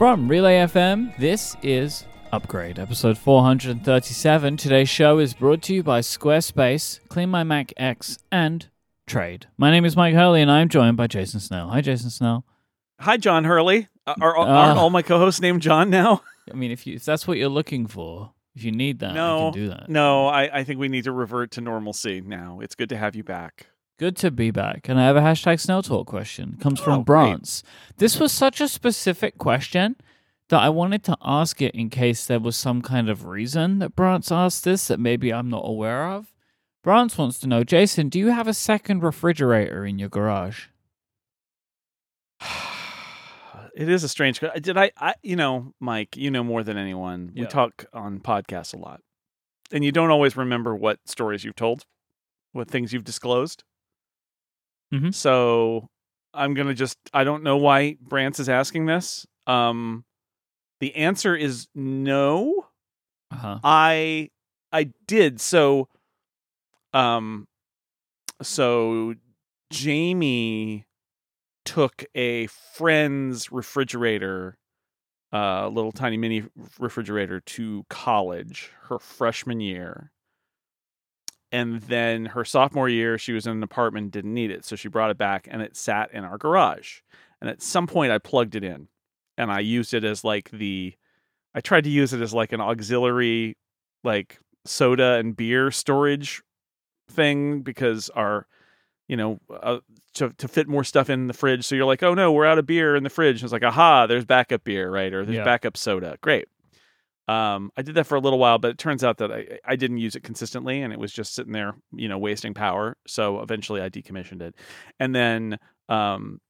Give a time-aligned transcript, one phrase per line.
[0.00, 4.56] From Relay FM, this is Upgrade, episode 437.
[4.56, 8.70] Today's show is brought to you by Squarespace, CleanMyMac X, and
[9.06, 9.48] Trade.
[9.58, 11.68] My name is Myke Hurley, and I'm joined by Jason Snell.
[11.68, 12.46] Hi, Jason Snell.
[13.00, 13.88] Hi, John Hurley.
[14.06, 14.74] Uh, Are, are, Uh.
[14.76, 16.22] all my co-hosts named John now?
[16.50, 19.14] I mean, if you if that's what you're looking for, if you need that, I
[19.16, 19.90] no, can do that.
[19.90, 20.28] no.
[20.28, 22.60] I, I think we need to revert to normalcy now.
[22.62, 23.66] It's good to have you back.
[24.00, 24.88] Good to be back.
[24.88, 26.54] And I have a hashtag Snell Talk question.
[26.58, 27.36] It comes from Oh, great.
[27.36, 27.62] Brance.
[27.98, 29.94] This was such a specific question
[30.48, 33.94] that I wanted to ask it in case there was some kind of reason that
[33.94, 36.32] Brance asked this that maybe I'm not aware of.
[36.82, 40.68] Brance wants to know, Jason, do you have a second refrigerator in your garage?
[43.72, 44.40] It is a strange.
[44.60, 45.14] Did I, I?
[45.22, 46.16] You know, Myke.
[46.16, 47.32] You know more than anyone.
[47.34, 49.00] We talk on podcasts a lot,
[49.72, 51.86] and you don't always remember what stories you've told,
[52.52, 53.62] what things you've disclosed.
[54.92, 55.14] Mhm.
[55.14, 55.88] So
[56.34, 56.98] I'm gonna just.
[57.12, 59.26] I don't know why Brance is asking this.
[59.46, 60.04] Um,
[60.80, 62.66] the answer is no.
[63.32, 63.60] Uh-huh.
[63.64, 64.30] I
[64.72, 65.88] I did so
[66.92, 67.46] um
[68.42, 69.14] so
[69.70, 70.86] Jamie
[71.64, 74.58] took a friend's refrigerator
[75.32, 76.44] uh little tiny mini
[76.78, 80.12] refrigerator to college her freshman year
[81.52, 84.64] and then her sophomore year she was in an apartment didn't need it.
[84.64, 87.00] So she brought it back and it sat in our garage.
[87.40, 88.88] And at some point I plugged it in
[89.38, 90.94] and I used it as like the
[91.54, 93.56] I tried to use it as like an auxiliary
[94.04, 96.42] like soda and beer storage
[97.08, 98.46] thing because our
[99.08, 99.78] you know uh,
[100.14, 101.64] to to fit more stuff in the fridge.
[101.64, 103.42] So you're like oh no we're out of beer in the fridge.
[103.42, 105.12] It's like aha there's backup beer right?
[105.12, 105.44] Or there's Yeah.
[105.44, 106.16] backup soda.
[106.20, 106.46] Great
[107.30, 109.76] um I did that for a little while but it turns out that I I
[109.76, 112.96] didn't use it consistently and it was just sitting there you know wasting power.
[113.06, 114.56] So eventually I decommissioned it.
[114.98, 116.40] And then um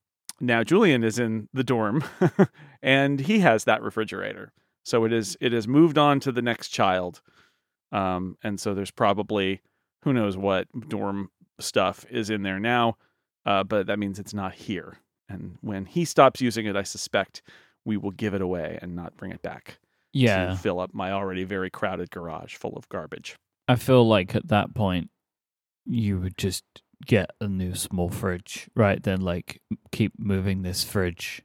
[0.40, 2.02] now Julian is in the dorm
[2.82, 4.52] and he has that refrigerator.
[4.84, 7.20] So it is it has moved on to the next child.
[7.92, 9.60] Um and so there's probably
[10.02, 12.96] who knows what dorm stuff is in there now
[13.44, 14.96] uh but that means it's not here.
[15.28, 17.42] And when he stops using it i suspect
[17.84, 19.78] we will give it away and not bring it back
[20.12, 20.46] Yeah.
[20.50, 23.36] to fill up my already very crowded garage full of garbage
[23.68, 25.10] I feel like at that point
[25.86, 26.64] you would just
[27.06, 29.02] get a new small fridge, right?
[29.02, 29.62] Then like
[29.92, 31.42] keep moving this fridge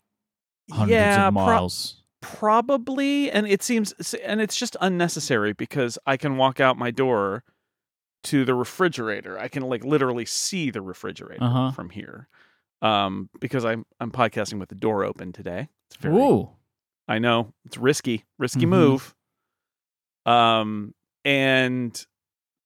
[0.71, 2.01] hundreds yeah of pro- miles.
[2.21, 3.93] probably and it seems
[4.23, 7.43] and it's just unnecessary because i can walk out my door
[8.23, 11.71] to the refrigerator i can like literally see the refrigerator Uh-huh.
[11.71, 12.27] from here
[12.81, 16.49] um because i'm i'm podcasting with the door open today it's very Ooh.
[17.07, 17.53] I know.
[17.65, 18.69] It's risky risky Mhm.
[18.69, 19.15] move.
[20.25, 20.93] Um
[21.23, 22.05] and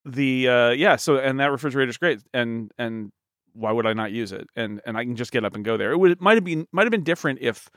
[0.06, 3.12] the uh yeah so and that refrigerator's great and and
[3.54, 4.48] why would i not use it?
[4.56, 5.92] And and i can just get up and go there.
[5.92, 7.70] It would it might have been might have been different if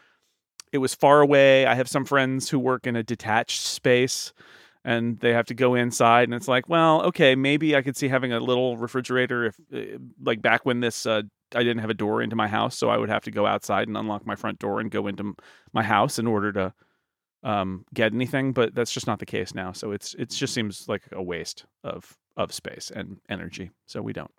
[0.72, 1.66] it was far away.
[1.66, 4.32] I have some friends who work in a detached space
[4.84, 8.08] and they have to go inside and it's like well okay maybe i could see
[8.08, 11.22] having a little refrigerator if uh, like back when this uh
[11.54, 13.88] i didn't have a door into my house so i would have to go outside
[13.88, 15.34] and unlock my front door and go into
[15.72, 16.72] my house in order to
[17.44, 20.88] um get anything but that's just not the case now so it's it just seems
[20.88, 24.30] like a waste of of space and energy so we don't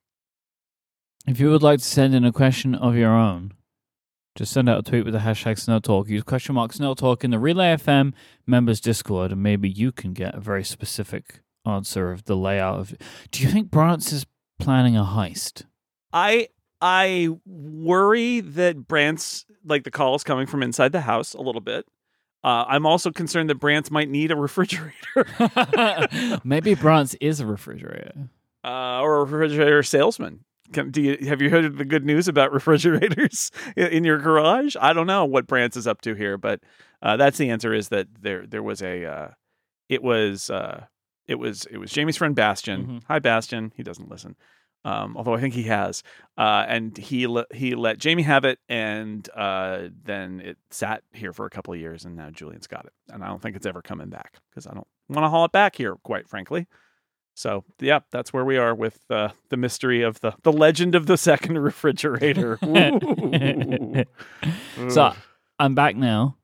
[1.28, 3.53] If you would like to send in a question of your own,
[4.35, 6.09] just send out a tweet with the hashtag Snell Talk.
[6.09, 8.13] Use question mark Snell Talk in the Relay FM
[8.47, 12.95] members Discord, and maybe you can get a very specific answer of the layout of.
[13.31, 14.25] Do you think Brance is
[14.59, 15.63] planning a heist?
[16.12, 16.47] I
[16.85, 21.61] I worry that Brant's like the call is coming from inside the house a little
[21.61, 21.85] bit.
[22.44, 24.91] Uh, I'm also concerned that Brant's might need a refrigerator
[26.44, 28.29] maybe Brance is a refrigerator.
[28.66, 30.44] uh, or a refrigerator salesman.
[30.73, 34.75] Can, do you have you heard the good news about refrigerators in your garage?
[34.79, 36.59] I don't know what Brant's is up to here, but
[37.01, 37.73] uh, that's the answer.
[37.73, 39.27] Is that there there was a uh,
[39.88, 40.85] it was uh,
[41.27, 42.85] it was it was Jamie's friend Bastion.
[42.88, 43.03] Mhm.
[43.07, 43.71] Hi Bastion.
[43.75, 44.35] He doesn't listen.
[44.85, 46.03] Um, although I think he has,
[46.38, 51.31] uh, and he le- he let Jamie have it, and uh, then it sat here
[51.31, 53.65] for a couple of years, and now Julian's got it, and I don't think it's
[53.65, 56.68] ever coming back because I don't want to haul it back here, quite frankly.
[57.35, 61.06] So yeah, that's where we are with uh, the mystery of the the legend of
[61.06, 62.59] the second refrigerator.
[64.89, 65.13] So
[65.59, 66.38] I'm back now.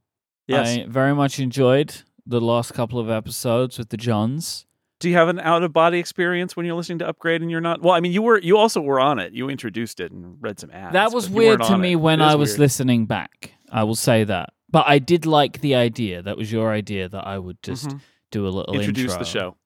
[0.48, 1.94] yes, I very much enjoyed
[2.26, 4.66] the last couple of episodes with the Johns.
[5.00, 7.62] Do you have an out of body experience when you're listening to Upgrade and you're
[7.62, 7.82] not?
[7.82, 9.34] Well, I mean, you were you also were on it.
[9.34, 10.94] You introduced it and read some ads.
[10.94, 11.96] that was weird to me it.
[11.96, 12.60] when It I was weird.
[12.60, 13.54] listening back.
[13.72, 14.50] I will say that.
[14.72, 16.22] But I did like the idea.
[16.22, 18.02] That was your idea that I would just Mhm.
[18.32, 19.58] do a little introduce intro, the show.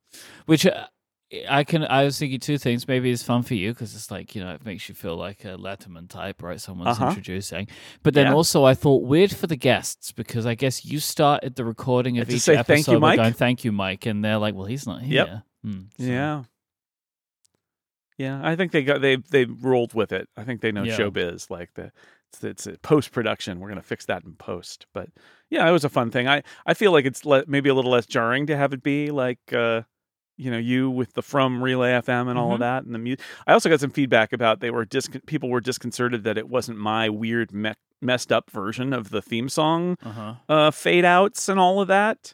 [0.45, 0.85] which uh,
[1.49, 1.83] I can.
[1.85, 2.87] I was thinking two things.
[2.87, 5.43] Maybe it's fun for you because it's like you know it makes you feel like
[5.45, 6.59] a Letterman type, right?
[6.61, 7.07] Someone's Uh-huh.
[7.09, 7.67] introducing.
[8.03, 8.33] But then Yeah.
[8.33, 12.29] also, I thought weird for the guests because I guess you started the recording of
[12.29, 13.15] each say episode thank you, Myke?
[13.15, 15.43] going, "Thank you, Myke," and they're like, "Well, he's not here." Yep.
[15.63, 16.43] Hmm, so- Yeah.
[18.17, 20.29] Yeah, I think they got they they rolled with it.
[20.37, 20.97] I think they know Yeah.
[20.97, 21.91] showbiz like the
[22.31, 23.59] it's, it's a post production.
[23.59, 24.85] We're gonna fix that in post.
[24.93, 25.09] But
[25.49, 26.27] yeah, it was a fun thing.
[26.27, 29.09] I I feel like it's le- maybe a little less jarring to have it be
[29.09, 29.81] like uh
[30.37, 32.53] you know you with the from relay FM and all Mhm.
[32.55, 33.23] of that and the music.
[33.47, 36.77] I also got some feedback about they were dis- people were disconcerted that it wasn't
[36.79, 40.33] my weird me- messed up version of the theme song Uh-huh.
[40.49, 42.33] uh, fade outs and all of that.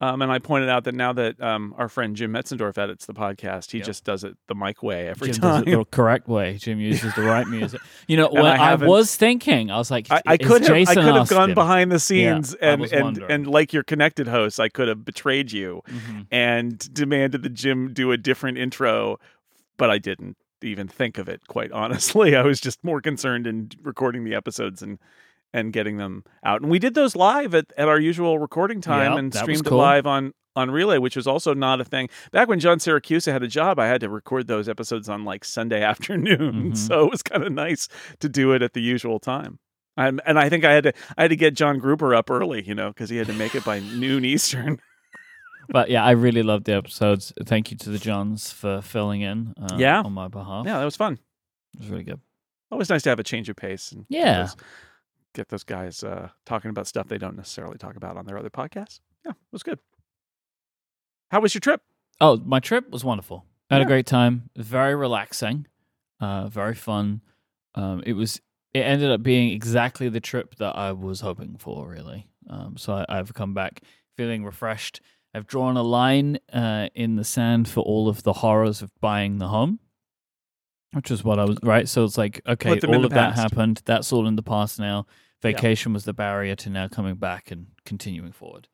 [0.00, 3.14] Um, and I pointed out that now that um, our friend Jim Metzendorf edits the
[3.14, 3.86] podcast, he Yep.
[3.86, 5.64] just does it the Myke way every Jim time.
[5.64, 6.58] does it the correct way.
[6.58, 7.80] Jim uses the right music.
[8.08, 10.84] You know, when I I, was thinking, I was like, I, I could have I
[10.94, 11.54] could have gone him?
[11.54, 15.52] behind the scenes I and and and like your connected host, I could have betrayed
[15.52, 16.26] you Mhm.
[16.30, 19.18] and demanded that Jim do a different intro,
[19.76, 21.46] but I didn't even think of it.
[21.46, 24.98] Quite honestly, I was just more concerned in recording the episodes and
[25.54, 26.60] and getting them out.
[26.60, 29.78] And we did those live at, at our usual recording time Yep, and streamed cool.
[29.78, 32.08] live on on Relay, which was also not a thing.
[32.30, 35.44] Back when John Siracusa had a job, I had to record those episodes on like
[35.44, 36.72] Sunday afternoon.
[36.72, 36.76] Mhm.
[36.76, 37.88] So it was kind of nice
[38.20, 39.58] to do it at the usual time.
[39.96, 42.62] Um, and I think I had to I had to get John Gruber up early,
[42.62, 44.78] you know, because he had to make it by noon Eastern.
[45.70, 47.32] But yeah, I really loved the episodes.
[47.46, 50.02] Thank you to the Johns for filling in uh, Yeah.
[50.02, 50.66] on my behalf.
[50.66, 51.14] Yeah, that was fun.
[51.72, 52.20] It was really good.
[52.70, 54.42] Always nice to have a change of pace and Yeah.
[54.42, 54.56] those,
[55.34, 58.50] get those guys uh, talking about stuff they don't necessarily talk about on their other
[58.50, 59.00] podcasts.
[59.24, 59.78] Yeah, it was good.
[61.30, 61.82] How was your trip?
[62.20, 63.44] Oh, my trip was wonderful.
[63.70, 63.86] I had Yeah.
[63.86, 64.50] a great time.
[64.56, 65.66] Very relaxing,
[66.20, 67.20] uh, very fun.
[67.74, 68.40] Um, it was.
[68.72, 71.88] It ended up being exactly the trip that I was hoping for.
[71.88, 72.28] Really.
[72.48, 73.80] Um, so I, I've come back
[74.16, 75.00] feeling refreshed.
[75.32, 79.38] I've drawn a line uh, in the sand for all of the horrors of buying
[79.38, 79.80] the home,
[80.92, 81.88] which is what I was right.
[81.88, 83.82] So it's like okay, Put them in all of that happened.
[83.84, 85.06] That's all in the past now.
[85.44, 85.52] Yeah.
[85.52, 88.68] Vacation was the barrier to now coming back and continuing forward.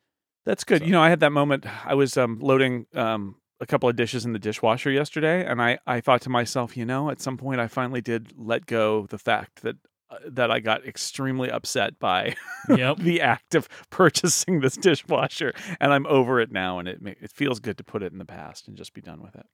[0.47, 0.81] That's good.
[0.81, 1.67] So- You know, I had that moment.
[1.87, 5.79] I was um, loading um, a couple of dishes in the dishwasher yesterday, and I,
[5.87, 9.19] I thought to myself, you know, at some point I finally did let go the
[9.19, 9.77] fact that
[10.11, 12.35] uh, that I got extremely upset by
[12.69, 12.97] Yep.
[13.01, 17.61] the act of purchasing this dishwasher, and I'm over it now, and it it feels
[17.61, 19.47] good to put it in the past and just be done with it.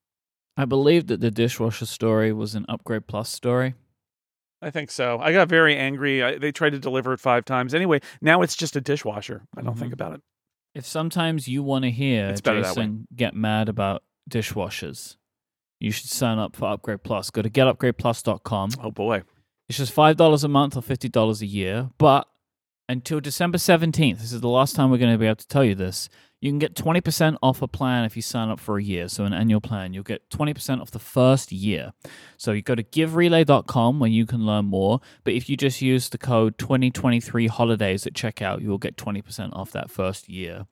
[0.56, 3.74] I believe that the dishwasher story was an upgrade plus story.
[4.62, 5.18] I think so.
[5.20, 6.22] I got very angry.
[6.22, 7.74] I, they tried to deliver it five times.
[7.74, 9.42] Anyway, now it's just a dishwasher.
[9.56, 9.94] I don't think Mhm.
[9.94, 10.22] about it.
[10.74, 12.82] If sometimes you want to hear It's better that way.
[12.84, 15.16] Jason get mad about dishwashers,
[15.80, 17.30] you should sign up for Upgrade Plus.
[17.30, 18.70] Go to getupgradeplus.com.
[18.82, 19.22] Oh boy.
[19.68, 21.90] It's just $5 a month or $50 a year.
[21.98, 22.28] But
[22.88, 25.64] until December 17th, this is the last time we're going to be able to tell
[25.64, 26.08] you this,
[26.40, 29.08] you can get 20% off a plan if you sign up for a year.
[29.08, 31.92] So, an annual plan, you'll get 20% off the first year.
[32.36, 35.00] So, you go to giverelay.com where you can learn more.
[35.24, 39.54] But if you just use the code 2023 holidays at checkout, you will get 20%
[39.54, 40.66] off that first year.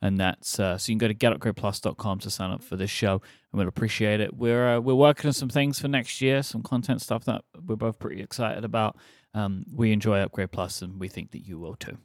[0.00, 3.20] And that's uh, so you can go to getupgradeplus.com to sign up for this show,
[3.52, 4.34] and we'd appreciate it.
[4.34, 7.76] We're uh, we're working on some things for next year, some content stuff that we're
[7.76, 8.96] both pretty excited about.
[9.34, 11.98] Um, we enjoy Upgrade Plus, and we think that you will too.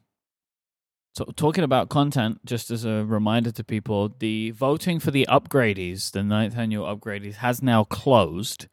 [1.15, 6.11] So, talking about content, just as a reminder to people, the voting for the upgradies,
[6.11, 8.67] the ninth annual upgradies, has now closed.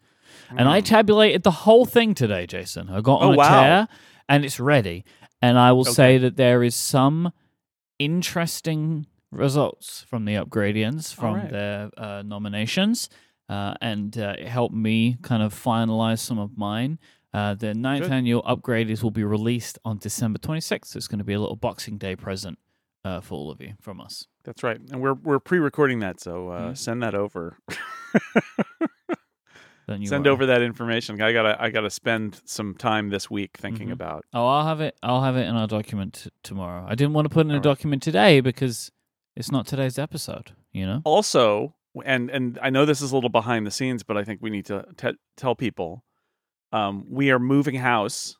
[0.49, 0.85] And I Mm.
[0.87, 2.88] tabulated the whole thing today, Jason.
[2.88, 3.49] I got on Oh, a wow.
[3.50, 3.88] chair
[4.29, 5.05] and it's ready.
[5.43, 5.93] And I will Okay.
[5.93, 7.31] say that there is some
[7.99, 11.50] interesting results from the upgradians from right.
[11.50, 13.11] their uh, nominations.
[13.50, 16.99] Uh, and uh, it helped me kind of finalize some of mine.
[17.33, 18.13] Uh, the ninth Good.
[18.13, 20.87] annual upgradies will be released on December 26th.
[20.87, 22.59] So it's going to be a little Boxing Day present
[23.05, 24.27] uh, for all of you from us.
[24.45, 24.81] That's right.
[24.91, 26.77] And we're we're pre-recording that, so uh, Mhm.
[26.79, 27.59] send that over.
[29.87, 31.21] Then you send are- over that information.
[31.21, 33.93] I gotta I gotta spend some time this week thinking Mhm.
[33.93, 34.25] about.
[34.33, 34.97] Oh, I'll have it.
[35.03, 36.87] I'll have it in our document t- tomorrow.
[36.89, 37.63] I didn't want to put in a All right.
[37.65, 38.93] document today because
[39.35, 40.53] it's not today's episode.
[40.73, 41.03] You know.
[41.05, 44.41] Also, and and I know this is a little behind the scenes, but I think
[44.41, 46.05] we need to te- tell people
[46.73, 48.37] um, we are moving house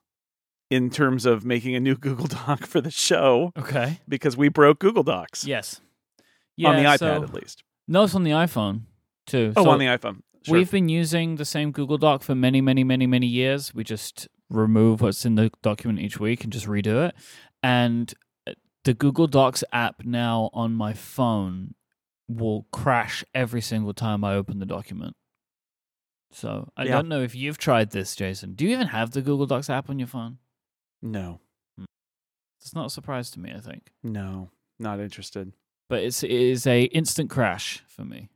[0.71, 4.01] in terms of making a new Google Doc for the show Okay.
[4.09, 5.81] because we broke Google Docs Yes.
[6.65, 7.63] on the iPad so- at least.
[7.89, 8.83] No, it's on the iPhone
[9.27, 9.53] too.
[9.57, 10.21] Oh, So on the iPhone.
[10.45, 10.55] Sure.
[10.55, 13.75] We've been using the same Google Doc for many, many, many, many years.
[13.75, 17.15] We just remove what's in the document each week and just redo it.
[17.63, 18.15] And
[18.47, 18.53] uh,
[18.85, 21.75] the Google Docs app now on my phone
[22.29, 25.15] will crash every single time I open the document.
[26.33, 26.93] So I Yeah.
[26.93, 28.55] don't know if you've tried this, Jason.
[28.55, 30.39] Do you even have the Google Docs app on your phone?
[31.03, 31.41] no,
[32.61, 33.91] It's not a surprise to me, I think.
[34.03, 35.53] no, not interested.
[35.89, 38.29] But it's it is a instant crash for me.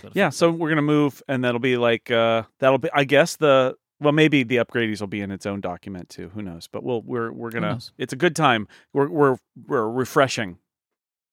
[0.00, 2.88] Gotta Yeah, so we're gonna move, and that'll be like uh, that'll be.
[2.92, 6.30] I guess the well, maybe the upgradies will be in its own document too.
[6.34, 6.66] Who knows?
[6.66, 7.78] But we'll we're we're gonna.
[7.98, 8.66] It's a good time.
[8.92, 9.36] We're we're
[9.66, 10.58] we're refreshing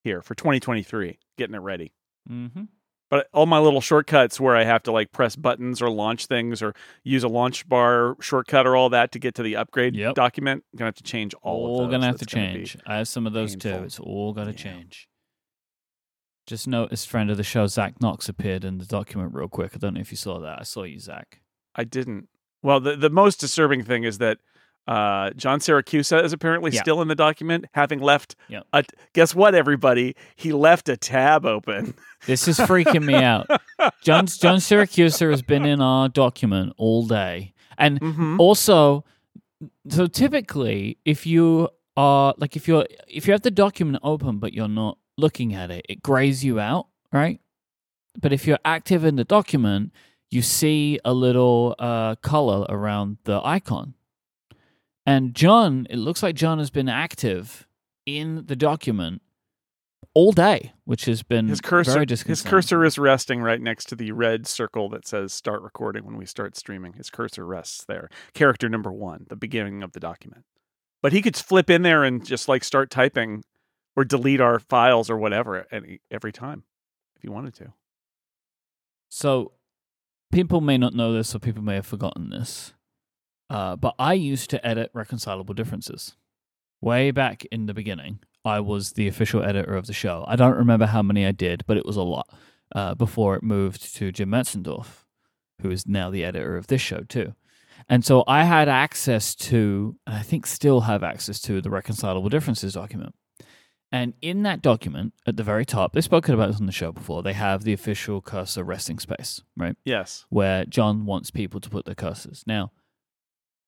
[0.04, 1.94] here for 2023, getting it ready.
[2.30, 2.68] it.
[3.10, 6.62] But all my little shortcuts where I have to like press buttons or launch things
[6.62, 6.74] or
[7.04, 10.14] use a LaunchBar shortcut or all that to get to the upgrade Yep.
[10.16, 11.86] document, I'm gonna have to change all, All, of those.
[11.86, 12.78] All gonna have to That's gonna change.
[12.86, 13.84] I have some of those too.
[13.84, 14.58] It's all got to Yeah.
[14.58, 15.08] change.
[16.46, 19.72] Just noticed friend of the show, Zach Knox, appeared in the document real quick.
[19.76, 20.60] I don't know if you saw that.
[20.60, 21.42] I saw you, Zach.
[21.76, 22.28] I didn't.
[22.64, 24.40] Well, the the most disturbing thing is that
[24.90, 26.82] uh, John Siracusa is apparently Yeah.
[26.82, 28.36] still in the document, having left.
[28.50, 28.66] Yep.
[28.74, 30.16] A, guess what, everybody?
[30.36, 31.94] He left a tab open.
[32.26, 33.48] This is freaking me out.
[34.04, 39.06] John John Siracusa has been in our document all day, and hmm also,
[39.90, 44.54] so typically, if you are like if you're if you have the document open but
[44.54, 47.40] you're not looking at it, it grays you out, right?
[48.22, 49.92] But if you're active in the document,
[50.32, 53.94] you see a little uh, color around the icon.
[55.10, 57.66] And John, it looks like John has been active
[58.06, 59.24] in the document
[60.14, 64.12] all day, which has been His cursor, his cursor is resting right next to the
[64.12, 66.94] red circle that says "Start recording" when we start streaming.
[66.94, 68.08] His cursor rests there.
[68.36, 70.46] Character number one, the beginning of the document.
[71.02, 73.44] But he could flip in there and just like start typing,
[73.96, 76.66] or delete our files or whatever any, every time
[77.16, 77.74] if he wanted to.
[79.10, 79.54] So,
[80.32, 82.74] people may not know this, or people may have forgotten this.
[83.50, 86.16] Uh, but I used to edit reconcilable differences.
[86.82, 90.24] Way back in the beginning, I was the official editor of the show.
[90.28, 92.30] I don't remember how many I did, but it was a lot
[92.74, 95.06] uh, before it moved to Jim Metzendorf,
[95.62, 97.34] who is now the editor of this show, too.
[97.88, 102.30] And so I had access to, and I think still have access to, the reconcilable
[102.30, 103.16] differences document.
[103.92, 106.92] And in that document, at the very top, they've spoken about this on the show
[106.92, 109.76] before, they have the official cursor resting space, right?
[109.84, 110.26] Yes.
[110.30, 112.46] Where John wants people to put their cursors.
[112.46, 112.72] Now,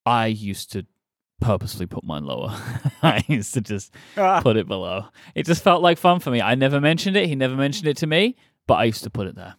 [0.05, 0.85] I used to
[1.39, 2.49] purposely put mine lower.
[3.03, 5.05] I used to just put it below.
[5.35, 6.41] It just felt like fun for me.
[6.41, 7.27] I never mentioned it.
[7.27, 8.35] He never mentioned it to me,
[8.67, 9.55] but I used to put it there.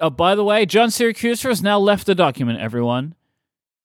[0.00, 3.14] Oh, by the way, John Siracusa has now left the document, everyone.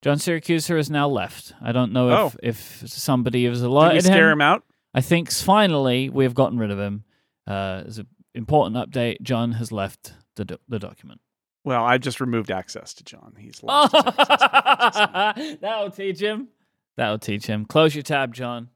[0.02, 1.54] John Siracusa has now left.
[1.62, 2.40] I don't know if, Oh.
[2.44, 4.34] if somebody has Did we scare him.
[4.38, 4.64] him out?
[4.94, 7.04] I think finally we have gotten rid of him.
[7.46, 11.20] Uh, as an important update, John has left the, do- the document.
[11.68, 13.34] Well, I've just removed access to John.
[13.38, 15.58] He's lost his access to access.
[15.60, 16.48] That'll teach him.
[16.96, 17.66] That'll teach him.
[17.66, 18.70] Close your tab, John.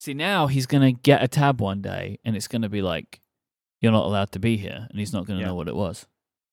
[0.00, 2.82] See, now he's going to get a tab one day and it's going to be
[2.82, 3.20] like,
[3.80, 4.88] you're not allowed to be here.
[4.90, 5.50] And he's not going to Yeah.
[5.50, 6.06] know what it was.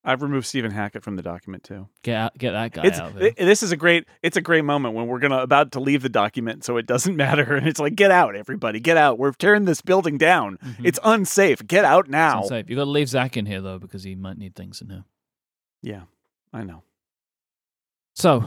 [0.06, 1.88] I've removed Stephen Hackett from the document too.
[2.04, 3.32] Get out, get that guy It's out of here.
[3.38, 6.10] this is a great it's a great moment when we're gonna about to leave the
[6.10, 9.18] document, so it doesn't matter, and it's like get out, everybody, get out.
[9.18, 10.58] We're tearing this building down.
[10.58, 10.76] Mhm.
[10.84, 11.66] It's unsafe.
[11.66, 12.42] Get out It's now.
[12.42, 12.70] unsafe.
[12.70, 15.06] You got to leave Zach in here, though, because he might need things in here.
[15.84, 16.04] Yeah,
[16.52, 16.82] I know.
[18.16, 18.46] So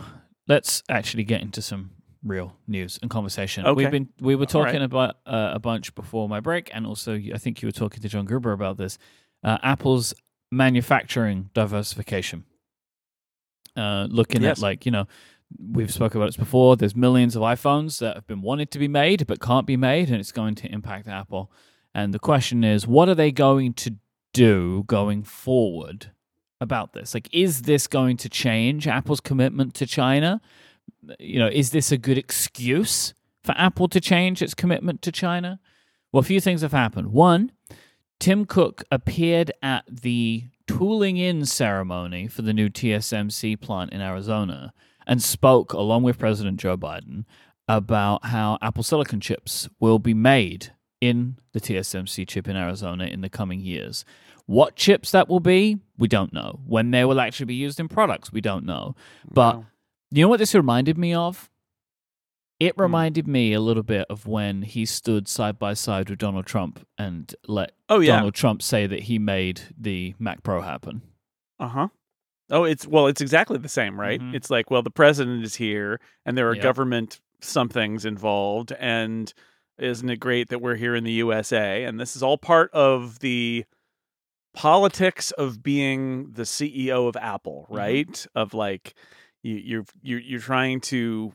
[0.48, 1.90] let's actually get into some
[2.24, 3.64] real news and conversation.
[3.66, 3.74] Okay.
[3.74, 4.70] We've been we were All right.
[4.70, 8.00] talking about uh, a bunch before my break, and also I think you were talking
[8.00, 8.98] to John Gruber about this.
[9.44, 10.14] Uh, Apple's
[10.50, 12.44] manufacturing diversification.
[13.76, 14.58] Uh, looking Yes.
[14.58, 15.06] at like you know,
[15.58, 16.76] we've spoken about this before.
[16.76, 20.08] There's millions of iPhones that have been wanted to be made but can't be made,
[20.10, 21.52] and it's going to impact Apple.
[21.94, 23.96] And the question is, what are they going to
[24.32, 26.10] do going forward
[26.60, 27.14] about this?
[27.14, 30.40] Like, is this going to change Apple's commitment to China?
[31.18, 35.60] You know, is this a good excuse for Apple to change its commitment to China?
[36.12, 37.12] Well, a few things have happened.
[37.12, 37.52] One,
[38.18, 44.72] Tim Cook appeared at the tooling in ceremony for the new TSMC plant in Arizona
[45.06, 47.24] and spoke, along with President Joe Biden,
[47.68, 53.20] about how Apple Silicon chips will be made in the TSMC chip in Arizona in
[53.20, 54.04] the coming years.
[54.46, 56.60] What chips that will be, we don't know.
[56.66, 58.94] When they will actually be used in products, we don't know.
[59.30, 59.66] But Wow.
[60.10, 61.50] you know what this reminded me of?
[62.58, 62.82] It Hmm.
[62.82, 66.86] reminded me a little bit of when he stood side by side with Donald Trump
[66.96, 71.02] and let oh yeah, Donald Trump say that he made the Mac Pro happen.
[71.58, 71.88] uh huh.
[72.48, 74.20] Oh, it's well, it's exactly the same, right?
[74.20, 74.34] Mhm.
[74.34, 76.62] It's like, well, the president is here, and there are Yep.
[76.62, 79.34] government somethings involved, and
[79.78, 81.84] isn't it great that we're here in the USA?
[81.84, 83.64] And this is all part of the
[84.56, 87.76] politics of being the CEO of Apple, Mhm.
[87.76, 88.26] right?
[88.34, 88.94] Of like
[89.42, 91.32] you, you're you're you're trying to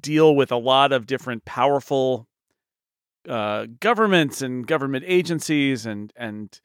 [0.00, 2.26] deal with a lot of different powerful
[3.28, 6.60] uh, governments and government agencies and and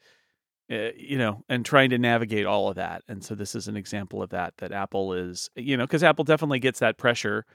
[0.72, 3.76] uh, you know and trying to navigate all of that and so this is an
[3.76, 7.46] example of that that apple is you know because apple definitely gets that pressure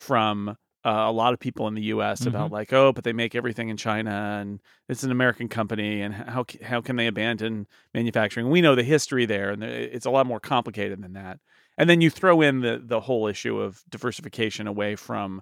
[0.00, 2.26] from uh, a lot of people in the U.S.
[2.26, 2.54] about Mm-hmm.
[2.54, 6.44] like, oh, but they make everything in China and it's an American company, and how
[6.62, 8.50] how can they abandon manufacturing?
[8.50, 11.38] We know the history there, and it's a lot more complicated than that.
[11.78, 15.40] And then you throw in the the whole issue of diversification away from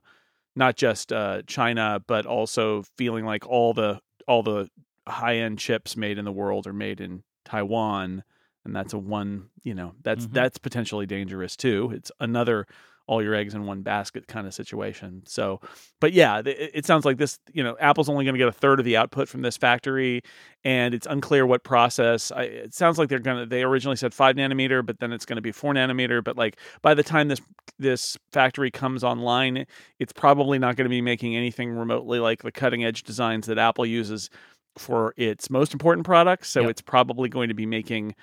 [0.56, 4.68] not just uh, China, but also feeling like all the all the
[5.09, 8.23] high end chips made in the world are made in Taiwan,
[8.64, 9.49] and that's a one.
[9.62, 10.32] You know, that's Mhm.
[10.32, 11.90] that's potentially dangerous too.
[11.94, 12.66] It's another
[13.11, 15.21] all your eggs in one basket kind of situation.
[15.26, 15.61] So,
[16.00, 17.40] but yeah, it, it sounds like this.
[17.52, 20.23] You know, Apple's only going to get a third of the output from this factory,
[20.62, 22.31] and it's unclear what process.
[22.31, 23.47] I, it sounds like they're gonna.
[23.47, 26.23] They originally said five nanometer, but then it's going to be four nanometer.
[26.23, 27.40] But like by the time this
[27.81, 29.67] this factory comes online,
[29.99, 33.59] it's probably not going to be making anything remotely like the cutting edge designs that
[33.59, 34.31] Apple uses
[34.79, 36.49] for its most important products.
[36.49, 36.71] So Yep.
[36.71, 38.14] it's probably going to be making,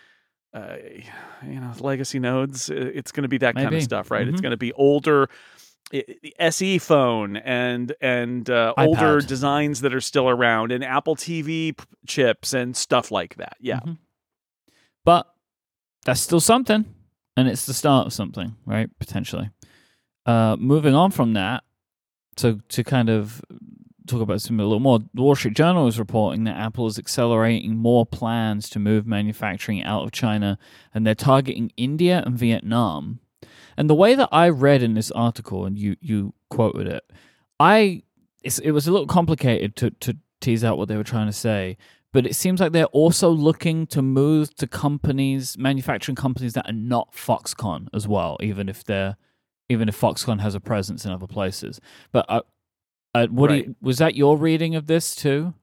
[0.54, 0.78] uh,
[1.46, 2.70] you know, legacy nodes.
[2.70, 4.28] It's going to be that kind of stuff, right?
[4.28, 4.44] It's Mhm.
[4.44, 5.30] going to be older.
[5.92, 11.72] The SE phone and and uh, older designs that are still around, and Apple TV
[11.78, 13.56] p- chips and stuff like that.
[13.62, 13.98] Yeah, Mhm.
[15.06, 15.28] But
[16.06, 16.86] that's still something,
[17.38, 18.90] and it's the start of something, right?
[19.00, 19.50] Potentially.
[20.26, 21.64] Uh, moving on from that,
[22.38, 23.42] to to kind of
[24.08, 25.00] talk about something a little more.
[25.14, 29.84] The Wall Street Journal is reporting that Apple is accelerating more plans to move manufacturing
[29.84, 30.58] out of China,
[30.94, 33.20] and they're targeting India and Vietnam.
[33.76, 37.04] And the way that I read in this article, and you you quoted it,
[37.60, 38.04] I
[38.44, 41.78] it was a little complicated to to tease out what they were trying to say
[42.14, 46.74] but it seems like they're also looking to move to companies, manufacturing companies that are
[46.74, 49.18] not Foxconn as well, even if they're
[49.70, 51.82] even if Foxconn has a presence in other places.
[52.14, 52.42] But uh,
[53.24, 55.54] uh, what do you, was that your reading of this too?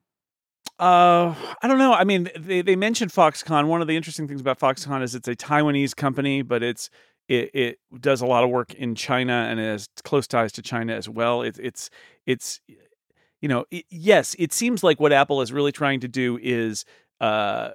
[0.77, 1.93] Uh, I don't know.
[1.93, 3.67] I mean, they they mentioned Foxconn.
[3.67, 6.89] One of the interesting things about Foxconn is it's a Taiwanese company, but it's
[7.27, 10.61] it, it does a lot of work in China and it has close ties to
[10.61, 11.41] China as well.
[11.41, 11.89] It's it's
[12.25, 12.59] it's
[13.41, 16.83] you know it, yes, it seems like what Apple is really trying to do is
[17.21, 17.69] uh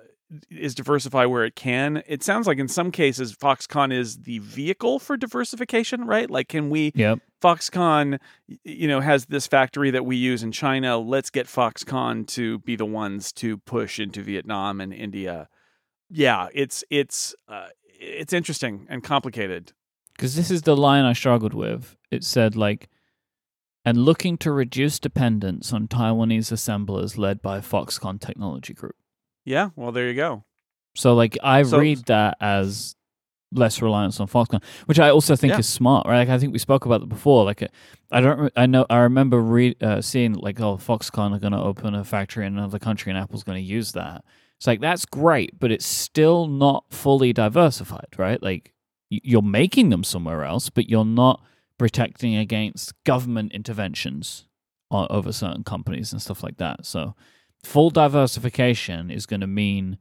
[0.50, 2.02] is diversify where it can.
[2.06, 6.30] It sounds like in some cases Foxconn is the vehicle for diversification, right?
[6.30, 7.20] Like, can we Yep.
[7.42, 8.18] Foxconn,
[8.64, 10.98] you know, has this factory that we use in China.
[10.98, 15.48] Let's get Foxconn to be the ones to push into Vietnam and India.
[16.10, 19.72] Yeah, it's it's uh, it's interesting and complicated.
[20.14, 21.96] Because this is the line I struggled with.
[22.10, 22.88] It said like,
[23.84, 28.96] and looking to reduce dependence on Taiwanese assemblers led by Foxconn Technology Group.
[29.44, 30.44] Yeah, well, there you go.
[30.94, 32.96] So like I So- read that as
[33.52, 35.58] less reliance on Foxconn, which I also think Yeah.
[35.58, 36.18] is smart, right?
[36.18, 37.44] Like I think we spoke about that before.
[37.44, 37.68] Like uh,
[38.12, 41.58] I don't, I know, I remember re- uh, seeing like, oh, Foxconn are going to
[41.60, 44.24] open a factory in another country, and Apple's going to use that.
[44.56, 48.40] It's like that's great, but it's still not fully diversified, right?
[48.42, 48.72] Like
[49.08, 51.42] you're making them somewhere else, but you're not
[51.78, 54.46] protecting against government interventions
[54.92, 56.84] over certain companies and stuff like that.
[56.86, 57.14] So
[57.62, 59.98] full diversification is going to mean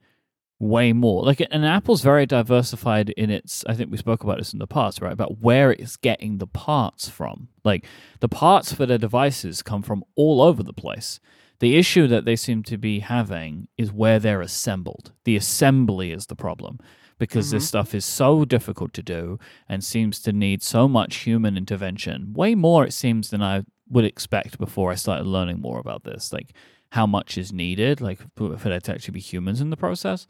[0.60, 1.24] way more.
[1.24, 3.64] Like, and Apple's very diversified in its.
[3.68, 5.14] I think we spoke about this in the past, right?
[5.14, 7.48] About where it's getting the parts from.
[7.64, 7.86] Like,
[8.20, 11.20] the parts for their devices come from all over the place.
[11.60, 15.12] The issue that they seem to be having is where they're assembled.
[15.26, 16.80] The assembly is the problem
[17.18, 17.68] because this Mhm.
[17.68, 22.32] stuff is so difficult to do and seems to need so much human intervention.
[22.34, 26.32] Way more, it seems, than I would expect before I started learning more about this.
[26.32, 26.54] Like,
[26.92, 30.26] how much is needed, like for there to actually be humans in the process,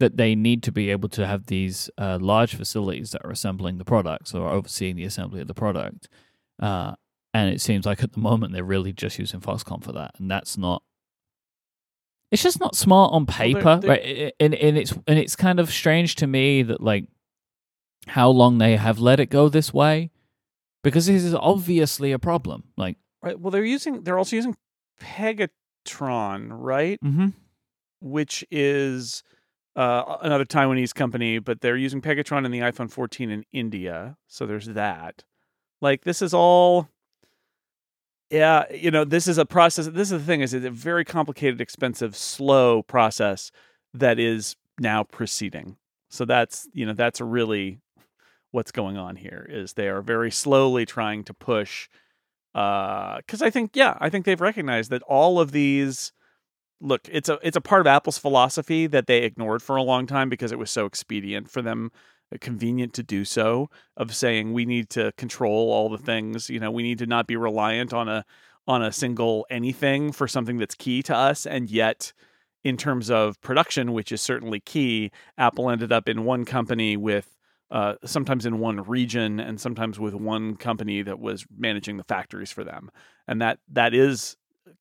[0.00, 3.78] that they need to be able to have these uh, large facilities that are assembling
[3.78, 6.08] the products or overseeing the assembly of the product.
[6.60, 6.94] Uh,
[7.34, 10.30] and it seems like at the moment they're really just using Foxconn for that, and
[10.30, 10.82] that's not.
[12.30, 14.32] It's just not smart on they're- paper, they're- right?
[14.40, 17.06] And and it's and it's kind of strange to me that like
[18.06, 20.10] how long they have let it go this way,
[20.82, 22.64] because this is obviously a problem.
[22.76, 23.38] Like, Right.
[23.38, 24.04] Well, they're using.
[24.04, 24.56] They're also using
[25.84, 26.98] Pegatron, right?
[27.02, 27.28] mm-hmm.
[28.00, 29.22] Which is
[29.76, 34.16] uh, another Taiwanese company, but they're using Pegatron in the iPhone 14 in India.
[34.26, 35.24] So there's that.
[35.80, 36.88] Like this is all.
[38.30, 39.86] Yeah, you know, this is a process.
[39.86, 43.50] This is the thing: is it's a very complicated, expensive, slow process
[43.94, 45.76] that is now proceeding.
[46.10, 47.80] So that's you know that's really
[48.50, 49.48] what's going on here.
[49.48, 51.88] Is they are very slowly trying to push
[52.52, 56.12] because I think yeah, I think they've recognized that all of these
[56.80, 60.06] look it's a it's a part of Apple's philosophy that they ignored for a long
[60.06, 61.90] time because it was so expedient for them
[62.32, 66.60] uh, convenient to do so of saying we need to control all the things you
[66.60, 68.24] know we need to not be reliant on a
[68.66, 71.46] on a single anything for something that's key to us.
[71.46, 72.12] And yet
[72.64, 77.37] in terms of production which is certainly key apple ended up in one company with
[77.70, 82.50] uh, sometimes in one region and sometimes with one company that was managing the factories
[82.50, 82.90] for them.
[83.26, 84.36] And that that is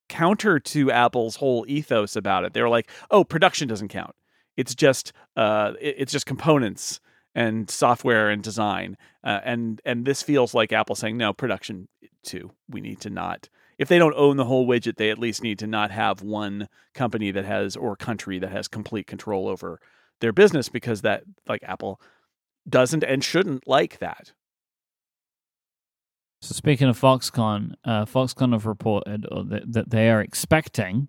[0.10, 2.54] counter to Apple's whole ethos about it.
[2.54, 4.16] They're like, oh, production doesn't count.
[4.56, 7.00] It's just uh, it's just components
[7.36, 8.98] and software and design.
[9.24, 11.88] Uh, and and this feels like Apple saying, no, production
[12.24, 12.52] too.
[12.70, 13.50] We need to not.
[13.78, 16.68] If they don't own the whole widget, they at least need to not have one
[16.96, 19.80] company that has or country that has complete control over
[20.20, 22.02] their business because that like Apple
[22.70, 24.34] doesn't and shouldn't like that.
[26.42, 31.08] So speaking of Foxconn, uh, Foxconn have reported that, that they are expecting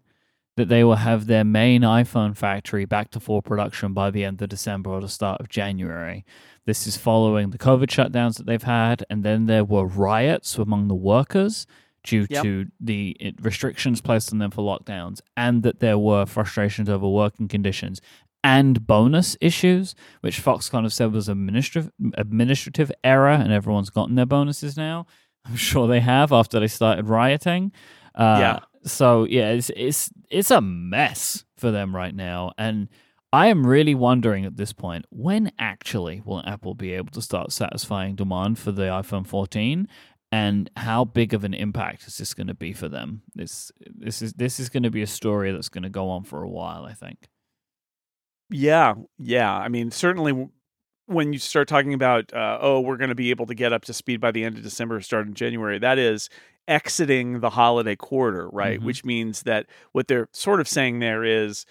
[0.57, 4.43] that they will have their main iPhone factory back to full production by the end
[4.43, 6.25] of December or the start of January.
[6.67, 10.89] This is following the COVID shutdowns that they've had, and then there were riots among
[10.89, 11.67] the workers
[12.03, 12.43] due yep.
[12.43, 17.47] to the restrictions placed on them for lockdowns, and that there were frustrations over working
[17.47, 18.01] conditions
[18.45, 24.27] and bonus issues, which Foxconn of said was administrative administrative error, and everyone's gotten their
[24.27, 25.07] bonuses now.
[25.45, 27.73] I'm sure they have after they started rioting.
[28.15, 28.59] Uh, yeah.
[28.85, 32.89] So yeah, it's it's it's a mess for them right now, and
[33.33, 37.53] I am really wondering at this point when actually will Apple be able to start
[37.53, 39.89] satisfying demand for the iPhone 14,
[40.33, 43.23] and how big of an impact is this going to be for them?
[43.35, 46.25] This this is this is going to be a story that's going to go on
[46.25, 47.29] for a while, I think.
[48.51, 49.55] Yeah, yeah.
[49.55, 50.49] I mean, certainly
[51.07, 53.85] when you start talking about, uh, oh, we're going to be able to get up
[53.87, 56.29] to speed by the end of December, start in January, that is
[56.67, 58.79] exiting the holiday quarter, right?
[58.79, 58.87] Mm-hmm.
[58.87, 61.65] Which means that what they're sort of saying there is,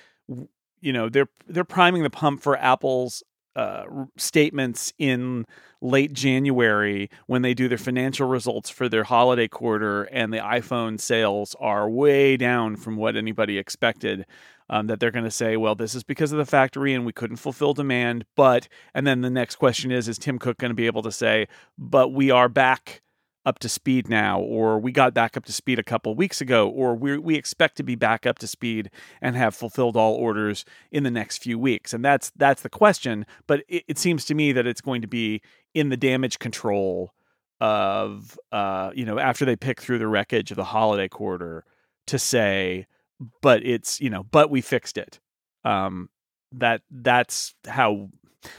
[0.82, 3.24] you know, they're they're priming the pump for Apple's
[3.56, 3.86] uh,
[4.18, 5.46] statements in
[5.82, 11.00] late January when they do their financial results for their holiday quarter, and the iPhone
[11.00, 14.26] sales are way down from what anybody expected
[14.69, 17.13] um, that they're going to say, well, this is because of the factory and we
[17.13, 18.25] couldn't fulfill demand.
[18.36, 21.12] But, and then the next question is, is Tim Cook going to be able to
[21.12, 23.01] say, but we are back
[23.47, 26.67] up to speed now, or we got back up to speed a couple weeks ago,
[26.67, 30.65] or we we expect to be back up to speed and have fulfilled all orders
[30.91, 33.25] in the next few weeks, and that's that's the question.
[33.47, 35.41] But it, it seems to me that it's going to be
[35.73, 37.13] in the damage control
[37.62, 41.63] of uh, you know after they pick through the wreckage of the holiday quarter
[42.08, 42.86] to say
[43.41, 45.19] but it's you know but we fixed it.
[45.63, 46.10] Um
[46.53, 48.10] that that's how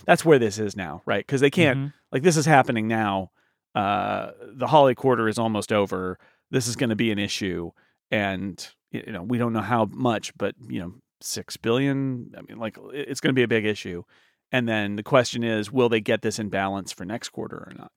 [0.04, 1.26] that's where this is now right?
[1.26, 1.88] Because they can't mm-hmm.
[2.12, 3.30] like this is happening now
[3.74, 6.18] uh the holiday quarter is almost over
[6.50, 7.70] this is going to be an issue
[8.10, 12.58] and you know we don't know how much but you know 6 billion i mean
[12.58, 14.02] like it's going to be a big issue.
[14.50, 17.72] And then the question is will they get this in balance for next quarter or
[17.76, 17.92] not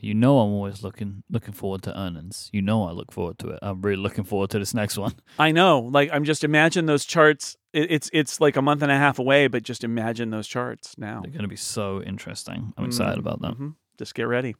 [0.00, 2.48] you know I'm always looking looking forward to earnings.
[2.52, 3.58] You know I look forward to it.
[3.62, 5.14] I'm really looking forward to this next one.
[5.38, 5.80] I know.
[5.80, 7.56] Like I'm just imagine those charts.
[7.72, 11.20] it's it's like a month and a half away, but just imagine those charts now.
[11.22, 12.72] They're going to be so interesting.
[12.76, 13.20] I'm excited mm-hmm.
[13.20, 13.52] about them.
[13.54, 13.68] Mm-hmm.
[13.98, 14.56] Just get ready.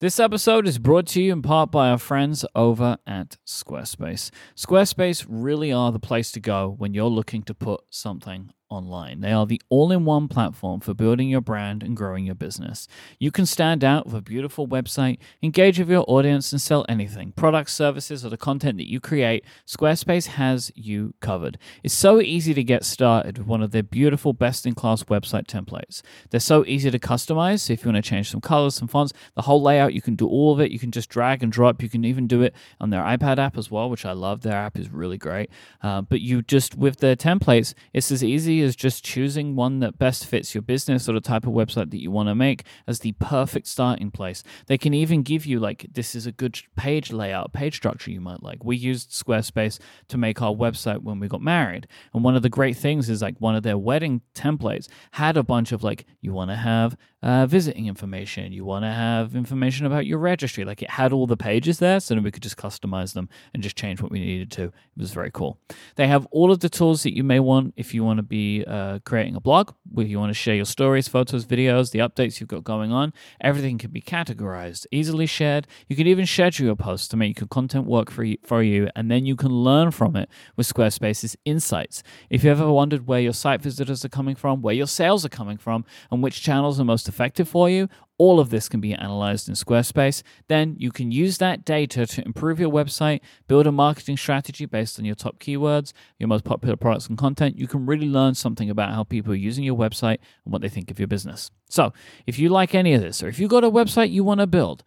[0.00, 4.30] This episode is brought to you in part by our friends over at Squarespace.
[4.56, 9.20] Squarespace really are the place to go when you're looking to put something online.
[9.20, 12.86] They are the all in one platform for building your brand and growing your business.
[13.18, 17.32] You can stand out with a beautiful website, engage with your audience, and sell anything
[17.32, 19.44] products, services, or the content that you create.
[19.66, 21.58] Squarespace has you covered.
[21.82, 25.46] It's so easy to get started with one of their beautiful, best in class website
[25.46, 26.02] templates.
[26.30, 27.60] They're so easy to customize.
[27.60, 30.14] So if you want to change some colors, some fonts, the whole layout, you can
[30.14, 30.70] do all of it.
[30.70, 31.82] You can just drag and drop.
[31.82, 34.42] You can even do it on their iPad app as well, which I love.
[34.42, 35.50] Their app is really great.
[35.82, 39.98] Uh, but you just, with their templates, it's as easy is just choosing one that
[39.98, 43.00] best fits your business or the type of website that you want to make as
[43.00, 44.42] the perfect starting place.
[44.66, 48.20] They can even give you like this is a good page layout, page structure you
[48.20, 48.64] might like.
[48.64, 51.86] We used Squarespace to make our website when we got married.
[52.14, 55.42] And one of the great things is like one of their wedding templates had a
[55.42, 59.86] bunch of like you want to have uh, visiting information, you want to have information
[59.86, 60.64] about your registry.
[60.64, 63.62] Like it had all the pages there, so that we could just customize them and
[63.62, 64.64] just change what we needed to.
[64.64, 65.58] It was very cool.
[65.96, 68.64] They have all of the tools that you may want if you want to be
[68.66, 72.40] uh, creating a blog, where you want to share your stories, photos, videos, the updates
[72.40, 73.12] you've got going on.
[73.40, 75.66] Everything can be categorized, easily shared.
[75.88, 78.88] You can even schedule your posts to make your content work for you, for you,
[78.96, 82.02] and then you can learn from it with Squarespace's insights.
[82.30, 85.30] If you ever wondered where your site visitors are coming from, where your sales are
[85.30, 88.94] coming from, and which channels are most effective for you, all of this can be
[88.94, 90.22] analyzed in Squarespace.
[90.48, 94.98] Then you can use that data to improve your website, build a marketing strategy based
[94.98, 97.58] on your top keywords, your most popular products and content.
[97.58, 100.68] You can really learn something about how people are using your website and what they
[100.68, 101.50] think of your business.
[101.70, 101.92] So,
[102.26, 104.46] if you like any of this, or if you've got a website you want to
[104.46, 104.84] build,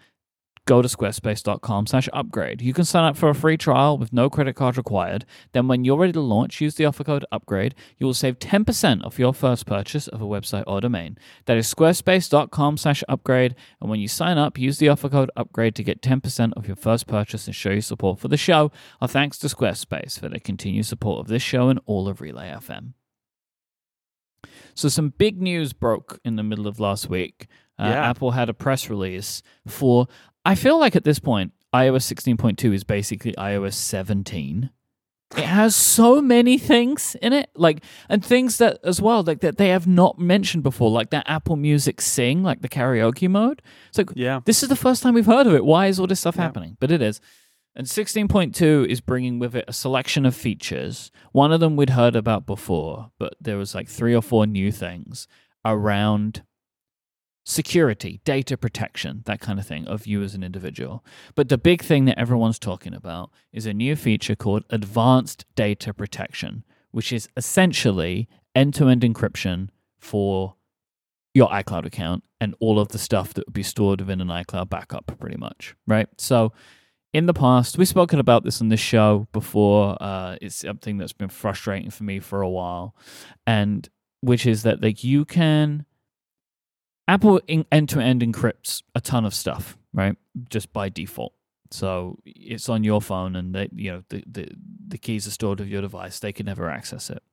[0.65, 2.61] go to squarespace.com slash upgrade.
[2.61, 5.25] You can sign up for a free trial with no credit card required.
[5.51, 7.75] Then when you're ready to launch, use the offer code upgrade.
[7.97, 11.17] You will save 10% off your first purchase of a website or domain.
[11.45, 13.55] That is squarespace.com slash upgrade.
[13.81, 16.77] And when you sign up, use the offer code upgrade to get 10% off your
[16.77, 18.71] first purchase and show your support for the show.
[19.01, 22.49] Our thanks to Squarespace for their continued support of this show and all of Relay
[22.49, 22.93] FM.
[24.75, 27.47] So some big news broke in the middle of last week.
[27.77, 28.09] Uh, Yeah.
[28.09, 30.07] Apple had a press release for.
[30.45, 34.69] I feel like at this point, iOS 16.2 is basically iOS 17.
[35.35, 39.57] It has so many things in it, like and things that as well, like that
[39.57, 43.63] they have not mentioned before, like that Apple Music Sing, like the karaoke mode.
[43.89, 44.41] It's like Yeah.
[44.45, 45.65] this is the first time we've heard of it.
[45.65, 46.43] Why is all this stuff Yeah.
[46.43, 46.77] happening?
[46.79, 47.19] But it is.
[47.75, 51.09] And 16.2 is bringing with it a selection of features.
[51.31, 54.71] One of them we'd heard about before, but there was like three or four new
[54.71, 55.27] things
[55.65, 56.43] around
[57.43, 61.03] security, data protection, that kind of thing of you as an individual.
[61.35, 65.93] But the big thing that everyone's talking about is a new feature called advanced data
[65.93, 70.55] protection, which is essentially end to end encryption for
[71.33, 74.69] your iCloud account and all of the stuff that would be stored within an iCloud
[74.69, 76.07] backup, pretty much, right?
[76.17, 76.53] So,
[77.13, 79.95] in the past, we've spoken about this on this show before.
[80.01, 82.95] Uh, it's something that's been frustrating for me for a while,
[83.45, 83.87] and
[84.21, 85.85] which is that like you can
[87.07, 90.15] Apple end to end encrypts a ton of stuff, right?
[90.49, 91.33] Just by default.
[91.71, 94.47] So it's on your phone, and they, you know the, the
[94.87, 96.19] the keys are stored with your device.
[96.19, 97.23] They can never access it.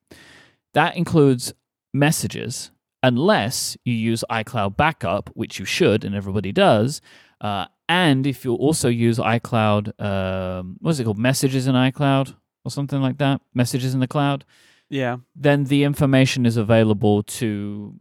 [0.72, 1.52] That includes
[1.92, 2.70] messages,
[3.02, 7.00] unless you use iCloud Backup, which you should, and everybody does.
[7.40, 11.18] Uh, and if you also use iCloud, um, what is it called?
[11.18, 13.40] Messages in iCloud or something like that.
[13.52, 14.44] Messages in the cloud.
[14.88, 15.18] Yeah.
[15.34, 17.94] Then the information is available to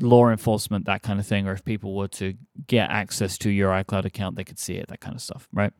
[0.00, 1.46] law enforcement, that kind of thing.
[1.46, 2.34] Or if people were to
[2.66, 5.72] get access to your iCloud account, they could see it, that kind of stuff, right?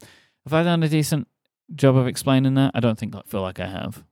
[0.44, 1.28] Have I done a decent
[1.74, 2.72] job of explaining that?
[2.74, 4.04] I don't think I feel like I have.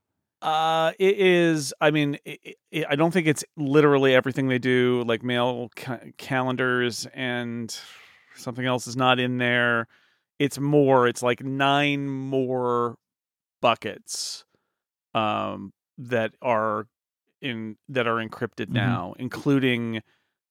[0.43, 1.73] Uh, it is.
[1.81, 5.03] I mean, it, it, I don't think it's literally everything they do.
[5.07, 7.75] Like mail ca- calendars and
[8.37, 9.89] something else is not in there.
[10.39, 11.09] It's more.
[11.09, 12.97] It's like nine more
[13.63, 14.45] buckets,
[15.15, 16.89] um, that are
[17.45, 18.73] in that are encrypted Mhm.
[18.75, 20.03] now, including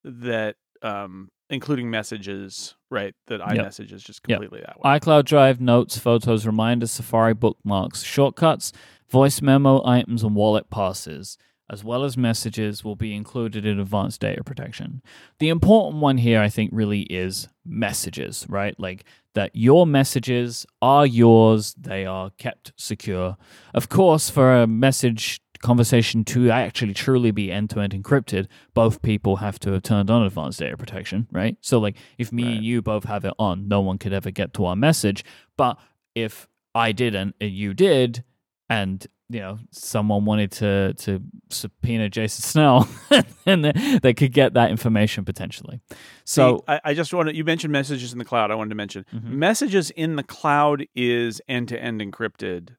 [0.04, 2.76] that, um, including messages.
[2.90, 4.40] Right, that iMessage is just Yep.
[4.40, 5.00] completely that way.
[5.00, 8.72] iCloud Drive, notes, photos, reminders, Safari bookmarks, shortcuts,
[9.10, 11.38] voice memo items, and wallet passes,
[11.70, 15.02] as well as messages, will be included in advanced data protection.
[15.40, 18.80] The important one here, I think, really is messages, right?
[18.80, 23.38] Like that your messages are yours, they are kept secure.
[23.74, 29.02] Of course, for a message conversation to actually truly be end to end encrypted, both
[29.02, 31.58] people have to have turned on advanced data protection, right?
[31.62, 32.56] So, like, if me Right.
[32.58, 35.24] and you both have it on, no one could ever get to our message.
[35.58, 35.80] But
[36.14, 38.24] if I didn't and you did,
[38.70, 42.88] and you know someone wanted to to subpoena Jason Snell,
[43.46, 45.80] then they, they could get that information potentially.
[46.26, 47.36] So, See, I, I just want to.
[47.36, 48.52] You mentioned messages in the cloud.
[48.52, 49.24] I wanted to mention Mhm.
[49.32, 52.76] messages in the cloud is end to end encrypted.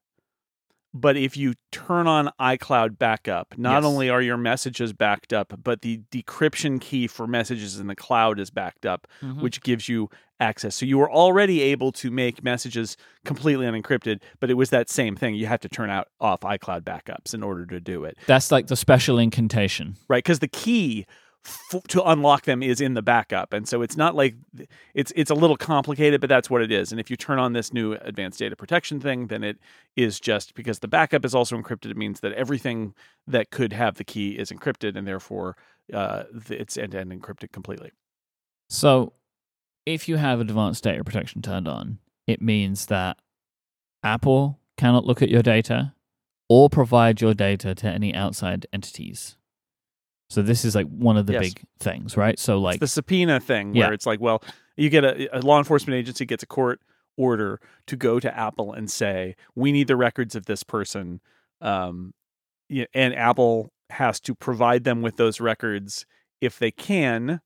[0.96, 3.84] But if you turn on iCloud backup, not Yes.
[3.84, 8.38] only are your messages backed up, but the decryption key for messages in the cloud
[8.38, 9.40] is backed up, Mhm.
[9.42, 10.74] which gives you access.
[10.76, 15.16] So you were already able to make messages completely unencrypted, but it was that same
[15.16, 15.34] thing.
[15.34, 18.66] You have to turn out off iCloud backups in order to do it that's like
[18.68, 19.96] the special incantation.
[20.08, 20.22] right?
[20.22, 21.06] Because the key
[21.44, 24.34] f- to unlock them is in the backup, and so it's not like
[24.94, 26.90] it's it's a little complicated, but that's what it is.
[26.90, 29.58] And if you turn on this new advanced data protection thing, then it
[29.96, 31.90] is just because the backup is also encrypted.
[31.90, 32.94] It means that everything
[33.26, 35.56] that could have the key is encrypted, and therefore
[35.92, 37.92] uh, it's end to end encrypted completely.
[38.70, 39.12] So,
[39.86, 43.18] if you have advanced data protection turned on, it means that
[44.02, 45.94] Apple cannot look at your data
[46.48, 49.36] or provide your data to any outside entities.
[50.30, 51.42] So this is like one of the Yes.
[51.54, 52.38] big things, right?
[52.38, 53.94] So like It's the subpoena thing where Yeah.
[53.94, 54.42] it's like, well,
[54.76, 56.80] you get a, a law enforcement agency gets a court
[57.16, 61.20] order to go to Apple and say, we need the records of this person.
[61.60, 62.14] Um,
[62.94, 66.06] and Apple has to provide them with those records
[66.40, 67.40] if they can.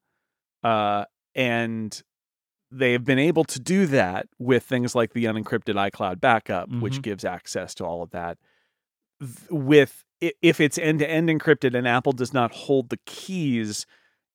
[0.62, 2.02] Uh, and
[2.70, 6.98] they have been able to do that with things like the unencrypted iCloud backup, which
[6.98, 7.02] Mhm.
[7.02, 8.38] gives access to all of that.
[9.20, 13.86] Th- With if it's end to end encrypted and Apple does not hold the keys,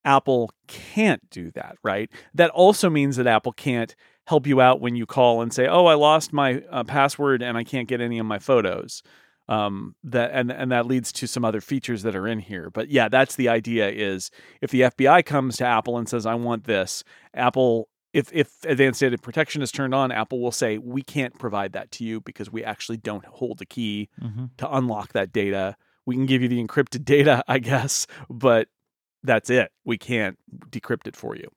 [0.06, 2.10] Apple can't do that, right?
[2.34, 3.96] That also means that Apple can't
[4.28, 7.58] help you out when you call and say, "Oh, I lost my uh, password and
[7.58, 9.04] I can't get any of my photos."
[9.50, 12.69] Um, that and and that leads to some other features that are in here.
[12.69, 16.36] But yeah, that's the idea: is if the FBI comes to Apple and says, "I
[16.36, 21.02] want this," Apple if if advanced data protection is turned on, Apple will say we
[21.02, 25.13] can't provide that to you because we actually don't hold the key hmm to unlock
[25.13, 25.76] that data.
[26.06, 28.67] We can give you the encrypted data, I guess, but
[29.23, 29.71] that's it.
[29.84, 30.38] We can't
[30.69, 31.49] decrypt it for you.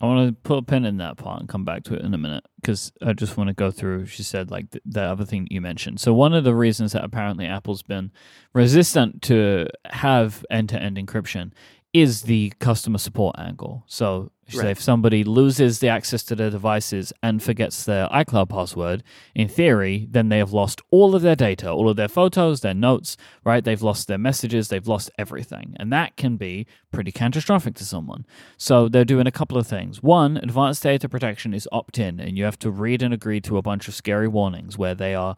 [0.00, 2.12] I want to put a pin in that part and come back to it in
[2.14, 4.06] a minute because I just want to go through.
[4.06, 6.00] She said like th- the other thing that you mentioned.
[6.00, 8.10] So one of the reasons that apparently Apple's been
[8.52, 11.52] resistant to have end-to-end encryption
[11.92, 13.84] is the customer support angle.
[13.86, 18.48] So she said if somebody loses the access to their devices and forgets their iCloud
[18.48, 19.02] password,
[19.34, 22.74] in theory, then they have lost all of their data, all of their photos, their
[22.74, 23.64] notes, right?
[23.64, 25.74] They've lost their messages, they've lost everything.
[25.78, 28.26] And that can be pretty catastrophic to someone.
[28.56, 30.02] So they're doing a couple of things.
[30.02, 33.56] One, advanced data protection is opt in, and you have to read and agree to
[33.56, 35.36] a bunch of scary warnings where they are.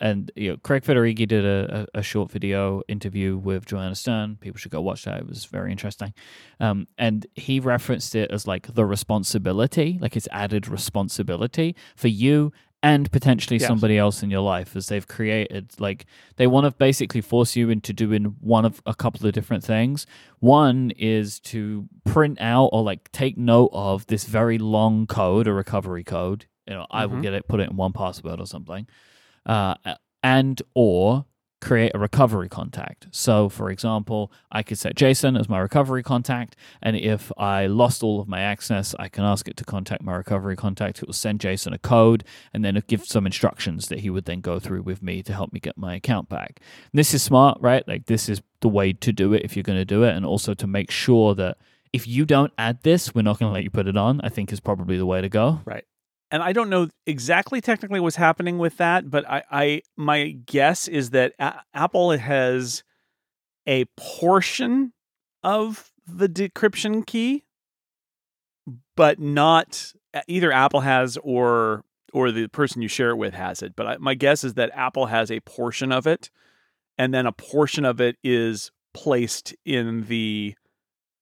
[0.00, 4.36] And you know, Craig Federighi did a, a, a short video interview with Joanna Stern.
[4.40, 5.18] People should go watch that.
[5.18, 6.14] It was very interesting.
[6.60, 12.52] Um, and he referenced it as like the responsibility, like it's added responsibility for you
[12.80, 13.66] and potentially Yes.
[13.66, 17.70] somebody else in your life as they've created like they want to basically force you
[17.70, 20.06] into doing one of a couple of different things
[20.38, 25.52] one is to print out or like take note of this very long code a
[25.52, 27.22] recovery code you know i will Mhm.
[27.22, 28.86] get it put it in 1Password or something
[29.44, 29.74] uh,
[30.22, 31.24] and or
[31.60, 36.56] create a recovery contact so for example i could set jason as my recovery contact
[36.82, 40.14] and if i lost all of my access i can ask it to contact my
[40.14, 44.10] recovery contact it will send jason a code and then give some instructions that he
[44.10, 46.60] would then go through with me to help me get my account back.
[46.92, 47.86] This is smart, right?
[47.86, 50.26] Like this is the way to do it if you're going to do it, and
[50.26, 51.58] also to make sure that
[51.92, 54.20] if you don't add this, we're not going to let you put it on.
[54.22, 55.60] I think is probably the way to go.
[56.30, 60.88] And I don't know exactly technically what's happening with that, but I, I my guess
[60.88, 62.82] is that A- Apple has
[63.66, 64.92] a portion
[65.42, 67.44] of the decryption key,
[68.96, 69.92] but not
[70.26, 73.74] either Apple has or or the person you share it with has it.
[73.76, 76.30] But I, my guess is that Apple has a portion of it,
[76.96, 80.54] and then a portion of it is placed in the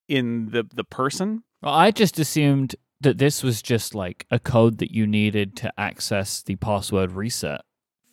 [0.09, 1.45] in the the person.
[1.63, 5.73] Well, I just assumed that this was just like a code that you needed to
[5.79, 7.61] access the password reset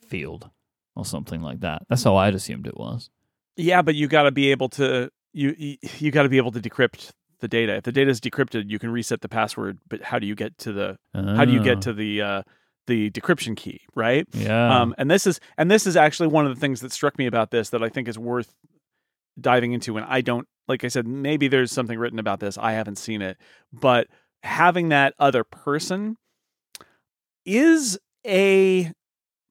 [0.08, 0.50] field
[0.96, 1.84] or something like that.
[1.90, 3.10] That's how I'd assumed it was.
[3.56, 6.52] Yeah, but you got to be able to you you, you got to be able
[6.52, 7.76] to decrypt the data.
[7.76, 9.80] If the data is decrypted, you can reset the password.
[9.88, 12.42] But how do you get to the how do you Ah, get to the uh,
[12.88, 13.82] the decryption key?
[13.96, 14.28] Right.
[14.34, 14.82] Yeah.
[14.82, 17.26] Um, and this is and this is actually one of the things that struck me
[17.26, 18.54] about this that I think is worth
[19.40, 19.98] diving into.
[19.98, 22.58] And I don't like I said, maybe there's something written about this.
[22.58, 23.38] I haven't seen it,
[23.74, 24.08] but
[24.44, 26.18] having that other person
[27.46, 28.92] is a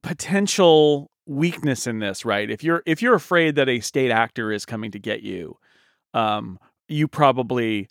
[0.03, 2.51] potential weakness in this, right?
[2.51, 5.57] If you're if you're afraid that a state actor is coming to get you,
[6.15, 7.89] um, you probably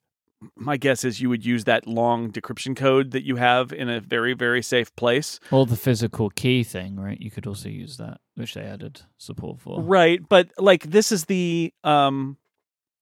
[0.56, 4.00] my guess is you would use that long decryption code that you have in a
[4.00, 7.20] very very safe place or the physical key thing, right?
[7.20, 9.82] You could also use that, which they added support for.
[9.82, 12.38] Right, but like this is the um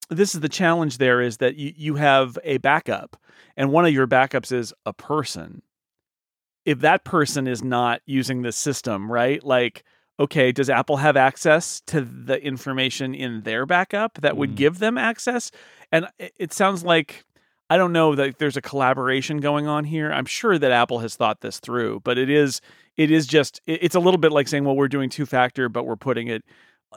[0.10, 3.18] this is the challenge there is that you you have a backup
[3.56, 5.62] and one of your backups is a person.
[6.66, 9.44] If that person is not using the system, right?
[9.44, 9.84] Like
[10.20, 14.56] okay, does Apple have access to the information in their backup that would Mm.
[14.56, 15.50] give them access?
[15.94, 17.24] And it, it sounds like
[17.70, 20.12] I don't know that there's a collaboration going on here.
[20.12, 22.62] I'm sure that Apple has thought this through, but it is
[22.98, 25.70] it is just it- it's a little bit like saying, well, we're doing two factor,
[25.70, 26.44] but we're putting it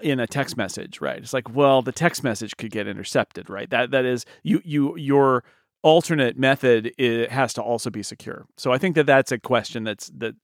[0.00, 1.18] in a text message, right?
[1.18, 3.68] It's like, well, the text message could get intercepted, right?
[3.70, 5.44] That that is you you your
[5.82, 8.46] alternate method it has to also be secure.
[8.56, 10.34] So I think that that's a question that's that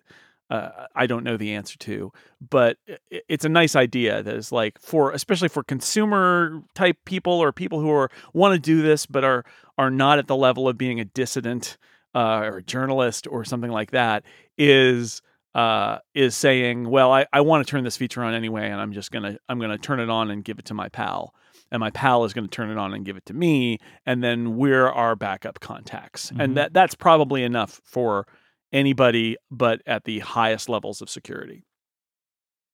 [0.51, 2.79] uh, I don't know the answer to, but
[3.11, 7.81] it's a nice idea that is like for especially for consumer type people or people
[7.81, 9.45] who are want to do this but are
[9.77, 11.77] are not at the level of being a dissident
[12.15, 14.25] uh, or a journalist or something like that
[14.57, 15.23] is
[15.59, 18.93] uh, is saying, well, I, I want to turn this feature on anyway, and I'm
[18.93, 21.35] just gonna I'm gonna turn it on and give it to my pal,
[21.73, 24.57] and my pal is gonna turn it on and give it to me, and then
[24.57, 26.45] we're our backup contacts, Mhm.
[26.45, 28.27] and that that's probably enough for
[28.73, 31.65] anybody, but at the highest levels of security.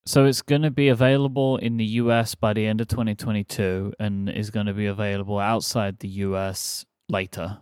[0.05, 4.29] So it's going to be available in the US by the end of 2022 and
[4.29, 7.57] is going to be available outside the US later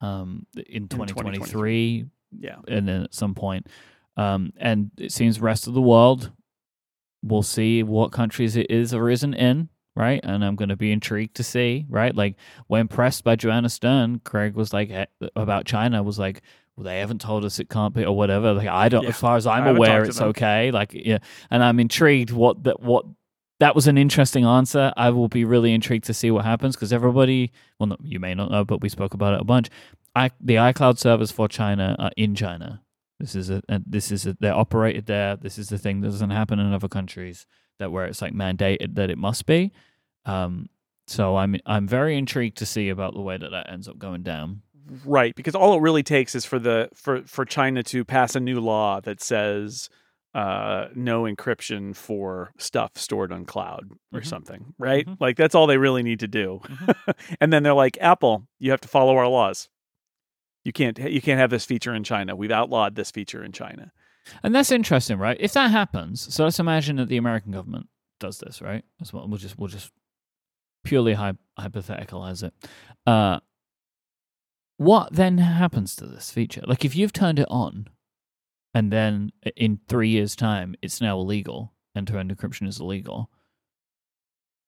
[0.00, 2.04] um, in 2023
[2.38, 3.66] Yeah, and then at some point.
[4.16, 6.30] Um, and it seems rest of the world,
[7.22, 10.20] we'll see what countries it is or isn't in, right?
[10.22, 12.14] And I'm going to be intrigued to see, right?
[12.14, 12.36] Like
[12.66, 15.06] when pressed by Joanna Stern, Craig was like eh,
[15.36, 16.42] about China was like,
[16.76, 18.52] well, they haven't told us it can't be or whatever.
[18.54, 19.10] Like I don't, Yeah.
[19.10, 20.28] as far as I'm aware, it's them.
[20.28, 20.70] okay.
[20.70, 21.18] Like yeah,
[21.50, 23.04] and I'm intrigued what that what
[23.60, 24.92] that was an interesting answer.
[24.96, 28.34] I will be really intrigued to see what happens because everybody, well, no, you may
[28.34, 29.68] not know, but we spoke about it a bunch.
[30.16, 32.82] I, the iCloud servers for China are in China.
[33.22, 35.36] This is a, a this is a, they're operated there.
[35.36, 37.46] This is the thing that doesn't happen in other countries
[37.78, 39.70] that where it's like mandated that it must be.
[40.26, 40.68] Um,
[41.06, 44.24] so I'm I'm very intrigued to see about the way that that ends up going
[44.24, 44.62] down.
[45.04, 48.40] Right, because all it really takes is for the for for China to pass a
[48.40, 49.88] new law that says
[50.34, 54.26] uh no encryption for stuff stored on cloud or Mhm.
[54.26, 55.06] something, right?
[55.06, 55.16] Mhm.
[55.20, 56.60] Like that's all they really need to do.
[56.64, 57.14] Mhm.
[57.40, 59.68] and then they're like, "Apple, you have to follow our laws.
[60.64, 62.36] You can't you can't have this feature in China.
[62.36, 63.92] We've outlawed this feature in China."
[64.42, 65.36] And that's interesting, right?
[65.40, 67.88] If that happens, so let's imagine that the American government
[68.20, 68.84] does this, right?
[69.00, 69.90] As well, we'll just we'll just
[70.84, 72.54] purely hy- hypotheticalize it.
[73.06, 73.40] Uh,
[74.76, 76.62] what then happens to this feature?
[76.66, 77.88] Like, if you've turned it on,
[78.74, 83.30] and then in three years' time, it's now illegal, end-to-end encryption is illegal.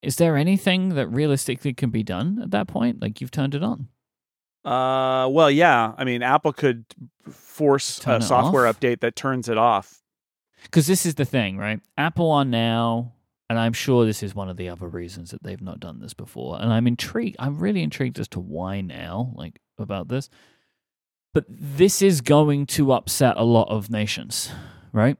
[0.02, 3.00] Is there anything that realistically can be done at that point?
[3.00, 3.88] Like, you've turned it on.
[4.64, 5.92] Uh, well, yeah.
[5.96, 6.84] I mean, Apple could
[7.30, 8.80] force Turn a software off?
[8.80, 10.00] update that turns it off.
[10.62, 11.80] Because this is the thing, right?
[11.98, 13.12] Apple are now,
[13.50, 16.14] and I'm sure this is one of the other reasons that they've not done this
[16.14, 16.58] before.
[16.60, 17.36] And I'm intrigued.
[17.38, 20.30] I'm really intrigued as to why now, like about this.
[21.34, 24.50] But this is going to upset a lot of nations,
[24.92, 25.18] right?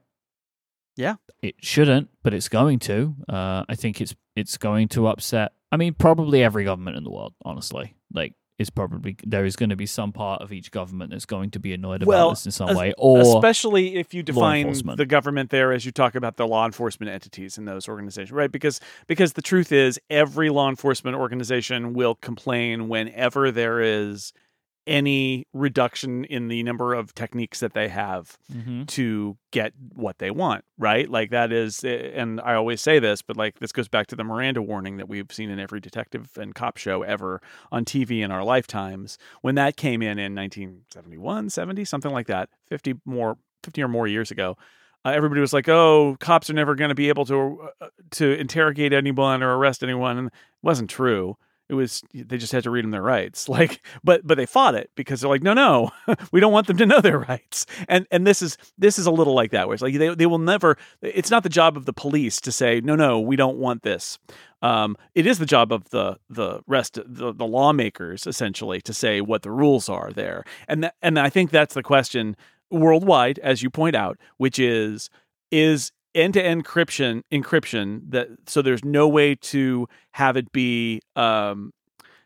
[0.95, 1.15] Yeah.
[1.41, 3.13] It shouldn't, but it's going to.
[3.29, 5.51] Uh, I think it's it's going to upset.
[5.71, 7.33] I mean, probably every government in the world.
[7.43, 8.33] Honestly, like.
[8.57, 11.59] Is probably there is going to be some part of each government that's going to
[11.59, 15.49] be annoyed about Well, this in some way, or especially if you define the government
[15.49, 18.51] there as you talk about the law enforcement entities in those organizations right?
[18.51, 24.31] Because because the truth is every law enforcement organization will complain whenever there is
[24.87, 28.87] any reduction in the number of techniques that they have Mhm.
[28.87, 31.09] to get what they want right?
[31.09, 34.15] Like that is eh, and i always say this but like this goes back to
[34.15, 38.21] the miranda warning that we've seen in every detective and cop show ever on tv
[38.23, 39.17] in our lifetimes.
[39.41, 44.07] When that came in in 1971 70 something like that 50 more 50 or more
[44.07, 44.57] years ago
[45.05, 48.37] uh, everybody was like oh cops are never going to be able to uh, to
[48.39, 51.37] interrogate anyone or arrest anyone and it wasn't true
[51.69, 54.75] it was they just had to read them their rights like but but they fought
[54.75, 55.91] it because they're like no no
[56.31, 57.65] we don't want them to know their rights.
[57.87, 60.25] And and this is this is a little like that where it's like they, they
[60.25, 63.57] will never it's not the job of the police to say no no we don't
[63.57, 64.17] want this.
[64.61, 69.21] Um, it is the job of the the rest the, the lawmakers essentially to say
[69.21, 70.43] what the rules are there.
[70.67, 72.35] And that, and I think that's the question
[72.71, 75.09] worldwide as you point out which is
[75.51, 81.71] is end-to-end encryption encryption that so there's no way to have it be um,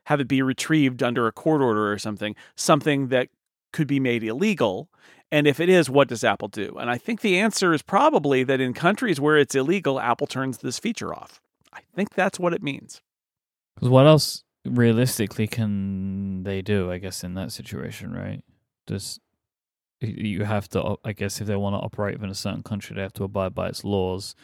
[0.06, 3.30] have it be retrieved under a court order or something something that
[3.74, 4.90] could be made illegal
[5.32, 8.44] and if it is what does apple do and i think the answer is probably
[8.44, 11.42] that in countries where it's illegal apple turns this feature off
[11.74, 13.02] i think that's what it means
[13.76, 16.92] Because what else realistically can they do?
[16.92, 18.44] I guess in that situation, right?
[18.88, 19.20] Y-
[20.02, 20.96] you have to?
[21.04, 23.54] I guess if they want to operate within a certain country, they have to abide
[23.54, 24.36] by its laws,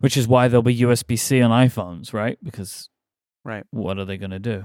[0.00, 2.38] which is why there'll be USB C on iPhones, right?
[2.42, 2.88] Because
[3.44, 3.64] Right.
[3.70, 4.64] what are they going to do?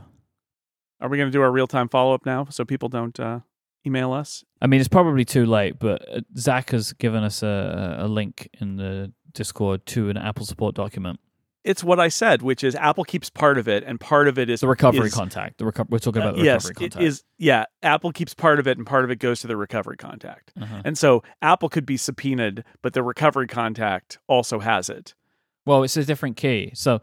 [1.02, 3.40] are we going to do our real-time follow-up now so people don't uh,
[3.88, 7.98] email us I mean, it's probably too late, but uh, Zach has given us a,
[8.02, 11.20] a link in the Discord to an Apple support document.
[11.64, 14.50] It's what i said which is apple keeps part of it and part of it
[14.50, 15.58] is The recovery is- contact.
[15.58, 17.06] The reco- we're talking about uh, the yes recovery contact.
[17.06, 19.98] is yeah apple keeps part of it and part of it goes to the recovery
[19.98, 20.82] contact Uh-huh.
[20.86, 25.14] And so Apple could be subpoenaed, but the recovery contact also has it.
[25.66, 26.72] Well, it's a different key.
[26.74, 27.02] So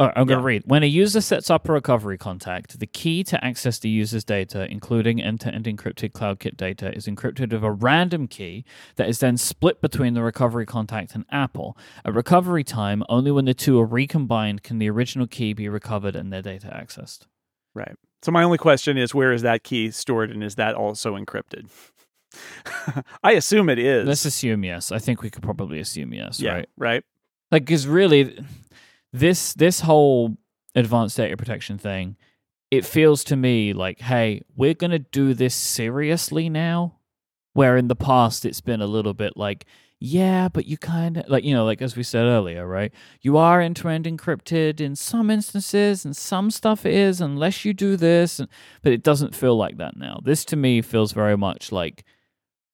[0.00, 0.46] uh, I'm going to Yeah.
[0.46, 0.62] read.
[0.66, 4.70] When a user sets up a recovery contact, the key to access the user's data,
[4.70, 8.64] including end to end encrypted CloudKit data, is encrypted with a random key
[8.96, 11.76] that is then split between the recovery contact and Apple.
[12.04, 16.14] At recovery time, only when the two are recombined can the original key be recovered
[16.14, 17.26] and their data accessed.
[17.74, 17.96] Right.
[18.22, 21.68] So my only question is where is that key stored and is that also encrypted?
[23.22, 24.06] I assume it is.
[24.06, 24.92] Let's assume yes.
[24.92, 26.68] I think we could probably assume yes, yeah, right?
[26.76, 27.04] right.
[27.50, 28.38] like because really
[29.12, 30.36] this this whole
[30.74, 32.16] advanced data protection thing
[32.70, 36.98] it feels to me like hey we're going to do this seriously now
[37.54, 39.64] where in the past it's been a little bit like
[40.00, 43.36] yeah but you kind of like you know like as we said earlier right you
[43.36, 48.48] are end-to-end encrypted in some instances and some stuff is unless you do this and,
[48.82, 52.04] but it doesn't feel like that now this to me feels very much like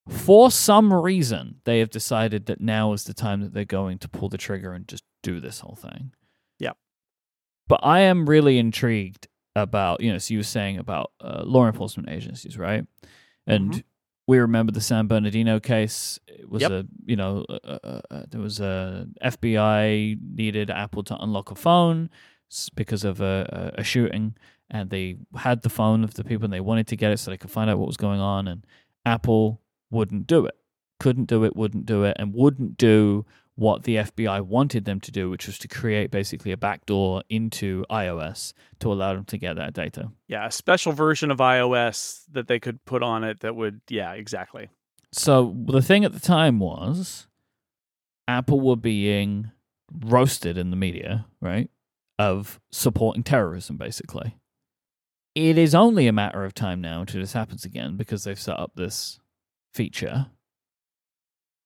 [0.08, 4.08] for some reason, they have decided that now is the time that they're going to
[4.08, 6.12] pull the trigger and just do this whole thing.
[7.68, 11.66] But I am really intrigued about, you know, so you were saying about uh, law
[11.66, 12.84] enforcement agencies, right?
[13.46, 13.82] And Mhm.
[14.26, 16.18] we remember the San Bernardino case.
[16.26, 16.70] It was Yep.
[16.72, 21.54] a, you know, uh, uh, uh, there was a FBI needed Apple to unlock a
[21.54, 22.10] phone
[22.74, 24.34] because of a, a, a shooting,
[24.70, 27.30] and they had the phone of the people and they wanted to get it so
[27.30, 28.48] they could find out what was going on.
[28.48, 28.66] And
[29.06, 29.60] Apple
[29.90, 30.56] wouldn't do it,
[31.00, 33.24] couldn't do it, wouldn't do it, and wouldn't do
[33.56, 37.84] what the FBI wanted them to do, which was to create basically a backdoor into
[37.88, 40.10] iOS to allow them to get that data.
[40.26, 44.12] Yeah, a special version of iOS that they could put on it that would, yeah,
[44.12, 44.70] exactly.
[45.12, 47.28] So the thing at the time was
[48.26, 49.52] Apple were being
[49.92, 51.70] roasted in the media, right?
[52.18, 54.36] Of supporting terrorism, basically.
[55.36, 58.58] It is only a matter of time now until this happens again because they've set
[58.58, 59.20] up this
[59.72, 60.26] feature.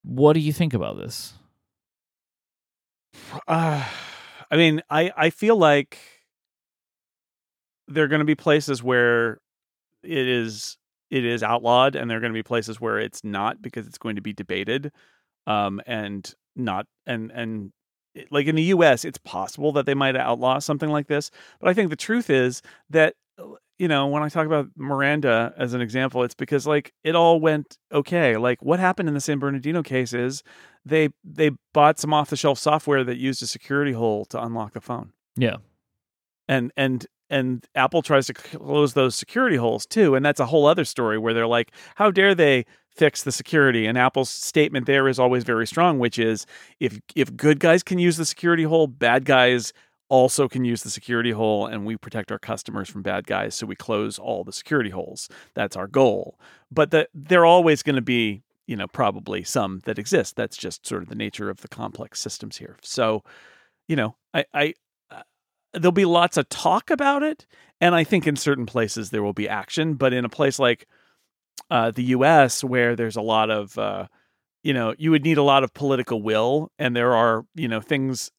[0.03, 1.34] What do you think about this?
[3.47, 3.85] Uh,
[4.51, 5.99] I mean, I I feel like
[7.87, 9.39] there are going to be places where
[10.03, 10.77] it is
[11.11, 13.99] it is outlawed, and there are going to be places where it's not because it's
[13.99, 14.93] going to be debated,
[15.47, 17.73] um, and not and and
[18.31, 21.31] like in the U.S., it's possible that they might outlaw something like this,
[21.61, 23.15] but I think the truth is that
[23.79, 27.41] you know when I talk about Miranda as an example, it's because like it all
[27.41, 28.37] went okay.
[28.37, 30.43] Like what happened in the San Bernardino case is
[30.85, 34.72] they they bought some off the shelf software that used a security hole to unlock
[34.72, 35.12] the phone.
[35.37, 35.57] Yeah.
[36.49, 40.66] And and and Apple tries to close those security holes too, and that's a whole
[40.66, 43.87] other story where they're like, how dare they fix the security?
[43.87, 46.47] And Apple's statement there is always very strong, which is
[46.81, 49.72] if if good guys can use the security hole, bad guys
[50.09, 53.67] also can use the security hole and we protect our customers from bad guys so
[53.67, 56.39] we close all the security holes that's our goal
[56.71, 60.37] but the, they're always going to be you know, probably some that exist.
[60.37, 62.77] That's just sort of the nature of the complex systems here.
[62.83, 63.25] So,
[63.89, 64.75] you know, I, I
[65.11, 65.23] uh,
[65.73, 67.47] there'll be lots of talk about it,
[67.81, 69.95] and I think in certain places there will be action.
[69.95, 70.87] But in a place like
[71.71, 74.07] uh, the U.S., where there's a lot of, uh,
[74.63, 77.81] you know, you would need a lot of political will, and there are, you know,
[77.81, 78.31] things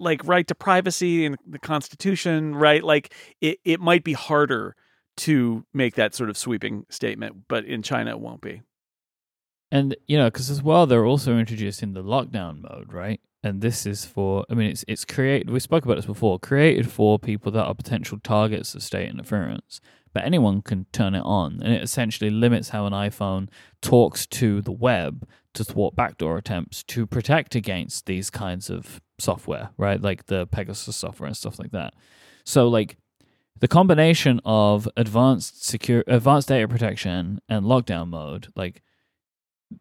[0.00, 2.82] like right to privacy and the Constitution, right?
[2.82, 4.74] Like it, it might be harder
[5.18, 8.62] to make that sort of sweeping statement, but in China it won't be.
[9.70, 13.20] And you know, because as well, they're also introducing the lockdown mode, right?
[13.42, 15.50] And this is for, I mean, it's it's created.
[15.50, 16.38] We spoke about this before.
[16.38, 19.80] Created for people that are potential targets of state interference,
[20.12, 23.48] but anyone can turn it on, and it essentially limits how an iPhone
[23.80, 29.70] talks to the web to thwart backdoor attempts to protect against these kinds of software,
[29.76, 30.00] right?
[30.00, 31.94] Like the Pegasus software and stuff like that.
[32.44, 32.96] So, like
[33.58, 38.82] the combination of advanced secure, advanced data protection and lockdown mode, like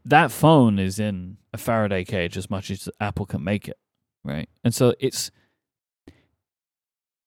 [0.05, 3.77] that phone is in a Faraday cage as much as Apple can make it,
[4.23, 4.49] right?
[4.63, 5.31] And so it's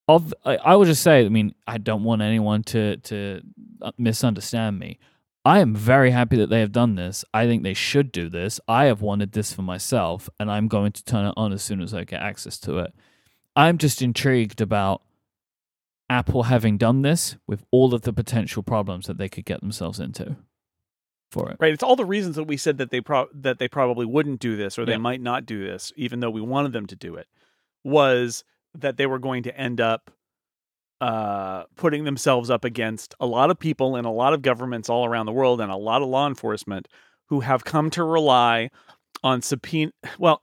[0.09, 3.43] of I will just say, I mean, I don't want anyone to to
[3.81, 4.99] uh, misunderstand me.
[5.45, 7.25] I am very happy that they have done this.
[7.35, 8.61] I think they should do this.
[8.69, 11.81] I have wanted this for myself, and I'm going to turn it on as soon
[11.81, 12.95] as I get access to it.
[13.57, 15.03] I'm just intrigued about
[16.09, 19.99] Apple having done this with all of the potential problems that they could get themselves
[19.99, 20.37] into
[21.31, 21.57] for it.
[21.59, 21.73] Right.
[21.73, 24.57] It's all the reasons that we said that they pro- that they probably wouldn't do
[24.57, 24.99] this or they yeah.
[24.99, 27.27] might not do this, even though we wanted them to do it,
[27.83, 28.45] was
[28.75, 30.11] that they were going to end up
[31.01, 35.05] uh, putting themselves up against a lot of people and a lot of governments all
[35.05, 36.89] around the world and a lot of law enforcement
[37.29, 38.71] who have come to rely
[39.23, 39.93] on subpoena.
[40.19, 40.43] Well,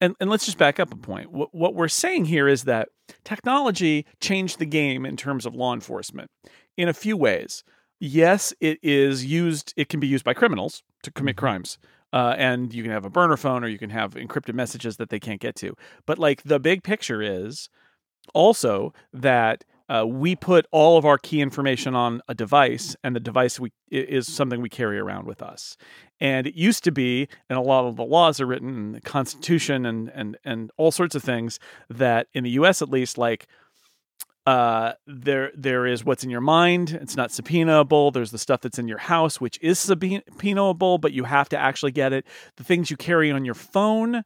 [0.00, 1.32] and, and let's just back up a point.
[1.32, 2.88] What, what we're saying here is that
[3.24, 6.30] technology changed the game in terms of law enforcement
[6.76, 7.64] in a few ways
[8.00, 9.72] yes, it is used.
[9.76, 11.46] It can be used by criminals to commit mm-hmm.
[11.46, 11.78] crimes.
[12.12, 15.10] Uh, and you can have a burner phone or you can have encrypted messages that
[15.10, 15.74] they can't get to.
[16.06, 17.68] But like the big picture is
[18.34, 23.20] also that uh, we put all of our key information on a device, and the
[23.20, 25.76] device we is something we carry around with us.
[26.20, 29.86] And it used to be, and a lot of the laws are written the Constitution
[29.86, 32.82] and and and all sorts of things that in the U.S.
[32.82, 33.46] at least, like
[34.48, 36.92] uh, there there is what's in your mind.
[37.02, 38.14] It's not subpoenaable.
[38.14, 41.92] There's the stuff that's in your house, which is subpoenaable, but you have to actually
[41.92, 42.24] get it.
[42.56, 44.24] The things you carry on your phone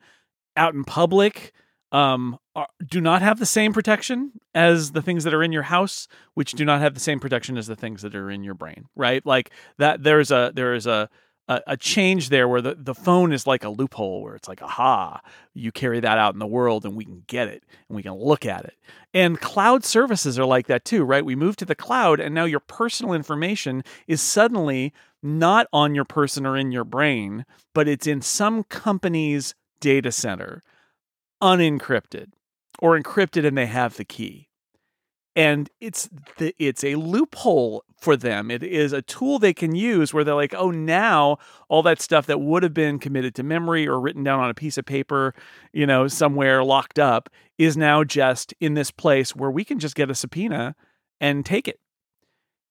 [0.57, 1.53] out in public
[1.91, 5.65] um, are, do not have the same protection as the things that are in your
[5.65, 8.55] house, which do not have the same protection as the things that are in your
[8.55, 8.85] brain.
[8.95, 9.27] Right?
[9.27, 10.05] Like that.
[10.05, 11.11] There's a there is a
[11.57, 14.63] a, a, change there where the, the phone is like a loophole where it's like,
[14.63, 15.21] aha,
[15.55, 18.15] you carry that out in the world and we can get it and we can
[18.15, 18.75] look at it.
[19.15, 21.25] And cloud services are like that too, right?
[21.25, 24.93] We move to the cloud and now your personal information is suddenly
[25.23, 27.45] not on your person or in your brain,
[27.75, 30.63] but it's in some company's data center,
[31.43, 32.33] unencrypted
[32.81, 34.49] or encrypted and they have the key
[35.35, 36.09] and it's
[36.39, 38.51] the, it's a loophole for them.
[38.51, 42.27] It is a tool they can use where they're like, oh, now all that stuff
[42.27, 45.35] that would have been committed to memory or written down on a piece of paper,
[45.73, 49.95] you know, somewhere locked up, is now just in this place where we can just
[49.95, 50.75] get a subpoena
[51.21, 51.79] and take it.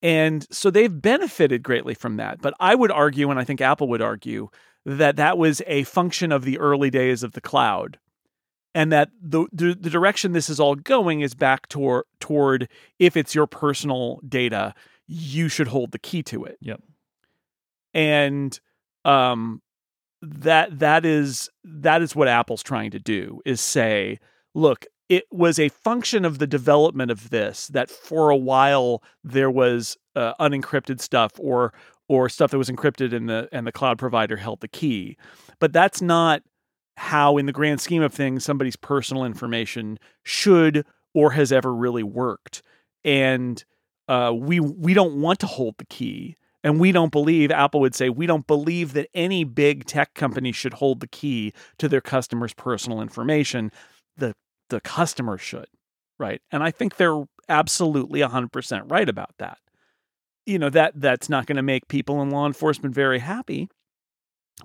[0.03, 2.41] And so they've benefited greatly from that.
[2.41, 4.49] But I would argue, and I think Apple would argue,
[4.85, 7.99] that that was a function of the early days of the cloud.
[8.73, 12.69] And that the, the, the direction this is all going is back toward toward
[12.99, 14.73] if it's your personal data,
[15.07, 16.57] you should hold the key to it.
[16.61, 16.81] Yep.
[17.93, 18.59] And
[19.03, 19.61] um
[20.21, 24.19] that that is that is what Apple's trying to do is say,
[24.53, 29.51] look, it was a function of the development of this that for a while there
[29.51, 31.73] was uh, unencrypted stuff or
[32.07, 35.17] or stuff that was encrypted and the and the cloud provider held the key.
[35.59, 36.43] But that's not
[37.01, 40.85] how in the grand scheme of things somebody's personal information should
[41.15, 42.61] or has ever really worked.
[43.03, 43.63] And
[44.07, 46.37] uh, we we don't want to hold the key.
[46.63, 50.51] And we don't believe, Apple would say, we don't believe that any big tech company
[50.51, 53.71] should hold the key to their customers' personal information.
[54.17, 54.35] The
[54.69, 55.69] the customer should,
[56.19, 56.39] right?
[56.51, 59.57] And I think they're absolutely 100% right about that.
[60.45, 63.69] You know, that that's not going to make people in law enforcement very happy,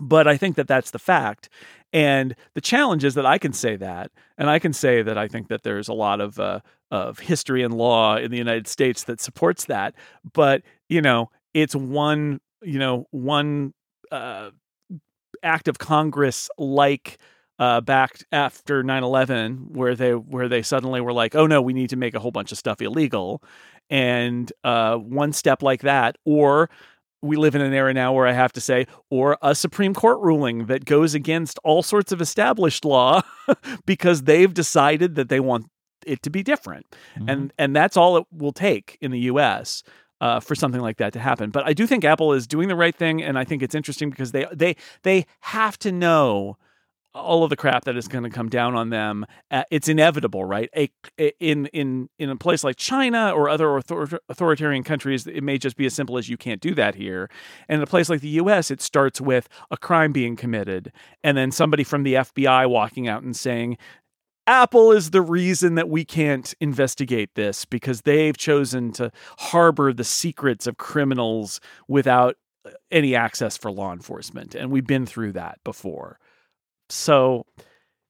[0.01, 1.49] but I think that that's the fact.
[1.93, 5.28] And the challenge is that I can say that, and I can say that I
[5.28, 6.61] think that there's a lot of uh,
[6.91, 9.95] of history and law in the United States that supports that.
[10.32, 13.72] But you know, it's one you know one
[14.11, 14.51] uh,
[15.43, 17.18] act of Congress like
[17.59, 21.91] uh, back after 9/11 where they where they suddenly were like, "Oh no, we need
[21.91, 23.43] to make a whole bunch of stuff illegal."
[23.89, 26.68] And uh, one step like that or
[27.23, 30.19] we live in an era now where I have to say, or a Supreme Court
[30.21, 33.23] ruling that goes against all sorts of established law
[33.87, 35.67] because they've decided that they want
[36.07, 36.87] it to be different.
[37.17, 37.29] Mm-hmm.
[37.29, 39.83] And and that's all it will take in the US.
[40.19, 42.75] Uh, for something like that to happen, but I do think Apple is doing the
[42.75, 46.57] right thing, and I think it's interesting because they they they have to know
[47.17, 49.27] all of the crap that is going to come down on them.
[49.51, 50.71] Uh, it's inevitable, right?
[50.77, 50.91] A,
[51.41, 55.77] in in in a place like China or other author- authoritarian countries, it may just
[55.77, 57.29] be as simple as you can't do that here.
[57.69, 60.93] And in a place like the U.S., it starts with a crime being committed,
[61.25, 63.79] and then somebody from the FBI walking out and saying.
[64.49, 70.05] Apple is the reason that we can't investigate this because they've chosen to harbor the
[70.05, 74.55] secrets of criminals without uh, any access for law enforcement.
[74.55, 76.21] And we've been through that before.
[76.89, 77.47] So,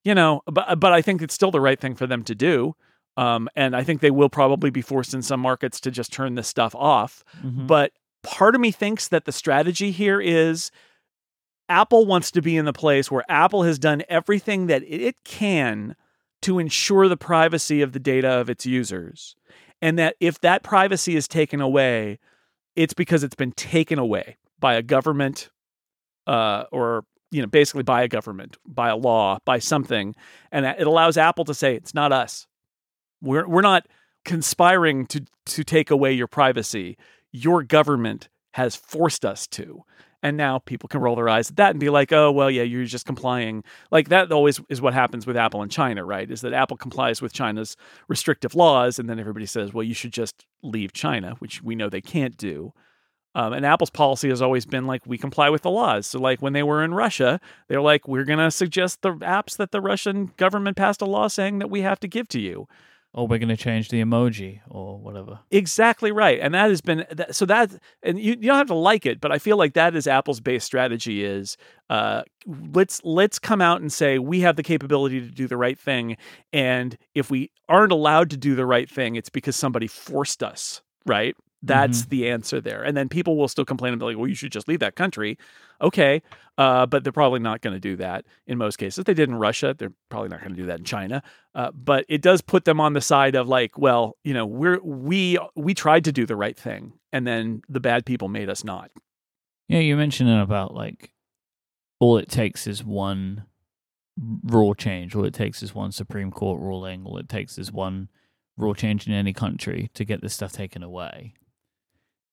[0.04, 2.74] you know, but but I think it's still the right thing for them to do.
[3.16, 6.34] Um, and I think they will probably be forced in some markets to just turn
[6.34, 7.24] this stuff off.
[7.42, 7.66] Mm-hmm.
[7.66, 10.70] But part of me thinks that the strategy here is
[11.68, 15.96] Apple wants to be in the place where Apple has done everything that it can
[16.42, 19.34] to ensure the privacy of the data of its users.
[19.80, 22.18] And that if that privacy is taken away,
[22.76, 25.50] it's because it's been taken away by a government
[26.26, 27.04] uh, or
[27.36, 30.14] you know, basically by a government, by a law, by something,
[30.50, 32.46] and it allows Apple to say it's not us.
[33.20, 33.86] We're we're not
[34.24, 36.96] conspiring to to take away your privacy.
[37.32, 39.82] Your government has forced us to.
[40.22, 42.62] And now people can roll their eyes at that and be like, "Oh, well, yeah,
[42.62, 46.30] you're just complying." Like that always is what happens with Apple and China, right?
[46.30, 47.76] Is that Apple complies with China's
[48.08, 51.90] restrictive laws and then everybody says, "Well, you should just leave China," which we know
[51.90, 52.72] they can't do.
[53.36, 56.06] Um, and Apple's policy has always been like we comply with the laws.
[56.06, 59.58] So like when they were in Russia, they're like we're going to suggest the apps
[59.58, 62.66] that the Russian government passed a law saying that we have to give to you.
[63.12, 65.40] Or we're going to change the emoji or whatever.
[65.50, 67.70] Exactly right, and that has been so that
[68.02, 70.40] and you, you don't have to like it, but I feel like that is Apple's
[70.40, 71.58] base strategy is
[71.90, 75.78] uh, let's let's come out and say we have the capability to do the right
[75.78, 76.16] thing,
[76.54, 80.82] and if we aren't allowed to do the right thing, it's because somebody forced us,
[81.04, 81.36] right?
[81.66, 82.10] That's mm-hmm.
[82.10, 82.82] the answer there.
[82.82, 84.96] And then people will still complain and be like, well, you should just leave that
[84.96, 85.38] country.
[85.80, 86.22] Okay.
[86.58, 89.04] Uh, but they're probably not going to do that in most cases.
[89.04, 89.74] They did in Russia.
[89.76, 91.22] They're probably not going to do that in China.
[91.54, 94.80] Uh, but it does put them on the side of like, well, you know, we're,
[94.82, 98.64] we, we tried to do the right thing and then the bad people made us
[98.64, 98.90] not.
[99.68, 99.80] Yeah.
[99.80, 101.12] You mentioned it about like
[102.00, 103.44] all it takes is one
[104.44, 105.14] rule change.
[105.14, 107.04] All it takes is one Supreme Court ruling.
[107.04, 108.08] All it takes is one
[108.56, 111.34] rule change in any country to get this stuff taken away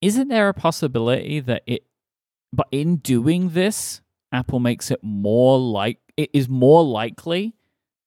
[0.04, 1.86] isn't there a possibility that it
[2.52, 4.02] but in doing this
[4.32, 7.56] apple makes it more like it is more likely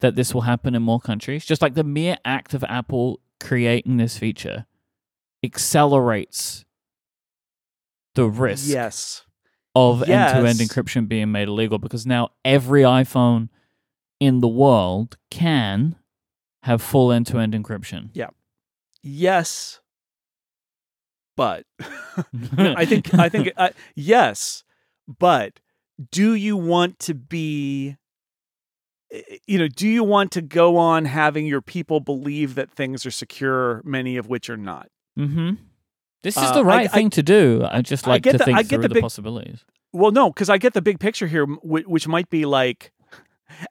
[0.01, 1.45] that this will happen in more countries?
[1.45, 4.67] Just like the mere act of apple creating this feature
[5.43, 6.65] accelerates
[8.15, 9.25] the risk yes.
[9.75, 10.35] of yes.
[10.35, 13.49] end-to-end encryption being made illegal because now every iphone
[14.21, 15.97] in the world can
[16.63, 18.11] have full end-to-end encryption.
[18.13, 18.29] Yeah.
[19.03, 19.81] Yes
[21.37, 21.65] but
[22.59, 24.65] I think I think uh, yes,
[25.07, 25.61] but
[26.11, 27.97] do you want to be
[29.13, 33.07] eh, you know, do you want to go on having your people believe that things
[33.07, 34.89] are secure, many of which are not?
[35.19, 35.55] Mm-hmm.
[36.23, 37.67] This is Uh, the right I- thing to do.
[37.71, 39.65] I just I like get to the- think I get through the the, big- possibilities.
[39.93, 42.93] Well, no, because I get the big picture here, which might be like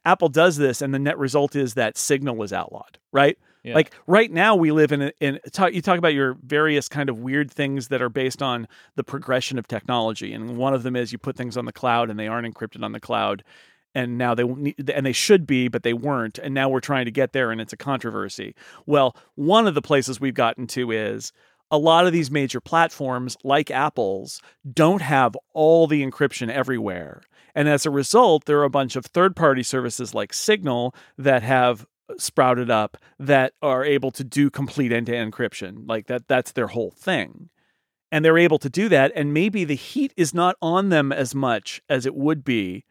[0.06, 3.38] Apple does this, and the net result is that Signal is outlawed, right?
[3.66, 3.74] Yeah.
[3.74, 7.20] Like right now, we live in in talk, you talk about your various kind of
[7.20, 11.12] weird things that are based on the progression of technology, and one of them is
[11.12, 13.44] you put things on the cloud and they aren't encrypted on the cloud,
[13.96, 17.12] and now they and they should be, but they weren't, and now we're trying to
[17.12, 18.54] get there, and it's a controversy.
[18.86, 21.32] Well, one of the places we've gotten to is
[21.72, 24.42] a lot of these major platforms, like Apple's,
[24.72, 27.24] don't have all the encryption everywhere.
[27.56, 31.42] And as a result, there are a bunch of third party services like Signal that
[31.42, 31.88] have
[32.18, 35.88] sprouted up that are able to do complete end to end encryption.
[35.88, 37.50] Like that, that's their whole thing.
[38.12, 39.12] And they're able to do that.
[39.16, 42.86] And maybe the heat is not on them as much as it would be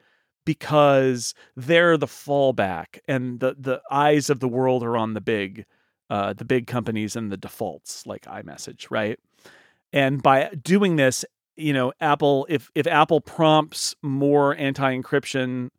[0.44, 5.64] because they're the fallback and the, the eyes of the world are on the big
[6.10, 9.18] uh, the big companies and the defaults like iMessage, right?
[9.92, 11.24] And by doing this,
[11.56, 15.70] you know, Apple, if if Apple prompts more anti-encryption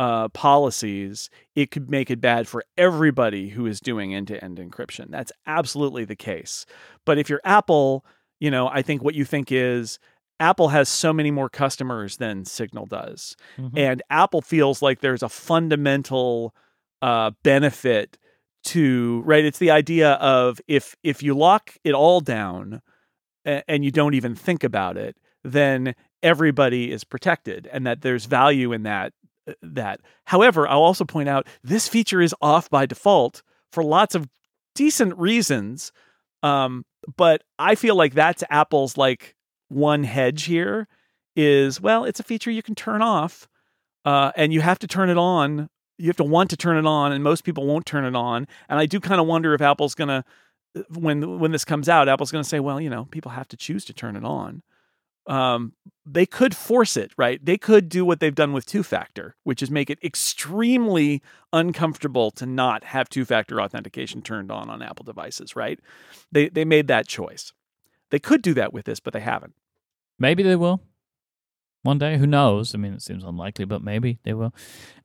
[0.00, 5.10] uh, policies, it could make it bad for everybody who is doing end-to-end encryption.
[5.10, 6.64] That's absolutely the case.
[7.04, 8.04] But if you're Apple,
[8.40, 9.98] you know, I think what you think is
[10.38, 13.72] Apple has so many more customers than Signal does, Mhm.
[13.76, 16.54] and Apple feels like there's a fundamental
[17.02, 18.16] uh, benefit
[18.64, 22.82] to right it's the idea of if if you lock it all down
[23.46, 28.26] and, and you don't even think about it then everybody is protected and that there's
[28.26, 29.14] value in that
[29.62, 30.00] that.
[30.24, 33.42] However i'll also point out this feature is off by default
[33.72, 34.28] for lots of
[34.74, 35.92] decent reasons
[36.42, 36.84] um
[37.16, 39.34] but i feel like that's apple's like
[39.68, 40.86] one hedge here
[41.36, 43.48] is well it's a feature you can turn off
[44.04, 45.68] uh, and you have to turn it on.
[45.98, 48.48] You have to want to turn it on and most people won't turn it on
[48.70, 50.24] and i do kind of wonder if apple's to
[50.94, 53.84] when when this comes out apple's to say well you know people have to choose
[53.84, 54.62] to turn it on
[55.30, 55.72] um,
[56.04, 59.62] they could force it right they could do what they've done with two factor which
[59.62, 61.22] is make it extremely
[61.52, 65.80] uncomfortable to not have two factor authentication turned on on apple devices right
[66.32, 67.52] they they made that choice
[68.10, 69.54] they could do that with this but they haven't
[70.20, 70.82] Maybe they will.
[71.82, 72.74] One day, who knows?
[72.74, 74.54] I mean, it seems unlikely, but maybe they will.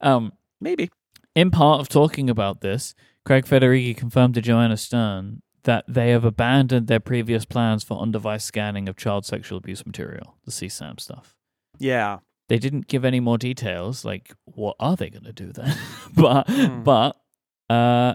[0.01, 0.91] Um, maybe
[1.33, 2.93] in part of talking about this,
[3.25, 8.43] Craig Federighi confirmed to Joanna Stern that they have abandoned their previous plans for on-device
[8.43, 11.35] scanning of child sexual abuse material, the CSAM stuff.
[11.77, 15.75] yeah They didn't give any more details, like what are they going to do then?
[16.15, 16.83] but Hmm.
[16.83, 17.17] but
[17.69, 18.13] uh,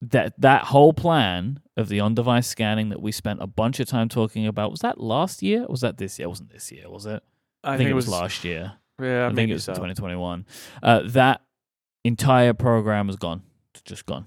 [0.00, 4.08] that that whole plan of the on-device scanning that we spent a bunch of time
[4.08, 5.62] talking about was that last year?
[5.64, 6.26] Or was that this year?
[6.26, 7.22] It wasn't this year, was it?
[7.64, 8.74] i, I, think, it was, last year.
[9.00, 9.72] yeah I think it was so.
[9.72, 10.46] 2021.
[10.82, 11.40] Uh, that
[12.04, 13.42] entire program is gone.
[13.72, 14.26] It's just gone.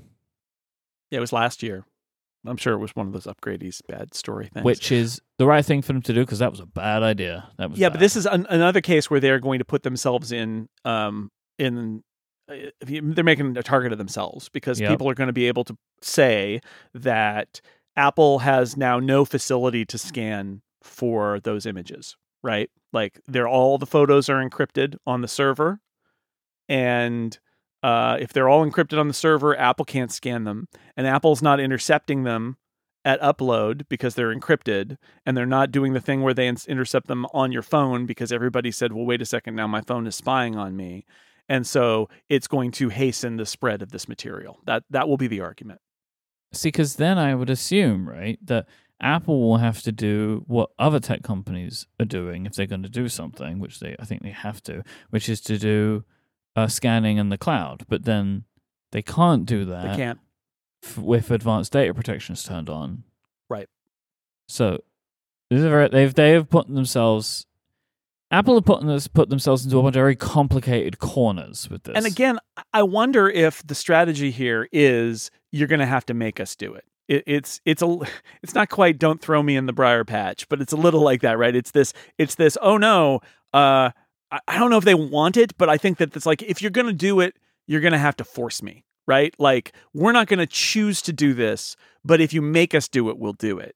[1.12, 1.86] yeah it was last year
[2.48, 5.66] i'm sure it was one of those upgrades bad story things Which is the right
[5.66, 7.50] thing for them to do because that was a bad idea.
[7.58, 10.32] That was yeah, but this is an, another case where they're going to put themselves
[10.32, 11.30] in um
[11.60, 12.04] in
[12.50, 14.90] uh, if you- they're making a target of themselves because Yep.
[14.90, 16.62] people are going to be able to say
[16.94, 17.62] that
[17.96, 22.70] Apple has now no facility to scan for those images, right?
[22.94, 25.80] Like they're all the photos are encrypted on the server
[26.70, 27.38] and
[27.84, 31.60] uh, if they're all encrypted on the server, Apple can't scan them, and Apple's not
[31.60, 32.58] intercepting them
[33.06, 37.08] at upload because they're encrypted, and they're not doing the thing where they ins- intercept
[37.08, 40.16] them on your phone because everybody said, "Well, wait a second, now my phone is
[40.16, 41.06] spying on me,"
[41.48, 44.60] and so it's going to hasten the spread of this material.
[44.66, 45.80] That that will be the argument.
[46.54, 48.68] See, because then I would assume, right, that
[49.00, 52.90] Apple will have to do what other tech companies are doing if they're going to
[52.90, 56.04] do something, which they I think they have to, which is to do
[56.58, 57.86] uh, scanning in the cloud.
[57.88, 58.44] But then
[58.92, 60.20] they can't do that They can't.
[60.84, 63.04] f- with advanced data protections turned on.
[63.50, 63.68] Right.
[64.50, 64.80] So
[65.52, 67.46] very, they've they have put themselves.
[68.30, 71.96] Apple have put, this, put themselves into a bunch of very complicated corners with this.
[71.96, 72.40] And again,
[72.74, 76.74] I wonder if the strategy here is you're going to have to make us do
[76.74, 76.84] it.
[77.08, 77.24] it.
[77.26, 77.98] It's it's a
[78.44, 81.22] it's not quite don't throw me in the briar patch, but it's a little like
[81.22, 81.56] that, right?
[81.56, 83.22] It's this it's this oh no,
[83.54, 83.92] uh,
[84.32, 86.62] I, I don't know if they want it, but I think that it's like if
[86.62, 89.34] you're going to do it, you're going to have to force me, right?
[89.40, 93.10] Like we're not going to choose to do this, but if you make us do
[93.10, 93.76] it, we'll do it.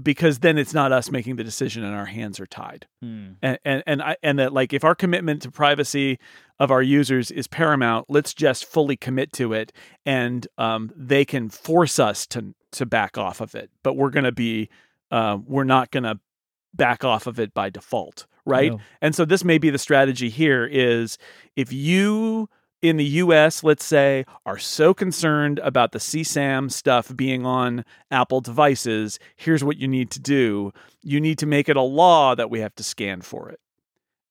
[0.00, 3.30] Because then it's not us making the decision and our hands are tied Hmm.
[3.42, 6.18] and and and, I, and that like if our commitment to privacy
[6.60, 9.72] of our users is paramount, let's just fully commit to it,
[10.04, 13.70] and um, they can force us to to back off of it.
[13.82, 14.68] But we're gonna be
[15.10, 16.20] uh, we're not gonna
[16.74, 18.72] back off of it by default, right?
[18.72, 18.80] No.
[19.00, 21.18] And so this may be the strategy here: is
[21.56, 22.48] if you
[22.80, 28.40] in the US, let's say, are so concerned about the CSAM stuff being on Apple
[28.40, 30.72] devices, here's what you need to do.
[31.02, 33.60] You need to make it a law that we have to scan for it.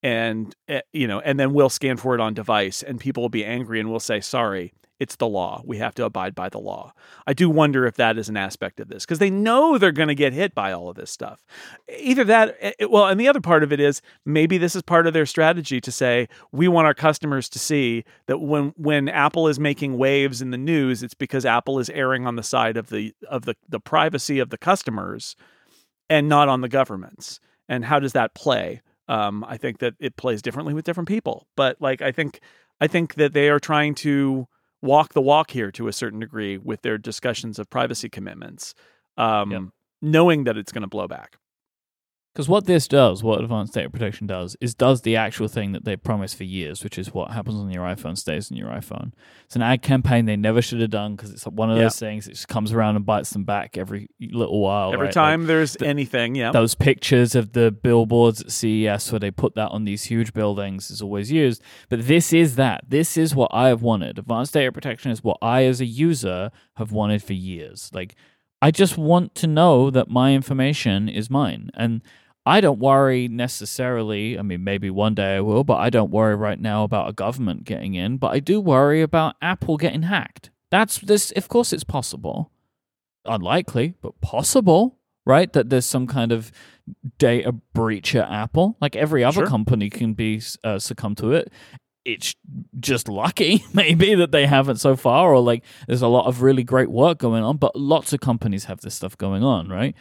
[0.01, 3.29] And eh, you know, and then we'll scan for it on device and people will
[3.29, 5.61] be angry and we'll say sorry it's the law.
[5.65, 6.93] We have to abide by the law.
[7.27, 10.07] I do wonder if that is an aspect of this because they know they're going
[10.07, 11.45] to get hit by all of this stuff.
[11.99, 14.75] Either that, it, eh, eh, well, and the other part of it is maybe this
[14.75, 18.73] is part of their strategy to say we want our customers to see that when
[18.75, 22.43] when Apple is making waves in the news, it's because Apple is erring on the
[22.43, 25.35] side of the of the the privacy of the customers
[26.09, 27.39] and not on the government's.
[27.69, 28.81] And how does that play?
[29.09, 32.41] Um, I think that it plays differently with different people, but like I think
[32.81, 34.47] I think that they are trying to
[34.87, 38.73] walk the walk here to a certain degree with their discussions of privacy commitments,
[39.17, 39.61] um, yep.
[40.01, 41.37] knowing that it's going to blow back.
[42.37, 45.85] Because what this does, what advanced data protection does, is does the actual thing that
[45.85, 49.11] they promised for years, which is what happens on your iPhone stays on your iPhone.
[49.45, 52.25] It's an ad campaign they never should have done because it's one of those things
[52.25, 54.93] that just comes around and bites them back every little while.
[54.93, 55.13] Every right?
[55.15, 56.51] time like there's the, anything, yeah.
[56.51, 60.91] Those pictures of the billboards at CES where they put that on these huge buildings
[60.91, 61.63] is always used.
[61.89, 62.81] But this is that.
[62.87, 64.19] This is what I have wanted.
[64.19, 67.89] Advanced data protection is what I, as a user, have wanted for years.
[67.95, 68.15] Like,
[68.61, 71.71] I just want to know that my information is mine.
[71.73, 72.03] And
[72.47, 74.39] I don't worry necessarily.
[74.39, 77.13] I mean, maybe one day I will, but I don't worry right now about a
[77.13, 78.15] government getting in.
[78.15, 80.49] But I do worry about Apple getting hacked.
[80.71, 81.31] That's this.
[81.31, 82.51] Of course, it's possible.
[83.25, 85.51] Unlikely, but possible, right?
[85.51, 86.53] That there's some kind of
[87.17, 88.77] data breach at Apple.
[88.79, 89.47] Like every other sure.
[89.47, 91.51] company can be uh, succumb to it.
[92.05, 92.33] It's
[92.79, 96.63] just lucky, maybe, that they haven't so far, or like there's a lot of really
[96.63, 99.93] great work going on, but lots of companies have this stuff going on, right?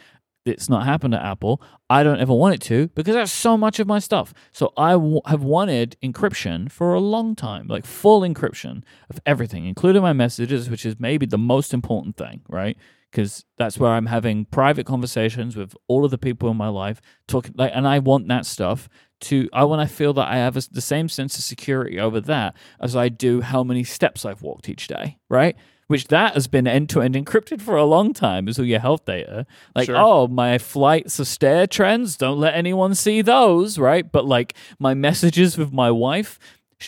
[0.47, 1.61] It's not happened at Apple.
[1.89, 4.33] I don't ever want it to because that's so much of my stuff.
[4.51, 9.65] So I w- have wanted encryption for a long time, like full encryption of everything,
[9.65, 12.77] including my messages, which is maybe the most important thing, right?
[13.11, 17.01] Because that's where I'm having private conversations with all of the people in my life,
[17.27, 18.89] talking like, and I want that stuff
[19.21, 19.49] to.
[19.53, 22.55] I want to feel that I have a, the same sense of security over that
[22.81, 25.55] as I do how many steps I've walked each day, right?
[25.87, 28.79] Which that has been end to end encrypted for a long time is all your
[28.79, 29.45] health data.
[29.75, 29.97] Like, sure.
[29.97, 34.09] oh, my flights of stair trends, don't let anyone see those, right?
[34.09, 36.39] But like my messages with my wife,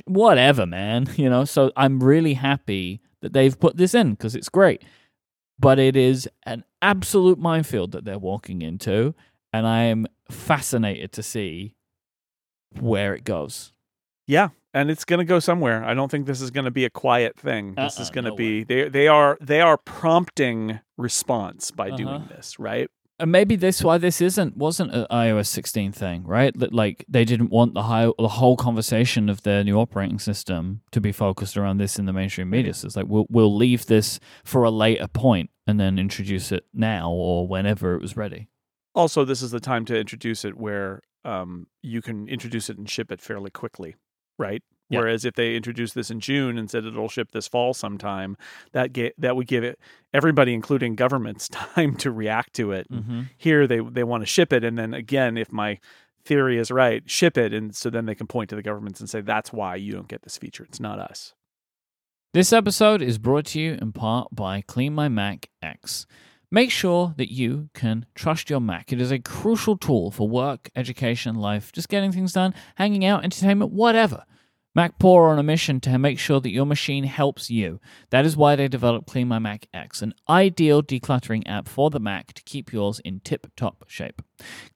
[0.06, 1.46] whatever, man, you know.
[1.46, 4.84] So I'm really happy that they've put this in because it's great.
[5.58, 9.14] But it is an absolute minefield that they're walking into,
[9.52, 11.76] and I am fascinated to see
[12.80, 13.74] where it goes.
[14.30, 15.84] Yeah, and it's going to go somewhere.
[15.84, 17.74] I don't think this is going to be a quiet thing.
[17.74, 21.88] This uh-uh, is going to no be they they are they are prompting response by
[21.88, 21.98] uh-huh.
[21.98, 22.92] doing this, right?
[23.18, 26.56] And maybe this why this isn't wasn't an iOS 16 thing, right?
[26.72, 31.02] Like they didn't want the high, the whole conversation of their new operating system to
[31.02, 32.76] be focused around this in the mainstream media.
[32.76, 36.66] So it's like we'll we'll leave this for a later point and then introduce it
[36.72, 38.48] now or whenever it was ready.
[38.94, 42.88] Also, this is the time to introduce it where um, you can introduce it and
[42.88, 43.96] ship it fairly quickly
[44.40, 44.64] right?
[44.90, 45.00] Yep.
[45.02, 48.36] Whereas if they introduce this in June and said it'll ship this fall sometime,
[48.72, 49.80] that get, that would give it
[50.14, 52.92] everybody, including governments, time to react to it.
[52.92, 53.24] Mm-hmm.
[53.38, 55.80] Here they they want to ship it, and then again, if my
[56.26, 59.10] theory is right, ship it, and so then they can point to the governments and
[59.10, 60.64] say that's why you don't get this feature.
[60.64, 61.34] It's not us.
[62.34, 66.06] This episode is brought to you in part by CleanMyMac X.
[66.52, 68.92] Make sure that you can trust your Mac.
[68.92, 73.24] It is a crucial tool for work, education, life, just getting things done, hanging out,
[73.24, 74.26] entertainment, whatever.
[74.76, 77.80] MacPaw are on a mission to make sure that your machine helps you.
[78.10, 82.42] That is why they developed CleanMyMac X, an ideal decluttering app for the Mac to
[82.42, 84.24] keep yours in tip top shape.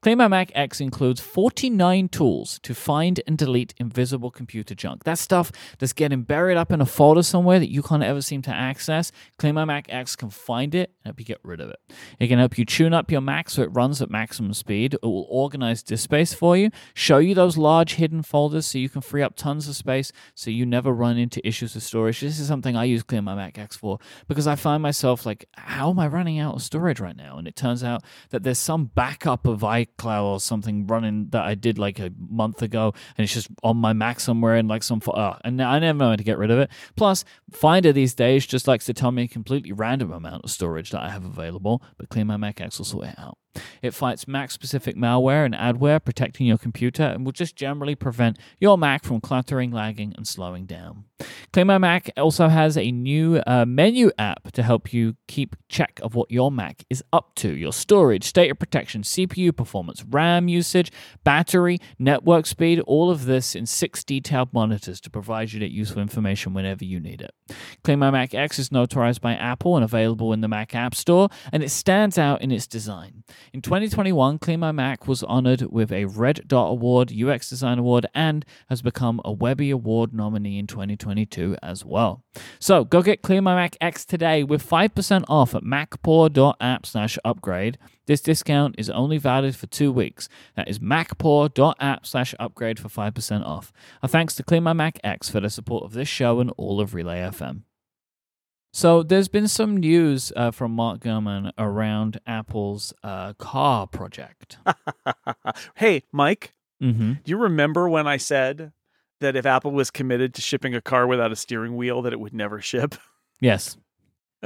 [0.04, 5.04] My Mac X includes 49 tools to find and delete invisible computer junk.
[5.04, 8.42] That stuff that's getting buried up in a folder somewhere that you can't ever seem
[8.42, 9.12] to access.
[9.42, 11.78] My Mac X can find it and help you get rid of it.
[12.18, 14.94] It can help you tune up your Mac so it runs at maximum speed.
[14.94, 18.88] It will organize disk space for you, show you those large hidden folders so you
[18.88, 22.20] can free up tons of space so you never run into issues with storage.
[22.20, 23.98] This is something I use My Mac X for
[24.28, 27.38] because I find myself like, how am I running out of storage right now?
[27.38, 31.44] And it turns out that there's some backup of of iCloud or something running that
[31.44, 34.82] I did like a month ago, and it's just on my Mac somewhere in like
[34.82, 35.00] some.
[35.06, 36.70] Uh, and I never know how to get rid of it.
[36.96, 37.24] Plus,
[37.54, 41.02] Finder these days just likes to tell me a completely random amount of storage that
[41.02, 43.38] I have available, but CleanMyMac X will sort it out.
[43.80, 48.38] It fights Mac specific malware and adware, protecting your computer, and will just generally prevent
[48.58, 51.04] your Mac from cluttering, lagging, and slowing down.
[51.52, 56.30] CleanMyMac also has a new uh, menu app to help you keep check of what
[56.30, 60.90] your Mac is up to your storage, data protection, CPU performance, RAM usage,
[61.22, 66.02] battery, network speed, all of this in six detailed monitors to provide you that useful
[66.02, 67.32] information whenever you need it.
[67.84, 71.70] CleanMyMac X is notarized by Apple and available in the Mac App Store, and it
[71.70, 73.22] stands out in its design.
[73.52, 78.82] In 2021, CleanMyMac was honored with a Red Dot Award, UX Design Award, and has
[78.82, 80.66] become a Webby Award nominee in
[81.04, 82.24] 2022 as well.
[82.58, 87.78] So go get CleanMyMac X today with 5% off at macpaw.app slash upgrade.
[88.06, 90.28] This discount is only valid for two weeks.
[90.56, 93.72] That is macpaw.app slash upgrade for 5% off.
[94.02, 97.20] A thanks to CleanMyMac X for the support of this show and all of Relay
[97.20, 97.62] FM.
[98.72, 104.58] So there's been some news uh, from Mark Gurman around Apple's uh, car project.
[105.76, 106.48] hey, Myke,
[106.82, 107.12] mm-hmm.
[107.12, 108.72] do you remember when I said
[109.24, 112.20] that if Apple was committed to shipping a car without a steering wheel, that it
[112.20, 112.94] would never ship?
[113.40, 113.76] Yes,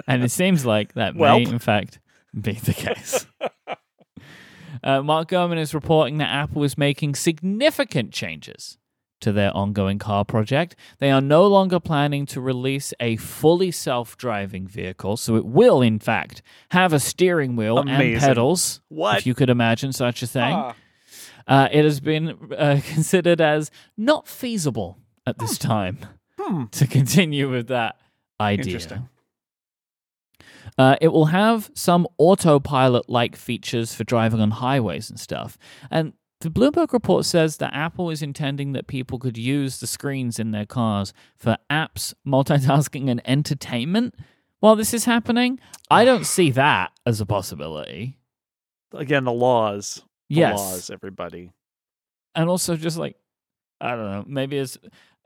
[0.07, 2.01] and it seems like that may, in fact,
[2.39, 3.26] be the case.
[4.83, 8.79] Uh, Mark Gurman is reporting that Apple is making significant changes
[9.20, 10.76] to their ongoing car project.
[10.99, 15.83] They are no longer planning to release a fully self driving vehicle, so it will,
[15.83, 18.12] in fact, have a steering wheel Amazing.
[18.14, 18.81] and pedals.
[18.89, 19.18] What?
[19.18, 20.55] If you could imagine such a thing.
[20.55, 20.74] Ah.
[21.49, 25.99] Uh, it has been uh, considered as not feasible at this time
[26.38, 26.66] Hmm.
[26.66, 27.96] to continue with that
[28.40, 28.64] idea.
[28.66, 29.09] Interesting.
[30.76, 35.59] Uh, it will have some autopilot like features for driving on highways and stuff.
[35.90, 40.38] And the Bloomberg report says that Apple is intending that people could use the screens
[40.38, 44.14] in their cars for apps, multitasking, and entertainment
[44.61, 45.59] while this is happening.
[45.90, 48.18] I don't see that as a possibility.
[48.92, 50.05] Again, the laws.
[50.29, 50.59] Yes.
[50.59, 51.53] laws, everybody.
[52.35, 53.16] And also, just like,
[53.81, 54.76] I don't know, maybe it's,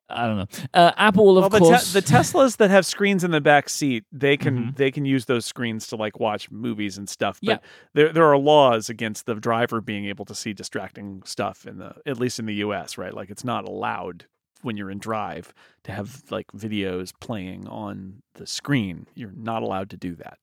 [0.08, 0.46] I don't know.
[0.74, 1.92] Uh, Apple will, of well, the, course.
[1.92, 4.76] te- the Teslas that have screens in the back seat, they can Mhm.
[4.76, 7.38] they can use those screens to like watch movies and stuff.
[7.42, 7.68] But Yeah.
[7.94, 11.94] there there are laws against the driver being able to see distracting stuff in the
[12.04, 12.98] at least in the U.S.
[12.98, 14.26] Right, like it's not allowed
[14.60, 19.06] when you're in drive to have like videos playing on the screen.
[19.14, 20.38] You're not allowed to do that.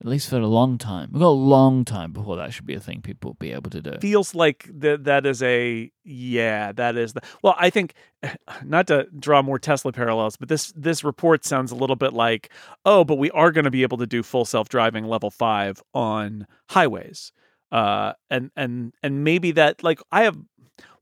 [0.00, 1.10] At least for a long time.
[1.12, 3.70] We've got a long time before that should be a thing people will be able
[3.70, 3.98] to do.
[4.00, 7.94] feels like that that is a yeah that is the well i think
[8.64, 12.50] not to draw more tesla parallels but this this report sounds a little bit like
[12.84, 16.46] oh but we are going to be able to do full self-driving level 5 on
[16.70, 17.32] highways
[17.72, 20.36] uh and and and maybe that like i have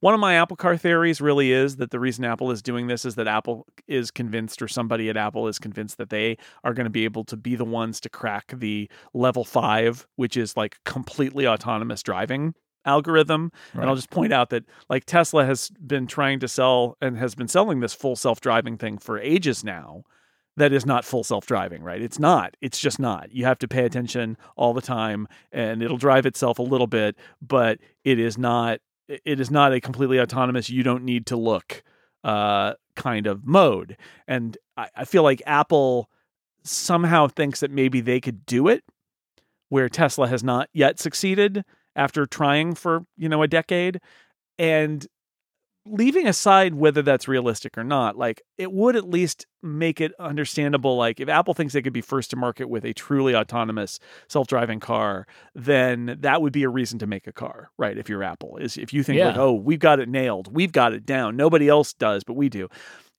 [0.00, 3.04] one of my Apple Car theories really is that the reason Apple is doing this
[3.04, 6.84] is that Apple is convinced, or somebody at Apple is convinced, that they are going
[6.84, 10.76] to be able to be the ones to crack the level five, which is like
[10.84, 12.54] completely autonomous driving
[12.84, 13.50] algorithm.
[13.72, 17.34] And I'll just point out that like Tesla has been trying to sell and has
[17.34, 20.04] been selling this full self driving thing for ages now.
[20.56, 22.00] That is not full self driving, right?
[22.00, 22.56] It's not.
[22.60, 23.32] It's just not.
[23.32, 27.16] You have to pay attention all the time and it'll drive itself a little bit,
[27.42, 31.82] but it is not it is not a completely autonomous you don't need to look
[32.22, 33.96] uh kind of mode.
[34.26, 36.08] And I, I feel like Apple
[36.62, 38.84] somehow thinks that maybe they could do it
[39.68, 41.64] where Tesla has not yet succeeded
[41.96, 44.00] after trying for, you know, a decade.
[44.58, 45.06] And
[45.86, 50.96] leaving aside whether that's realistic or not, like it would at least make it understandable.
[50.96, 54.80] Like if Apple thinks they could be first to market with a truly autonomous self-driving
[54.80, 57.98] car, then that would be a reason to make a car, right?
[57.98, 60.94] If you're Apple, is if you think like, oh, we've got it nailed, we've got
[60.94, 62.68] it down, nobody else does, but we do.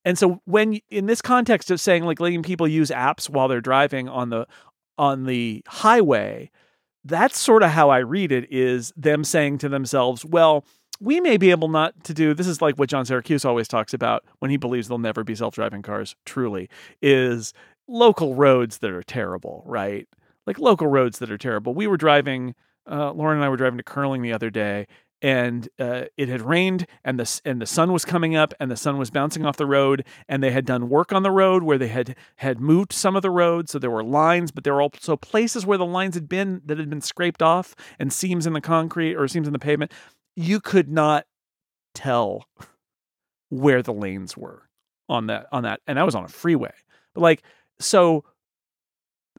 [0.04, 3.62] And so when in this context of saying like letting people use apps while they're
[3.62, 4.48] driving on the
[4.98, 6.50] on the highway,
[7.04, 10.66] that's sort of how I read it is them saying to themselves, well,
[11.00, 13.94] we may be able not to do this is like what John Siracusa always talks
[13.94, 16.70] about when he believes there'll never be self-driving cars truly
[17.02, 17.54] is
[17.88, 20.08] local roads that are terrible, right?
[20.48, 21.74] Like local roads that are terrible.
[21.74, 22.56] We were driving
[22.90, 24.88] uh, Lauren and I were driving to Curling the other day
[25.22, 28.76] and uh, it had rained and the and the sun was coming up and the
[28.76, 31.78] sun was bouncing off the road and they had done work on the road where
[31.78, 34.82] they had had moved some of the road so there were lines but there were
[34.82, 38.54] also places where the lines had been that had been scraped off and seams in
[38.54, 39.92] the concrete or seams in the pavement
[40.36, 41.26] you could not
[41.94, 42.46] tell
[43.50, 44.64] where the lanes were
[45.08, 46.74] on that on that and that was on a freeway.
[47.14, 47.44] But like
[47.80, 48.24] so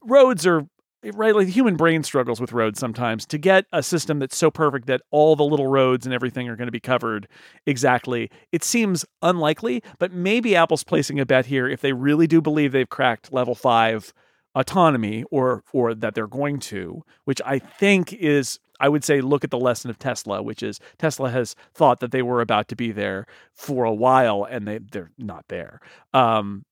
[0.03, 0.67] roads are
[1.13, 4.51] right like the human brain struggles with roads sometimes to get a system that's so
[4.51, 7.29] perfect that all the little roads and everything are going to be covered
[7.67, 8.31] exactly.
[8.53, 12.73] It seems unlikely but maybe apple's placing a bet here if they really do believe
[12.73, 14.13] they've cracked level 5
[14.57, 19.45] autonomy or or that they're going to, which I think is I would say look
[19.45, 22.77] at the lesson of Tesla, which is Tesla has thought that they were about to
[22.77, 25.81] be there for a while and they they're not there.
[26.13, 26.65] Um,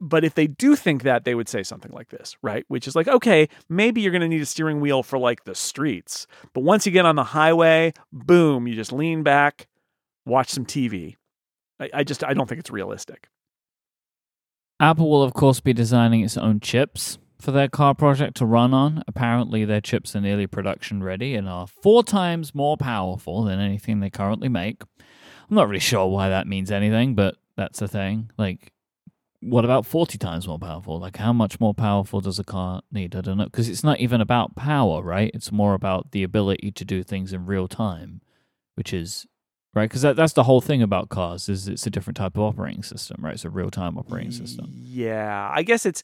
[0.00, 2.64] but if they do think that, they would say something like this, right?
[2.68, 5.54] Which is like, okay, maybe you're going to need a steering wheel for like the
[5.54, 9.66] streets, but once you get on the highway, boom, you just lean back,
[10.26, 11.16] watch some TV.
[11.80, 13.28] I, I just I don't think it's realistic.
[14.78, 18.74] Apple will, of course, be designing its own chips for their car project to run
[18.74, 19.02] on.
[19.08, 24.00] Apparently, their chips are nearly production ready and are four times more powerful than anything
[24.00, 24.82] they currently make.
[25.48, 28.30] I'm not really sure why that means anything, but that's a thing.
[28.36, 28.72] Like,
[29.40, 30.98] what about 40 times more powerful?
[30.98, 33.14] Like, how much more powerful does a car need?
[33.14, 33.44] I don't know.
[33.44, 35.30] Because it's not even about power, right?
[35.32, 38.20] It's more about the ability to do things in real time,
[38.74, 39.26] which is
[39.76, 39.88] right?
[39.88, 42.82] Because that, that's the whole thing about cars is it's a different type of operating
[42.82, 43.34] system, right?
[43.34, 44.66] It's a real time operating system.
[44.72, 46.02] Yeah, I guess it's.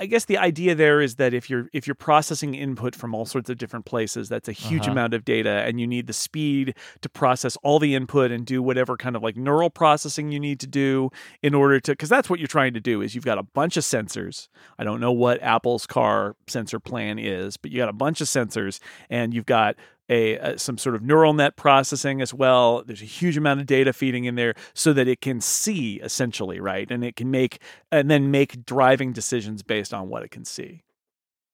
[0.00, 3.24] I guess the idea there is that if you're if you're processing input from all
[3.24, 4.90] sorts of different places, that's a huge Uh-huh.
[4.90, 8.60] amount of data, and you need the speed to process all the input and do
[8.60, 11.10] whatever kind of like neural processing you need to do
[11.44, 13.76] in order to because that's what you're trying to do is you've got a bunch
[13.76, 14.48] of sensors.
[14.80, 18.26] I don't know what Apple's car sensor plan is, but you got a bunch of
[18.26, 19.76] sensors, and you've got
[20.08, 22.82] a, a some sort of neural net processing as well.
[22.84, 26.60] There's a huge amount of data feeding in there so that it can see essentially,
[26.60, 26.90] right?
[26.90, 30.82] And it can make and then make driving decisions based on what it can see.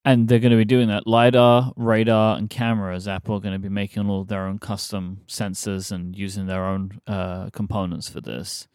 [0.07, 1.07] And they're going to be doing that.
[1.07, 3.09] LiDAR, radar, and cameras.
[3.09, 7.01] Apple are going to be making all their own custom sensors and using their own
[7.07, 8.69] uh, components for this.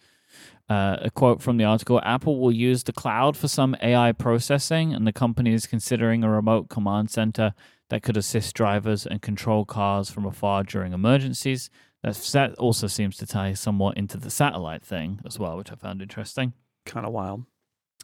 [0.69, 4.93] Uh, a quote from the article Apple will use the cloud for some AI processing,
[4.93, 7.53] and the company is considering a remote command center
[7.89, 11.69] that could assist drivers and control cars from afar during emergencies.
[12.03, 15.75] That's, that also seems to tie somewhat into the satellite thing as well, which I
[15.75, 16.53] found interesting.
[16.85, 17.43] Kind of wild.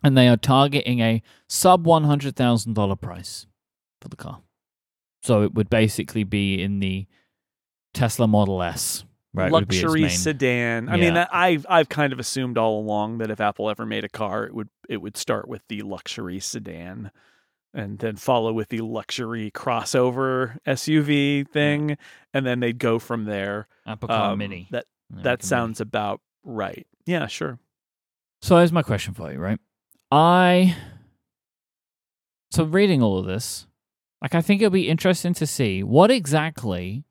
[0.03, 3.47] And they are targeting a sub $100,000 price
[4.01, 4.41] for the car.
[5.23, 7.07] So it would basically be in the
[7.93, 9.51] Tesla Model S, right?
[9.51, 10.89] would be its Luxury sedan.
[10.89, 11.01] I Yeah.
[11.13, 14.43] mean, I've I've kind of assumed all along that if Apple ever made a car,
[14.45, 17.09] it would it would start with the luxury sedan,
[17.75, 21.97] and then follow with the luxury crossover SUV thing,
[22.33, 23.67] and then they'd go from there.
[23.85, 24.67] Apple Car Um, Mini.
[24.71, 25.47] That Yeah, that Mini.
[25.47, 26.87] sounds about right.
[27.05, 27.59] Yeah, sure.
[28.41, 29.59] So here's my question for you, right?
[30.11, 30.75] I
[32.51, 33.67] so reading all of this,
[34.21, 37.03] like I think it'll be interesting to see what exactly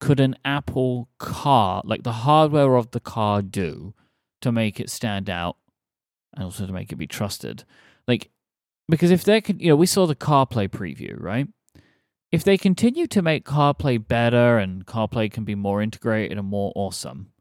[0.00, 3.94] could an Apple car, like the hardware of the car, do
[4.42, 5.56] to make it stand out
[6.34, 7.64] and also to make it be trusted.
[8.06, 8.30] Like
[8.88, 11.48] because if they could, you know, we saw the CarPlay preview, right?
[12.32, 16.72] If they continue to make CarPlay better and CarPlay can be more integrated and more
[16.74, 17.32] awesome,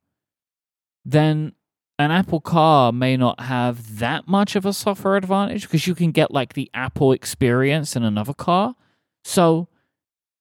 [1.03, 1.53] then
[1.97, 6.11] an Apple car may not have that much of a software advantage because you can
[6.11, 8.75] get like the Apple experience in another car.
[9.23, 9.69] So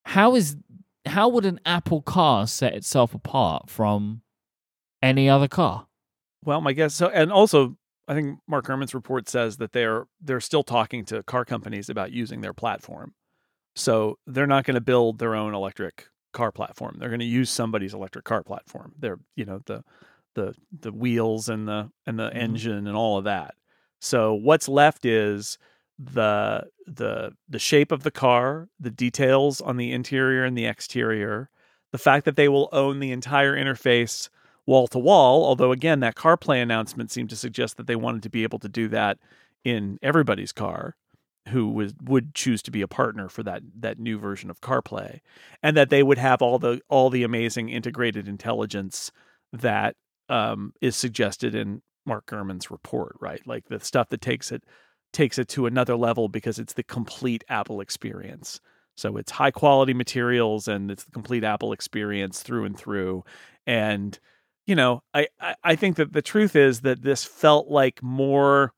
[0.04, 0.56] how is
[1.06, 4.22] how would an Apple car set itself apart from
[5.02, 5.86] any other car?
[6.44, 7.76] Well, my guess so, and also
[8.06, 12.12] I think Mark Gurman's report says that they're they're still talking to car companies about
[12.12, 13.14] using their platform.
[13.76, 16.96] So they're not going to build their own electric car platform.
[16.98, 18.94] They're going to use somebody's electric car platform.
[18.98, 19.84] They're you know the
[20.34, 22.34] the the wheels and the and the Mhm.
[22.34, 23.54] engine and all of that.
[24.00, 25.58] So what's left is
[25.98, 31.50] the the the shape of the car, the details on the interior and the exterior,
[31.92, 34.28] the fact that they will own the entire interface
[34.66, 35.44] wall to wall.
[35.44, 38.68] Although again, that CarPlay announcement seemed to suggest that they wanted to be able to
[38.68, 39.18] do that
[39.64, 40.96] in everybody's car
[41.48, 45.20] who was would choose to be a partner for that that new version of CarPlay,
[45.62, 49.12] and that they would have all the all the amazing integrated intelligence
[49.52, 49.96] that
[50.28, 53.46] um, is suggested in Mark Gurman's report, right?
[53.46, 54.64] Like the stuff that takes it
[55.12, 58.60] takes it to another level because it's the complete Apple experience.
[58.96, 63.24] So it's high quality materials and it's the complete Apple experience through and through.
[63.66, 64.18] And
[64.66, 68.72] you know, I, I I think that the truth is that this felt like more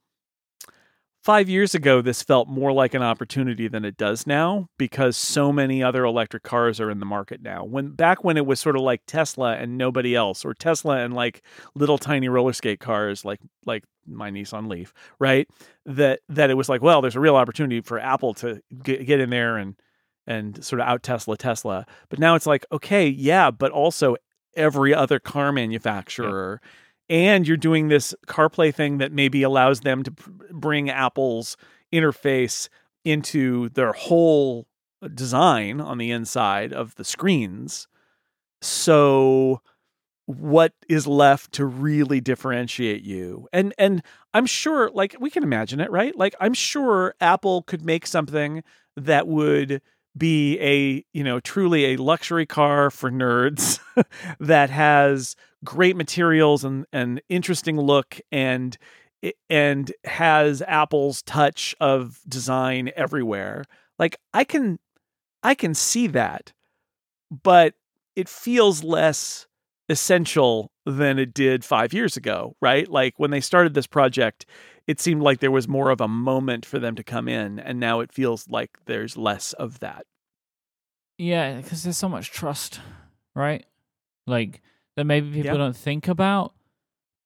[1.27, 5.53] five years ago this felt more like an opportunity than it does now because so
[5.53, 7.65] many other electric cars are in the market now.
[7.65, 11.15] When back when it was sort of like tesla and nobody else or tesla and
[11.15, 11.43] like
[11.75, 15.49] little tiny roller skate cars like like my nissan leaf right?
[15.85, 19.19] That that it was like well there's a real opportunity for apple to get, get
[19.19, 19.75] in there and
[20.29, 21.87] and sort of out tesla tesla.
[22.09, 24.15] But now it's like okay yeah but also
[24.57, 26.61] every other car manufacturer
[27.09, 31.57] and you're doing this CarPlay thing that maybe allows them to p- bring Apple's
[31.93, 32.69] interface
[33.05, 34.67] into their whole
[35.15, 37.87] design on the inside of the screens.
[38.61, 39.61] So
[40.27, 43.47] what is left to really differentiate you.
[43.53, 44.03] And and
[44.35, 46.17] I'm sure like we can imagine it, right?
[46.17, 48.65] Like I'm sure Apple could make something
[48.97, 49.81] that would
[50.17, 53.81] be a, you know, truly a luxury car for nerds
[54.41, 58.77] that has great materials and an interesting look and
[59.51, 63.65] and has Apple's touch of design everywhere.
[63.99, 64.79] Like I can
[65.43, 66.53] I can see that.
[67.43, 67.75] But
[68.15, 69.47] it feels less
[69.89, 72.89] essential than it did 5 years ago, right?
[72.89, 74.47] Like when they started this project,
[74.87, 77.81] it seemed like there was more of a moment for them to come in and
[77.81, 80.07] now it feels like there's less of that.
[81.19, 82.81] Yeah, because there's so much trust,
[83.35, 83.65] right?
[84.27, 84.61] Like
[84.97, 85.57] that maybe people Yeah.
[85.57, 86.55] don't think about,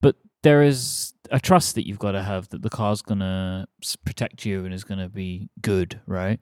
[0.00, 3.66] but there is a trust that you've got to have that the car's gonna
[4.04, 6.40] protect you and is gonna be good, right?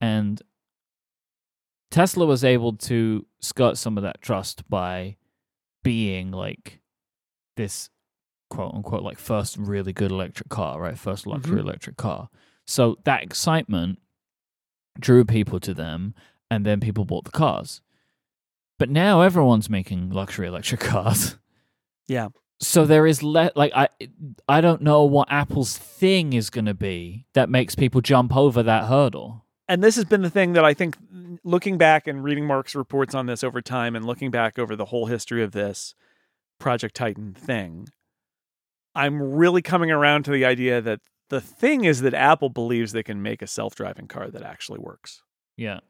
[0.00, 0.40] And
[1.90, 5.16] Tesla was able to skirt some of that trust by
[5.82, 6.80] being like
[7.56, 7.90] this
[8.52, 10.98] quote unquote like first really good electric car, right?
[10.98, 11.64] First luxury Mhm.
[11.64, 12.28] electric car.
[12.66, 13.98] So that excitement
[15.00, 16.14] drew people to them
[16.50, 17.80] and then people bought the cars.
[18.78, 21.38] But now everyone's making luxury electric cars.
[22.06, 22.28] Yeah.
[22.60, 23.88] So there is le- like I
[24.48, 28.62] I don't know what Apple's thing is going to be that makes people jump over
[28.62, 29.44] that hurdle.
[29.68, 30.96] and this has been the thing that I think
[31.44, 34.86] looking back and reading Mark's reports on this over time and looking back over the
[34.86, 35.94] whole history of this
[36.60, 37.88] Project Titan thing,
[38.94, 41.00] I'm really coming around to the idea that
[41.30, 45.22] the thing is that Apple believes they can make a self-driving car that actually works.
[45.56, 45.80] Yeah.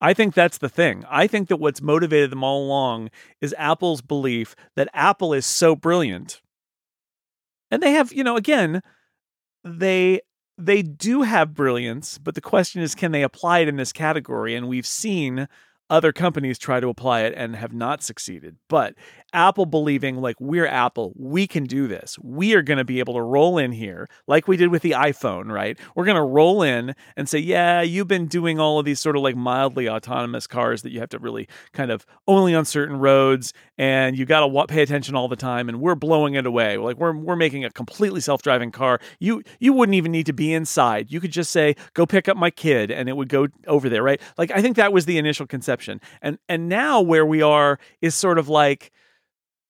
[0.00, 1.04] I think that's the thing.
[1.08, 3.10] I think that what's motivated them all along
[3.40, 6.40] is Apple's belief that Apple is so brilliant.
[7.70, 8.82] And they have, you know, again,
[9.62, 10.20] they
[10.58, 14.54] they do have brilliance, but the question is can they apply it in this category?
[14.54, 15.48] And we've seen
[15.92, 18.56] other companies try to apply it and have not succeeded.
[18.66, 18.94] But
[19.34, 22.18] Apple believing like we're Apple, we can do this.
[22.22, 24.92] We are going to be able to roll in here like we did with the
[24.92, 25.78] iPhone, right?
[25.94, 29.16] We're going to roll in and say, "Yeah, you've been doing all of these sort
[29.16, 32.96] of like mildly autonomous cars that you have to really kind of only on certain
[32.96, 36.78] roads and you got to pay attention all the time and we're blowing it away.
[36.78, 38.98] Like we're we're making a completely self-driving car.
[39.20, 41.12] You you wouldn't even need to be inside.
[41.12, 44.02] You could just say, "Go pick up my kid," and it would go over there,
[44.02, 44.20] right?
[44.38, 45.81] Like I think that was the initial conception.
[45.88, 48.92] And and now where we are is sort of like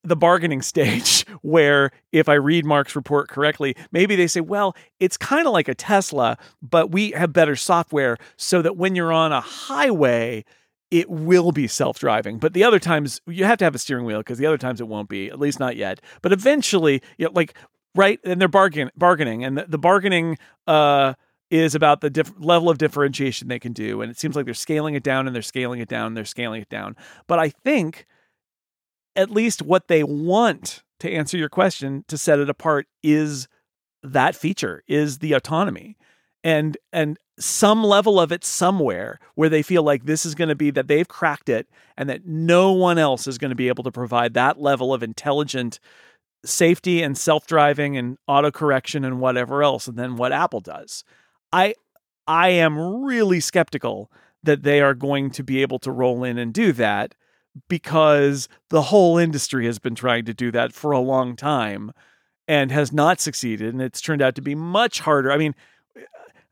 [0.03, 5.17] the bargaining stage where if I read Mark's report correctly, maybe they say, well, it's
[5.17, 9.31] kind of like a Tesla, but we have better software so that when you're on
[9.31, 10.43] a highway,
[10.91, 12.37] it will be self-driving.
[12.37, 14.79] But the other times you have to have a steering wheel because the other times
[14.79, 15.99] it won't be, at least not yet.
[16.21, 17.55] But eventually, you know, like
[17.95, 20.37] right, and they're bargain bargaining, and the, the bargaining
[20.67, 21.13] uh
[21.49, 24.01] is about the diff- level of differentiation they can do.
[24.01, 26.25] And it seems like they're scaling it down and they're scaling it down and they're
[26.25, 26.95] scaling it down.
[27.27, 28.05] But I think
[29.15, 33.47] at least what they want to answer your question to set it apart is
[34.01, 35.97] that feature, is the autonomy.
[36.43, 40.55] And and some level of it somewhere where they feel like this is going to
[40.55, 41.67] be that they've cracked it
[41.97, 45.01] and that no one else is going to be able to provide that level of
[45.01, 45.79] intelligent
[46.45, 51.03] safety and self-driving and auto correction and whatever else and then what Apple does.
[51.53, 51.75] I
[52.27, 54.11] I am really skeptical
[54.43, 57.15] that they are going to be able to roll in and do that
[57.69, 61.91] because the whole industry has been trying to do that for a long time
[62.47, 65.31] and has not succeeded and it's turned out to be much harder.
[65.31, 65.55] I mean,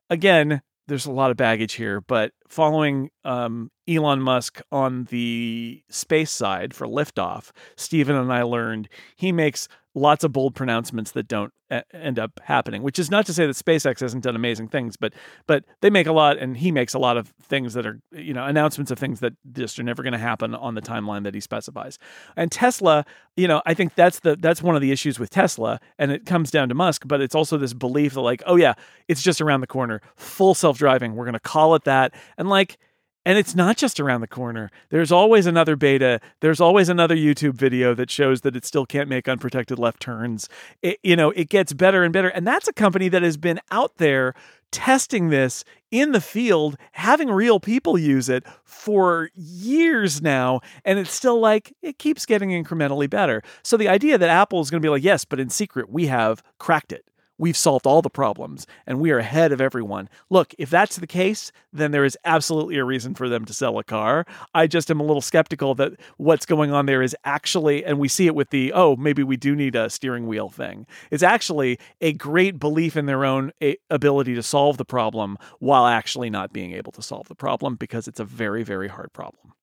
[0.09, 6.31] again, there's a lot of baggage here, but following um, Elon Musk on the space
[6.31, 11.51] side for liftoff, Stephen and I learned he makes lots of bold pronouncements that don't
[11.71, 12.83] e- end up happening.
[12.83, 15.13] Which is not to say that SpaceX hasn't done amazing things, but
[15.47, 18.33] but they make a lot, and he makes a lot of things that are you
[18.33, 21.33] know announcements of things that just are never going to happen on the timeline that
[21.33, 21.97] he specifies.
[22.35, 23.05] And Tesla,
[23.35, 26.25] you know, I think that's the that's one of the issues with Tesla, and it
[26.25, 28.73] comes down to Musk, but it's also this belief that like, oh yeah,
[29.07, 31.15] it's just around the corner, full self driving.
[31.15, 32.77] We're going to call it that, and like.
[33.25, 34.71] And it's not just around the corner.
[34.89, 36.19] There's always another beta.
[36.39, 40.49] There's always another YouTube video that shows that it still can't make unprotected left turns.
[40.81, 42.29] It, you know, it gets better and better.
[42.29, 44.33] And that's a company that has been out there
[44.71, 50.61] testing this in the field, having real people use it for years now.
[50.83, 53.43] And it's still like, it keeps getting incrementally better.
[53.63, 56.07] So the idea that Apple is going to be like, yes, but in secret, we
[56.07, 57.05] have cracked it
[57.41, 60.07] we've solved all the problems and we are ahead of everyone.
[60.29, 63.79] Look, if that's the case, then there is absolutely a reason for them to sell
[63.79, 64.27] a car.
[64.53, 68.07] I just am a little skeptical that what's going on there is actually, and we
[68.07, 70.85] see it with the, oh, maybe we do need a steering wheel thing.
[71.09, 75.87] It's actually a great belief in their own a- ability to solve the problem while
[75.87, 79.53] actually not being able to solve the problem because it's a very, very hard problem.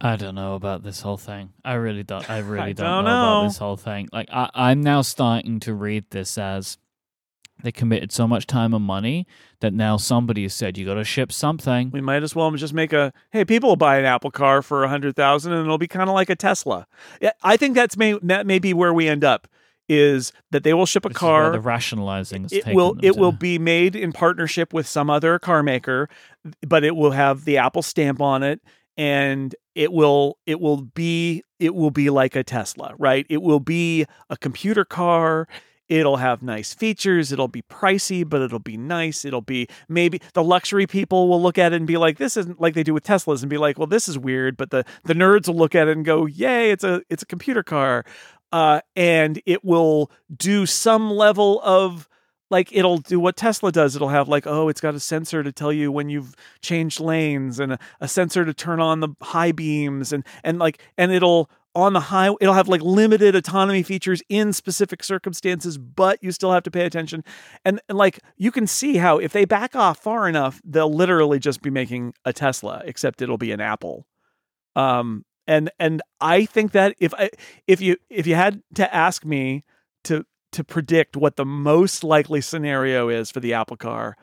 [0.00, 1.52] I don't know about this whole thing.
[1.64, 2.28] I really don't.
[2.28, 4.08] I really I don't, don't know, about this whole thing.
[4.12, 6.76] Like I, I'm now starting to read this as
[7.62, 9.26] they committed so much time and money
[9.60, 11.90] that now somebody has said you got to ship something.
[11.90, 14.84] We might as well just make a hey, people will buy an Apple car for
[14.84, 16.86] a hundred thousand, and it'll be kind of like a Tesla.
[17.20, 19.48] Yeah, I think that's may that may be where we end up.
[19.86, 21.52] Is that they will ship a This is where car?
[21.52, 23.18] the rationalizing it will it to.
[23.18, 26.08] will be made in partnership with some other car maker
[26.66, 28.62] but it will have the apple stamp on it
[28.96, 33.60] and it will it will be it will be like a tesla right it will
[33.60, 35.46] be a computer car
[35.88, 40.42] it'll have nice features it'll be pricey but it'll be nice it'll be maybe the
[40.42, 43.04] luxury people will look at it and be like this isn't like they do with
[43.04, 45.88] teslas and be like well this is weird but the the nerds will look at
[45.88, 48.04] it and go yay it's a it's a computer car
[48.54, 52.08] uh, and it will do some level of
[52.50, 53.96] like it'll do what Tesla does.
[53.96, 57.58] It'll have like, oh, it's got a sensor to tell you when you've changed lanes
[57.58, 61.50] and a, a sensor to turn on the high beams and and like and it'll
[61.74, 66.52] on the high it'll have like limited autonomy features in specific circumstances, but you still
[66.52, 67.24] have to pay attention.
[67.64, 71.38] And, and like you can see how if they back off far enough, they'll literally
[71.38, 74.06] just be making a Tesla, except it'll be an Apple.
[74.76, 77.30] Um and and I think that if I
[77.66, 79.64] if you if you had to ask me
[80.04, 84.16] to to predict what the most likely scenario is for the Apple car,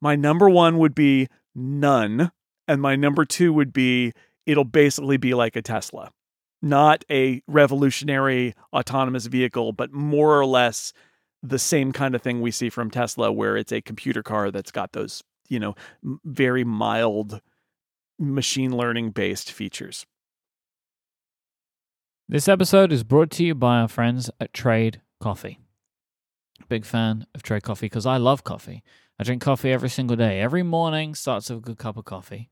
[0.00, 2.32] my number one would be none,
[2.66, 4.12] and my number two would be
[4.46, 6.10] it'll basically be like a Tesla,
[6.62, 10.92] not a revolutionary autonomous vehicle, but more or less
[11.42, 14.72] the same kind of thing we see from Tesla, where it's a computer car that's
[14.72, 15.74] got those you know
[16.24, 17.40] very mild
[18.18, 20.06] machine learning based features.
[22.28, 25.58] This episode is brought to you by our friends at Trade Coffee.
[26.68, 28.82] Big fan of Trade Coffee because I love coffee.
[29.18, 30.40] I drink coffee every single day.
[30.40, 32.50] Every morning starts with a good cup of coffee.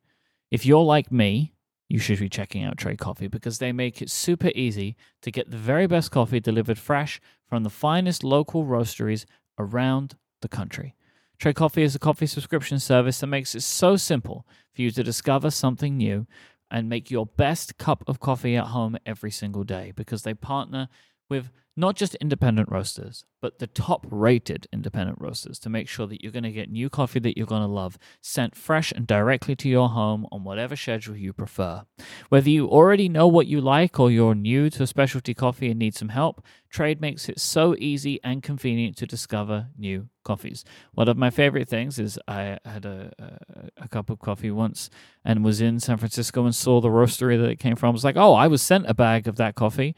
[0.50, 1.52] If you're like me,
[1.88, 5.50] you should be checking out Trade Coffee because they make it super easy to get
[5.50, 9.24] the very best coffee delivered fresh from the finest local roasteries
[9.58, 10.94] around the country.
[11.38, 15.02] Trade Coffee is a coffee subscription service that makes it so simple for you to
[15.02, 16.26] discover something new
[16.70, 20.88] and make your best cup of coffee at home every single day because they partner
[21.28, 26.22] with not just independent roasters, but the top rated independent roasters to make sure that
[26.22, 29.54] you're going to get new coffee that you're going to love sent fresh and directly
[29.54, 31.84] to your home on whatever schedule you prefer.
[32.30, 35.94] Whether you already know what you like or you're new to specialty coffee and need
[35.94, 40.64] some help, Trade makes it so easy and convenient to discover new coffees.
[40.92, 44.90] One of my favorite things is I had a, a, a cup of coffee once
[45.24, 47.90] and was in San Francisco and saw the roastery that it came from.
[47.90, 49.94] I was like, oh, I was sent a bag of that coffee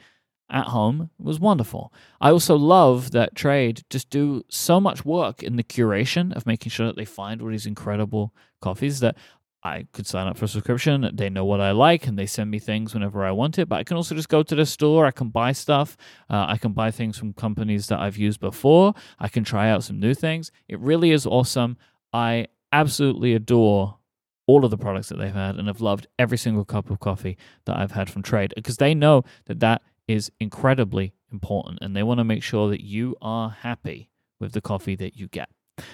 [0.50, 1.10] at home.
[1.18, 1.92] Was wonderful.
[2.20, 6.70] I also love that Trade just do so much work in the curation of making
[6.70, 9.16] sure that they find all these incredible coffees that
[9.62, 11.10] I could sign up for a subscription.
[11.14, 13.68] They know what I like and they send me things whenever I want it.
[13.68, 15.04] But I can also just go to the store.
[15.04, 15.96] I can buy stuff.
[16.30, 18.94] Uh, I can buy things from companies that I've used before.
[19.18, 20.52] I can try out some new things.
[20.68, 21.76] It really is awesome.
[22.12, 23.98] I absolutely adore
[24.46, 27.36] all of the products that they've had and have loved every single cup of coffee
[27.66, 32.02] that I've had from Trade because they know that that is incredibly important and they
[32.02, 34.10] want to make sure that you are happy
[34.40, 35.48] with the coffee that you get.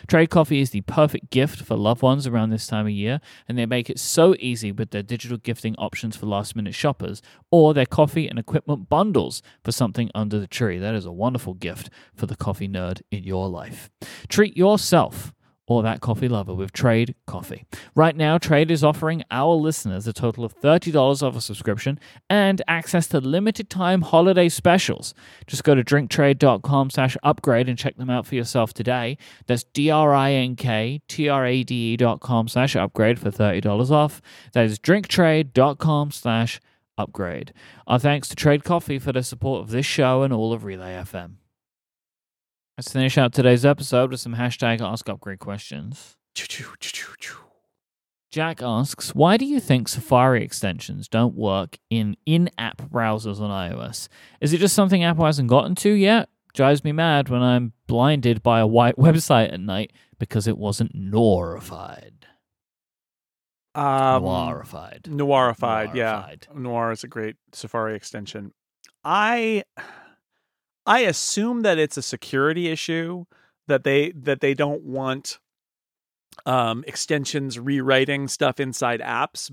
[0.07, 3.59] Trade Coffee is the perfect gift for loved ones around this time of year, and
[3.59, 7.21] they make it so easy with their digital gifting options for last minute shoppers
[7.51, 10.79] or their coffee and equipment bundles for something under the tree.
[10.79, 13.91] That is a wonderful gift for the coffee nerd in your life.
[14.29, 15.35] Treat yourself
[15.67, 17.65] or that coffee lover with Trade Coffee.
[17.95, 22.61] Right now, Trade is offering our listeners a total of $30 off a subscription and
[22.69, 25.15] access to limited time holiday specials.
[25.47, 29.17] Just go to drinktrade.com slash upgrade and check them out for yourself today.
[29.47, 30.37] That's D-R-I-N-K-T-R-A-D-E
[31.97, 34.21] dot com slash upgrade for $30 off.
[34.53, 36.61] That is drinktrade.com slash
[36.97, 37.53] upgrade.
[37.87, 40.95] Our thanks to Trade Coffee for their support of this show and all of Relay
[40.95, 41.37] FM.
[42.77, 46.17] Let's finish out today's episode with some hashtag Ask Upgrade questions.
[48.33, 54.09] Jack asks, why do you think Safari extensions don't work in in-app browsers on iOS?
[54.41, 56.29] Is it just something Apple hasn't gotten to yet?
[56.53, 60.97] Drives me mad when I'm blinded by a white website at night because it wasn't
[60.97, 62.25] noirified.
[63.77, 65.03] Um, Noirified.
[65.03, 66.27] Noirified, yeah.
[66.29, 66.57] Noirified.
[66.57, 68.53] Noir is a great Safari extension.
[69.05, 69.63] I
[70.87, 73.25] I assume that it's a security issue
[73.69, 75.39] that they that they don't want
[76.47, 79.51] um extensions rewriting stuff inside apps,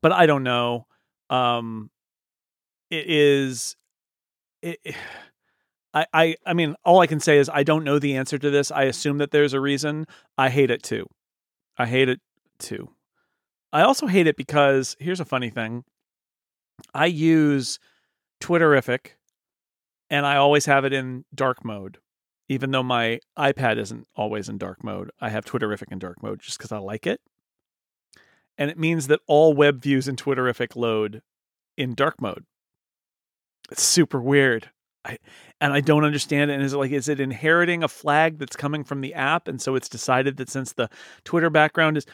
[0.00, 0.86] but I don't know.
[1.30, 1.90] Um
[2.90, 3.76] it is
[4.62, 4.78] it,
[5.94, 8.50] I, I I mean all I can say is I don't know the answer to
[8.50, 8.70] this.
[8.70, 10.06] I assume that there's a reason.
[10.36, 11.06] I hate it too.
[11.78, 12.20] I hate it
[12.58, 12.90] too.
[13.72, 15.84] I also hate it because here's a funny thing.
[16.92, 17.78] I use
[18.40, 19.10] Twitterrific
[20.10, 21.98] and I always have it in dark mode.
[22.48, 26.40] Even though my iPad isn't always in dark mode, I have Twitterrific in dark mode
[26.40, 27.20] just because I like it.
[28.58, 31.22] And it means that all web views in Twitterrific load
[31.76, 32.44] in dark mode.
[33.70, 34.70] It's super weird.
[35.06, 35.18] I,
[35.60, 36.54] and I don't understand it.
[36.54, 39.48] And is it like, is it inheriting a flag that's coming from the app?
[39.48, 40.88] And so it's decided that since the
[41.24, 42.06] Twitter background is,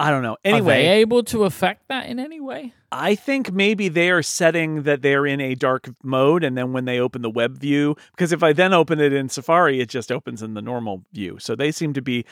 [0.00, 0.38] I don't know.
[0.44, 2.72] Anyway, Are they able to affect that in any way?
[2.90, 6.86] I think maybe they are setting that they're in a dark mode, and then when
[6.86, 10.10] they open the web view, because if I then open it in Safari, it just
[10.10, 11.36] opens in the normal view.
[11.38, 12.24] So they seem to be,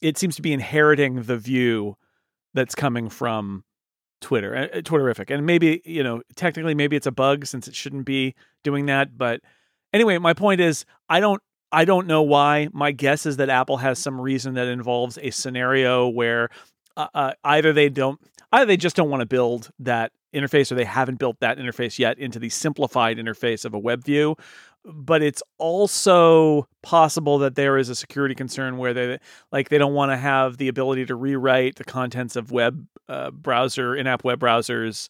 [0.00, 1.96] it seems to be inheriting the view
[2.54, 3.64] that's coming from
[4.20, 8.06] Twitter, uh, Twitterrific, and maybe you know technically maybe it's a bug since it shouldn't
[8.06, 9.18] be doing that.
[9.18, 9.40] But
[9.92, 11.42] anyway, my point is I don't.
[11.72, 12.68] I don't know why.
[12.72, 16.48] My guess is that Apple has some reason that involves a scenario where
[16.96, 18.20] uh, uh, either they don't
[18.52, 21.98] either they just don't want to build that interface or they haven't built that interface
[21.98, 24.36] yet into the simplified interface of a web view
[24.84, 29.18] but it's also possible that there is a security concern where they
[29.50, 33.30] like they don't want to have the ability to rewrite the contents of web uh,
[33.30, 35.08] browser in-app web browsers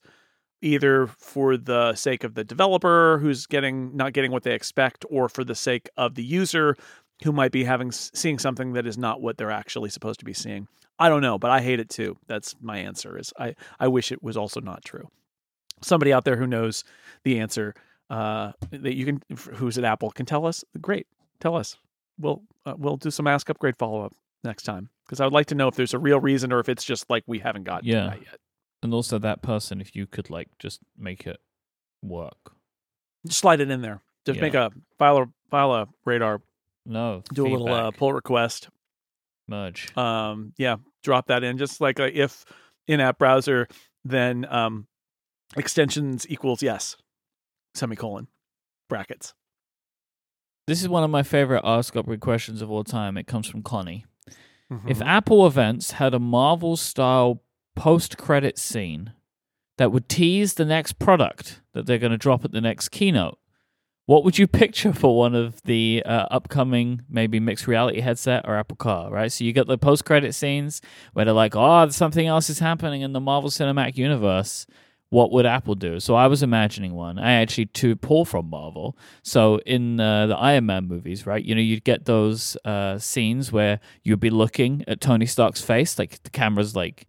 [0.62, 5.28] either for the sake of the developer who's getting not getting what they expect or
[5.28, 6.76] for the sake of the user
[7.24, 10.34] who might be having seeing something that is not what they're actually supposed to be
[10.34, 10.68] seeing.
[10.98, 12.16] I don't know, but I hate it too.
[12.26, 13.18] That's my answer.
[13.18, 15.08] Is I I wish it was also not true.
[15.82, 16.84] Somebody out there who knows
[17.22, 17.74] the answer
[18.08, 19.22] uh, that you can
[19.54, 20.64] who's at Apple can tell us.
[20.80, 21.06] Great,
[21.40, 21.76] tell us.
[22.18, 25.46] We'll uh, we'll do some ask upgrade follow up next time because I would like
[25.46, 27.84] to know if there's a real reason or if it's just like we haven't got
[27.84, 28.06] Yeah.
[28.10, 28.38] that yet.
[28.82, 31.38] And also that person, if you could like just make it
[32.02, 32.52] work.
[33.26, 34.00] Just slide it in there.
[34.24, 34.42] Just Yeah.
[34.42, 36.40] make a file a file a radar.
[36.86, 38.68] No, Do a little uh, pull request.
[39.48, 39.96] Merge.
[39.96, 42.44] um yeah drop that in just like a if
[42.88, 43.68] in-app browser
[44.04, 44.86] then um
[45.56, 46.96] extensions equals yes
[47.74, 48.26] semicolon
[48.88, 49.34] brackets
[50.66, 53.16] This is one of my favorite Ask Upgrade questions of all time.
[53.16, 54.04] It comes from Connie.
[54.88, 55.06] If Mhm.
[55.06, 57.40] Apple Events had a Marvel style
[57.76, 59.12] post credit scene
[59.78, 63.38] that would tease the next product that they're going to drop at the next keynote,
[64.06, 68.56] what would you picture for one of the uh, upcoming maybe mixed reality headset or
[68.56, 69.30] Apple Car, right?
[69.30, 70.80] So you get the post credit scenes
[71.12, 74.66] where they're like, oh, something else is happening in the Marvel Cinematic Universe.
[75.10, 75.98] What would Apple do?
[75.98, 77.18] So I was imagining one.
[77.18, 78.96] I actually to pull from Marvel.
[79.22, 81.44] So in uh, the Iron Man movies, right?
[81.44, 85.98] You know, you'd get those uh, scenes where you'd be looking at Tony Stark's face,
[85.98, 87.06] like the camera's like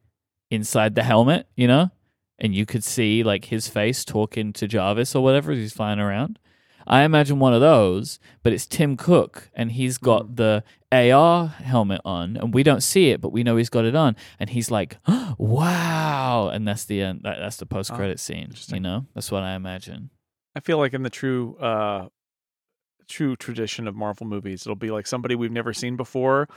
[0.49, 1.91] inside the helmet, you know,
[2.40, 5.99] and you could see like his face talking to Jarvis or whatever as he's flying
[5.99, 6.40] around.
[6.88, 12.02] I imagine one of those, but it's Tim Cook and he's got the AR helmet
[12.06, 14.16] on and we don't see it, but we know he's got it on.
[14.40, 14.98] And he's like,
[15.38, 16.50] wow.
[16.50, 17.22] And that's the end.
[17.24, 18.54] That, that's the post credit scene.
[18.74, 20.10] You know, that's what I imagine.
[20.56, 22.08] i feel like in the true uh
[23.08, 26.50] true tradition of marvel movies it'll be like somebody we've never seen before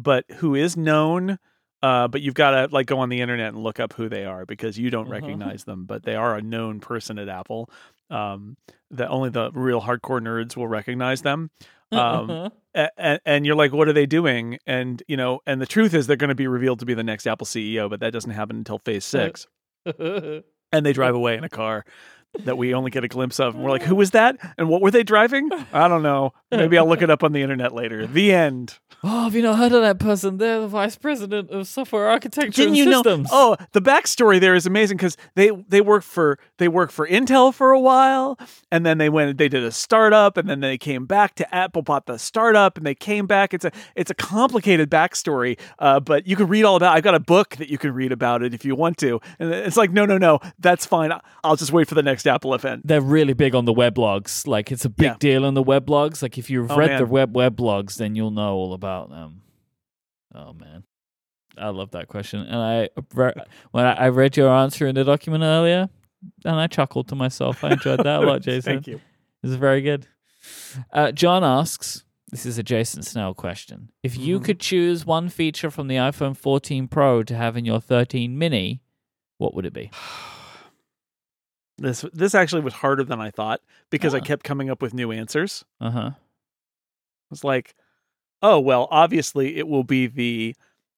[0.00, 1.38] but who is known
[1.82, 4.24] uh, but you've got to like go on the internet and look up who they
[4.26, 5.12] are because you don't Uh-huh.
[5.14, 7.70] recognize them, but they are a known person at Apple.
[8.10, 8.56] Um,
[8.90, 11.50] that only the real hardcore nerds will recognize them.
[11.92, 14.58] Um, and, and you're like, what are they doing?
[14.66, 17.04] And you know, and the truth is, they're going to be revealed to be the
[17.04, 19.46] next Apple CEO, but that doesn't happen until Phase Six.
[20.72, 21.84] and they drive away in a car
[22.44, 23.54] that we only get a glimpse of.
[23.54, 24.36] And we're like, who was that?
[24.56, 25.50] And what were they driving?
[25.72, 26.32] I don't know.
[26.50, 28.06] Maybe I'll look it up on the internet later.
[28.06, 28.78] The end.
[29.04, 30.38] oh, have you not heard of that person?
[30.38, 33.30] They're the vice president of software architecture Didn't and you systems.
[33.30, 33.56] know?
[33.60, 37.54] Oh, the backstory there is amazing because they they work for they work for Intel
[37.54, 38.38] for a while,
[38.72, 41.82] and then they went they did a startup, and then they came back to Apple,
[41.82, 43.54] bought the startup, and they came back.
[43.54, 46.96] It's a it's a complicated backstory, uh, but you can read all about.
[46.96, 49.52] I've got a book that you can read about it if you want to, and
[49.52, 51.12] it's like no no no, that's fine.
[51.44, 52.86] I'll just wait for the next Apple event.
[52.86, 54.46] they're really big on the weblogs.
[54.46, 55.16] Like it's a big Yeah.
[55.18, 56.22] deal on the weblogs.
[56.22, 57.08] Like if you've Oh, read the man.
[57.10, 59.42] web weblogs, then you'll know all about them.
[60.34, 60.84] Oh man,
[61.58, 62.40] I love that question.
[62.40, 62.88] And I
[63.72, 65.88] when I, I read your answer in the document earlier,
[66.44, 67.64] and I chuckled to myself.
[67.64, 68.74] I enjoyed that a lot, Jason.
[68.74, 69.00] Thank you.
[69.42, 70.06] This is very good.
[70.92, 73.90] Uh, John asks, this is a Jason Snell question.
[74.02, 74.44] If you Mhm.
[74.44, 78.80] could choose one feature from the iPhone 14 Pro to have in your 13 mini,
[79.38, 79.90] what would it be?
[81.80, 84.20] This this actually was harder than I thought because I Ah.
[84.20, 85.64] kept coming up with new answers.
[85.80, 86.10] Uh huh.
[87.30, 87.74] was like,
[88.42, 90.54] oh, well, obviously it will be the.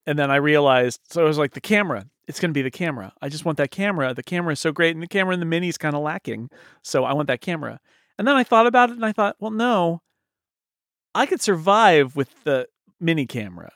[0.06, 2.06] And then I realized, so I was like, the camera.
[2.26, 3.12] It's going to be the camera.
[3.22, 4.12] I just want that camera.
[4.14, 6.50] The camera is so great, and the camera in the mini is kind of lacking.
[6.82, 7.78] So I want that camera.
[8.18, 10.02] And then I thought about it, and I thought, well, no,
[11.14, 12.68] I could survive with the
[13.00, 13.72] mini camera,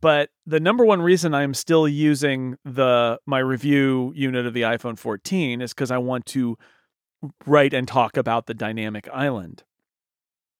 [0.00, 4.98] but the number one reason I'm still using the my review unit of the iPhone
[4.98, 6.56] 14 is because I want to
[7.46, 9.62] write and talk about the dynamic island.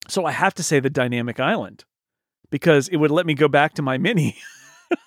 [0.08, 1.84] So I have to say the dynamic island
[2.50, 4.36] because it would let me go back to my mini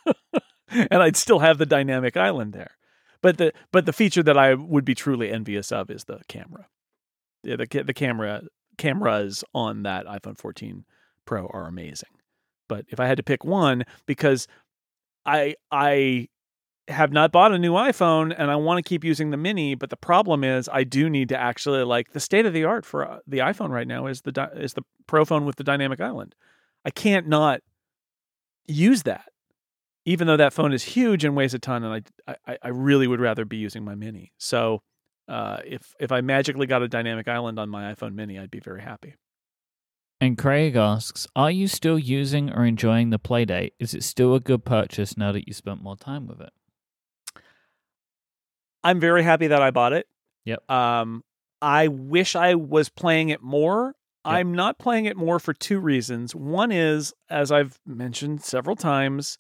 [0.70, 2.72] and I'd still have the dynamic island there.
[3.22, 6.68] But the but the feature that I would be truly envious of is the camera.
[7.44, 8.44] Yeah, the the camera
[8.78, 10.86] cameras on that iPhone 14
[11.26, 12.10] Pro are amazing.
[12.70, 14.48] But if I had to pick one because
[15.26, 16.30] I I
[16.88, 19.90] have not bought a new iPhone and I want to keep using the mini, but
[19.90, 23.06] the problem is I do need to actually like the state of the art for
[23.06, 26.36] uh, the iPhone right now is the is the Pro phone with the dynamic island.
[26.86, 27.62] I can't not
[28.68, 29.26] use that
[30.06, 33.06] even though that phone is huge and weighs a ton, and I I, I really
[33.08, 34.32] would rather be using my Mini.
[34.40, 34.82] So
[35.28, 38.60] uh, if if I magically got a dynamic island on my iPhone Mini, I'd be
[38.60, 39.14] very happy.
[40.22, 43.72] And Craig asks, "Are you still using or enjoying the Playdate?
[43.80, 46.52] Is it still a good purchase now that you spent more time with it?"
[48.84, 50.08] I'm very happy that I bought it.
[50.46, 50.70] Yep.
[50.70, 51.24] Um,
[51.62, 53.96] I wish I was playing it more.
[54.26, 54.34] Yep.
[54.36, 56.36] I'm not playing it more for two reasons.
[56.36, 59.38] One is, as I've mentioned several times,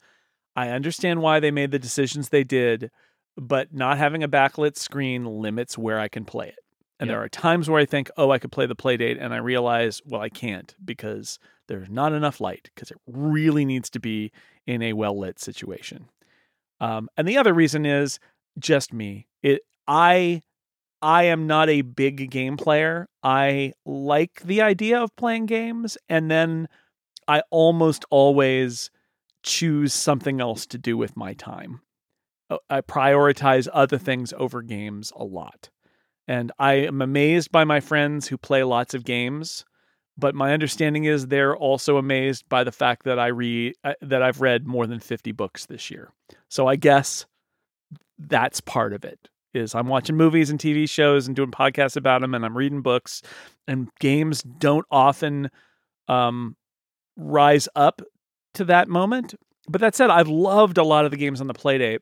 [0.56, 2.92] I understand why they made the decisions they did,
[3.38, 6.60] but not having a backlit screen limits where I can play it.
[7.00, 7.16] And yep.
[7.16, 10.02] there are times where I think, oh, I could play the Playdate, and I realize,
[10.06, 14.32] well, I can't because there's not enough light because it really needs to be
[14.68, 16.10] in a well lit situation.
[16.82, 18.20] Um, and the other reason is
[18.58, 19.28] just me.
[19.42, 20.42] It I
[21.02, 23.08] I am not a big game player.
[23.24, 26.68] I like the idea of playing games, and then
[27.28, 28.90] I almost always
[29.44, 31.82] choose something else to do with my time.
[32.50, 35.70] Uh, I prioritize other things over games a lot.
[36.30, 39.66] And I am amazed by my friends who play lots of games,
[40.16, 44.22] but my understanding is they're also amazed by the fact that I read uh, that
[44.22, 46.14] I've read more than 50 books this year.
[46.48, 47.26] So I guess
[48.20, 49.28] that's part of it.
[49.56, 52.84] Is I'm watching movies and TV shows and doing podcasts about them and I'm reading
[52.84, 53.24] books
[53.68, 55.50] and games don't often
[56.08, 56.56] um,
[57.18, 58.04] rise up
[58.54, 59.34] to that moment.
[59.68, 62.00] But that said, I've loved a lot of the games on the Playdate,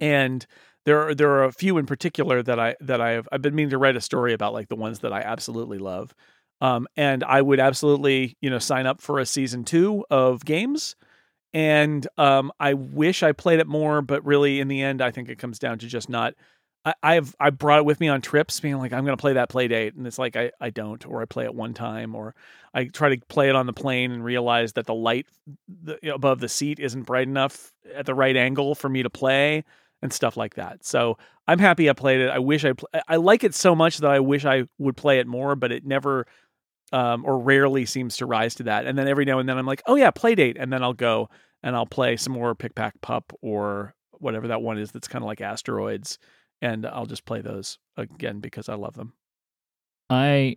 [0.00, 0.44] and
[0.86, 3.70] there are, there are a few in particular that I that I've I've been meaning
[3.70, 6.14] to write a story about, like the ones that I absolutely love.
[6.60, 10.96] Um, and I would absolutely you know sign up for a season two of games.
[11.52, 15.28] And um, I wish I played it more, but really, in the end, I think
[15.28, 16.34] it comes down to just not
[16.84, 19.34] I, I've I brought it with me on trips, being like, I'm going to play
[19.34, 22.34] that Playdate, and it's like I I don't, or I play it one time, or
[22.72, 25.26] I try to play it on the plane and realize that the light
[26.04, 29.64] above the seat isn't bright enough at the right angle for me to play,
[30.02, 30.84] and stuff like that.
[30.84, 32.30] So I'm happy I played it.
[32.30, 35.18] I wish I pl- I like it so much that I wish I would play
[35.18, 36.26] it more, but it never
[36.92, 38.86] um, or rarely seems to rise to that.
[38.86, 41.28] And then every now and then I'm like, oh yeah, Playdate, and then I'll go
[41.62, 45.22] and I'll play some more Pick Pack Pup or whatever that one is that's kind
[45.22, 46.18] of like asteroids
[46.62, 49.14] and I'll just play those again because I love them.
[50.08, 50.56] I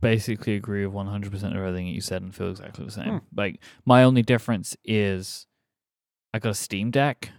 [0.00, 3.18] basically agree with 100% of everything that you said and feel exactly the same.
[3.18, 3.18] Hmm.
[3.36, 5.46] Like my only difference is
[6.32, 7.30] I got a Steam Deck.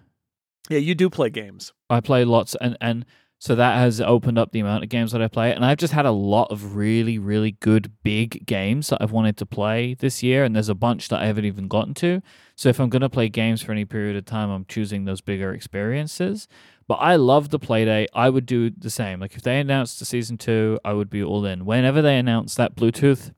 [0.71, 1.73] Yeah, you do play games.
[1.89, 3.05] I play lots and and
[3.41, 5.51] so that has opened up the amount of games that I play.
[5.51, 9.35] And I've just had a lot of really, really good big games that I've wanted
[9.37, 10.43] to play this year.
[10.43, 12.21] And there's a bunch that I haven't even gotten to.
[12.55, 15.21] So if I'm going to play games for any period of time, I'm choosing those
[15.21, 16.47] bigger experiences.
[16.87, 18.09] But I love the Playdate.
[18.13, 19.19] I would do the same.
[19.19, 21.65] Like if they announced the season two, I would be all in.
[21.65, 23.33] Whenever they announce that Bluetooth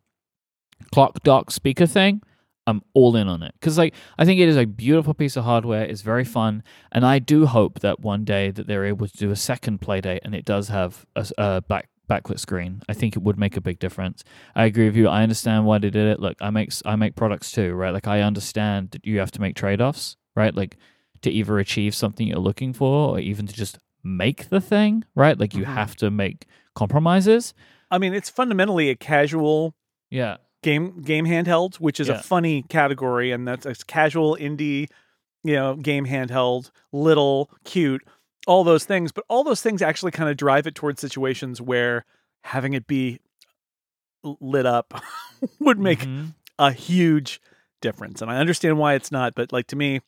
[0.91, 2.21] clock dock speaker thing,
[2.65, 5.43] I'm all in on it because like I think it is a beautiful piece of
[5.43, 5.83] hardware.
[5.83, 9.31] It's very fun, and I do hope that one day that they're able to do
[9.31, 12.81] a second Playdate and it does have a, a back backlit screen.
[12.87, 14.23] I think it would make a big difference.
[14.55, 15.07] I agree with you.
[15.07, 16.19] I understand why they did it.
[16.19, 17.93] Look, I make I make products too, right?
[17.93, 20.55] Like I understand that you have to make trade offs, right?
[20.55, 20.77] Like
[21.21, 25.39] to either achieve something you're looking for or even to just make the thing, right?
[25.39, 25.73] Like you mm-hmm.
[25.73, 26.45] have to make
[26.75, 27.53] compromises.
[27.89, 29.75] I mean, it's fundamentally a casual
[30.09, 32.15] yeah game game handheld, which is yeah.
[32.15, 34.87] a funny category, and that's a casual indie,
[35.43, 38.01] you know, game handheld, little, cute,
[38.47, 39.11] all those things.
[39.11, 42.05] But all those things actually kind of drive it towards situations where
[42.43, 43.19] having it be
[44.23, 44.99] lit up
[45.59, 46.27] would make mm-hmm.
[46.57, 47.41] a huge
[47.81, 48.21] difference.
[48.21, 50.01] And I understand why it's not, but like to me,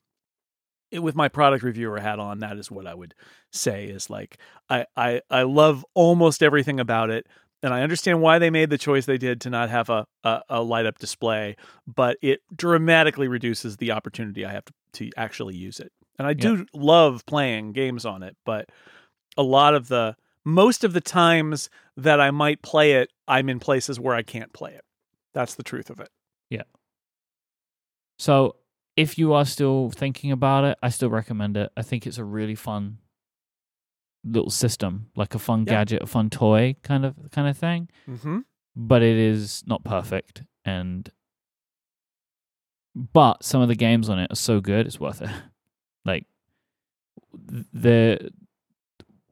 [0.91, 3.13] with my product reviewer hat on, that is what I would
[3.51, 4.37] say is like
[4.69, 7.27] I I I love almost everything about it,
[7.63, 10.41] and I understand why they made the choice they did to not have a a,
[10.49, 11.55] a light up display,
[11.87, 15.91] but it dramatically reduces the opportunity I have to, to actually use it.
[16.17, 16.63] And I do yeah.
[16.73, 18.69] love playing games on it, but
[19.37, 20.15] a lot of the
[20.45, 24.53] most of the times that I might play it, I'm in places where I can't
[24.53, 24.83] play it.
[25.33, 26.09] That's the truth of it.
[26.49, 26.63] Yeah.
[28.17, 28.55] So
[28.95, 31.71] if you are still thinking about it, I still recommend it.
[31.75, 32.99] I think it's a really fun
[34.25, 35.73] little system, like a fun Yeah.
[35.73, 37.89] gadget, a fun toy kind of kind of thing.
[38.09, 38.39] Mm-hmm.
[38.75, 41.09] But it is not perfect, and
[42.95, 45.29] but some of the games on it are so good, it's worth it.
[46.05, 46.25] Like
[47.73, 48.29] the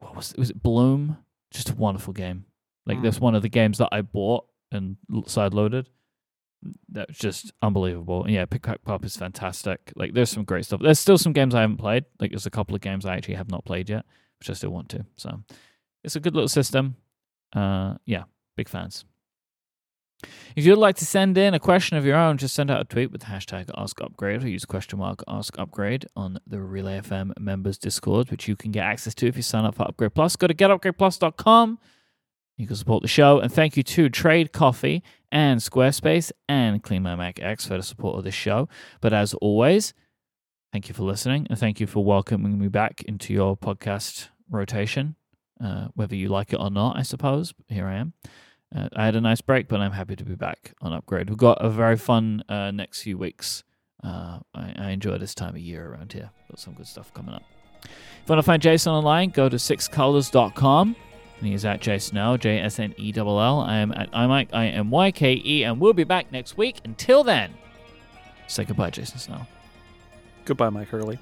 [0.00, 0.38] what was it?
[0.38, 1.18] Was it Bloom?
[1.52, 2.46] Just a wonderful game.
[2.84, 3.02] Like Mm.
[3.02, 4.96] that's one of the games that I bought and
[5.26, 5.88] side loaded.
[6.88, 8.26] That's just unbelievable.
[8.28, 9.92] Yeah, Pick Pack Pup is fantastic.
[9.94, 10.80] Like there's some great stuff.
[10.82, 12.06] There's still some games I haven't played.
[12.18, 14.04] Like there's a couple of games I actually have not played yet,
[14.38, 15.04] which I still want to.
[15.16, 15.40] So
[16.02, 16.96] it's a good little system.
[17.54, 18.24] Uh yeah,
[18.56, 19.04] big fans.
[20.56, 22.84] If you'd like to send in a question of your own, just send out a
[22.84, 27.78] tweet with the hashtag AskUpgrade or use question mark AskUpgrade on the Relay FM members
[27.78, 30.36] Discord, which you can get access to if you sign up for Upgrade Plus.
[30.36, 31.78] Go to getupgradeplus.com.
[32.56, 33.40] You can support the show.
[33.40, 35.02] And thank you to Trade Coffee
[35.32, 38.68] and Squarespace and CleanMyMac X for the support of this show.
[39.00, 39.92] But as always,
[40.74, 45.14] thank you for listening and thank you for welcoming me back into your podcast rotation,
[45.62, 47.54] uh, whether you like it or not, I suppose.
[47.68, 48.12] Here I am.
[48.74, 51.30] Uh, I had a nice break, but I'm happy to be back on Upgrade.
[51.30, 53.62] We've got a very fun uh, next few weeks.
[54.02, 56.30] Uh, I, I enjoy this time of year around here.
[56.50, 57.44] Got some good stuff coming up.
[57.84, 57.90] If
[58.26, 60.96] you want to find Jason online, go to sixcolors.com.
[61.38, 63.60] And he at jsnell, J S N E L L.
[63.60, 66.80] I am at iMyke, I M Y K E, and we'll be back next week.
[66.84, 67.54] Until then,
[68.48, 69.46] say goodbye, Jason Snell.
[70.44, 71.18] Goodbye, Myke Hurley.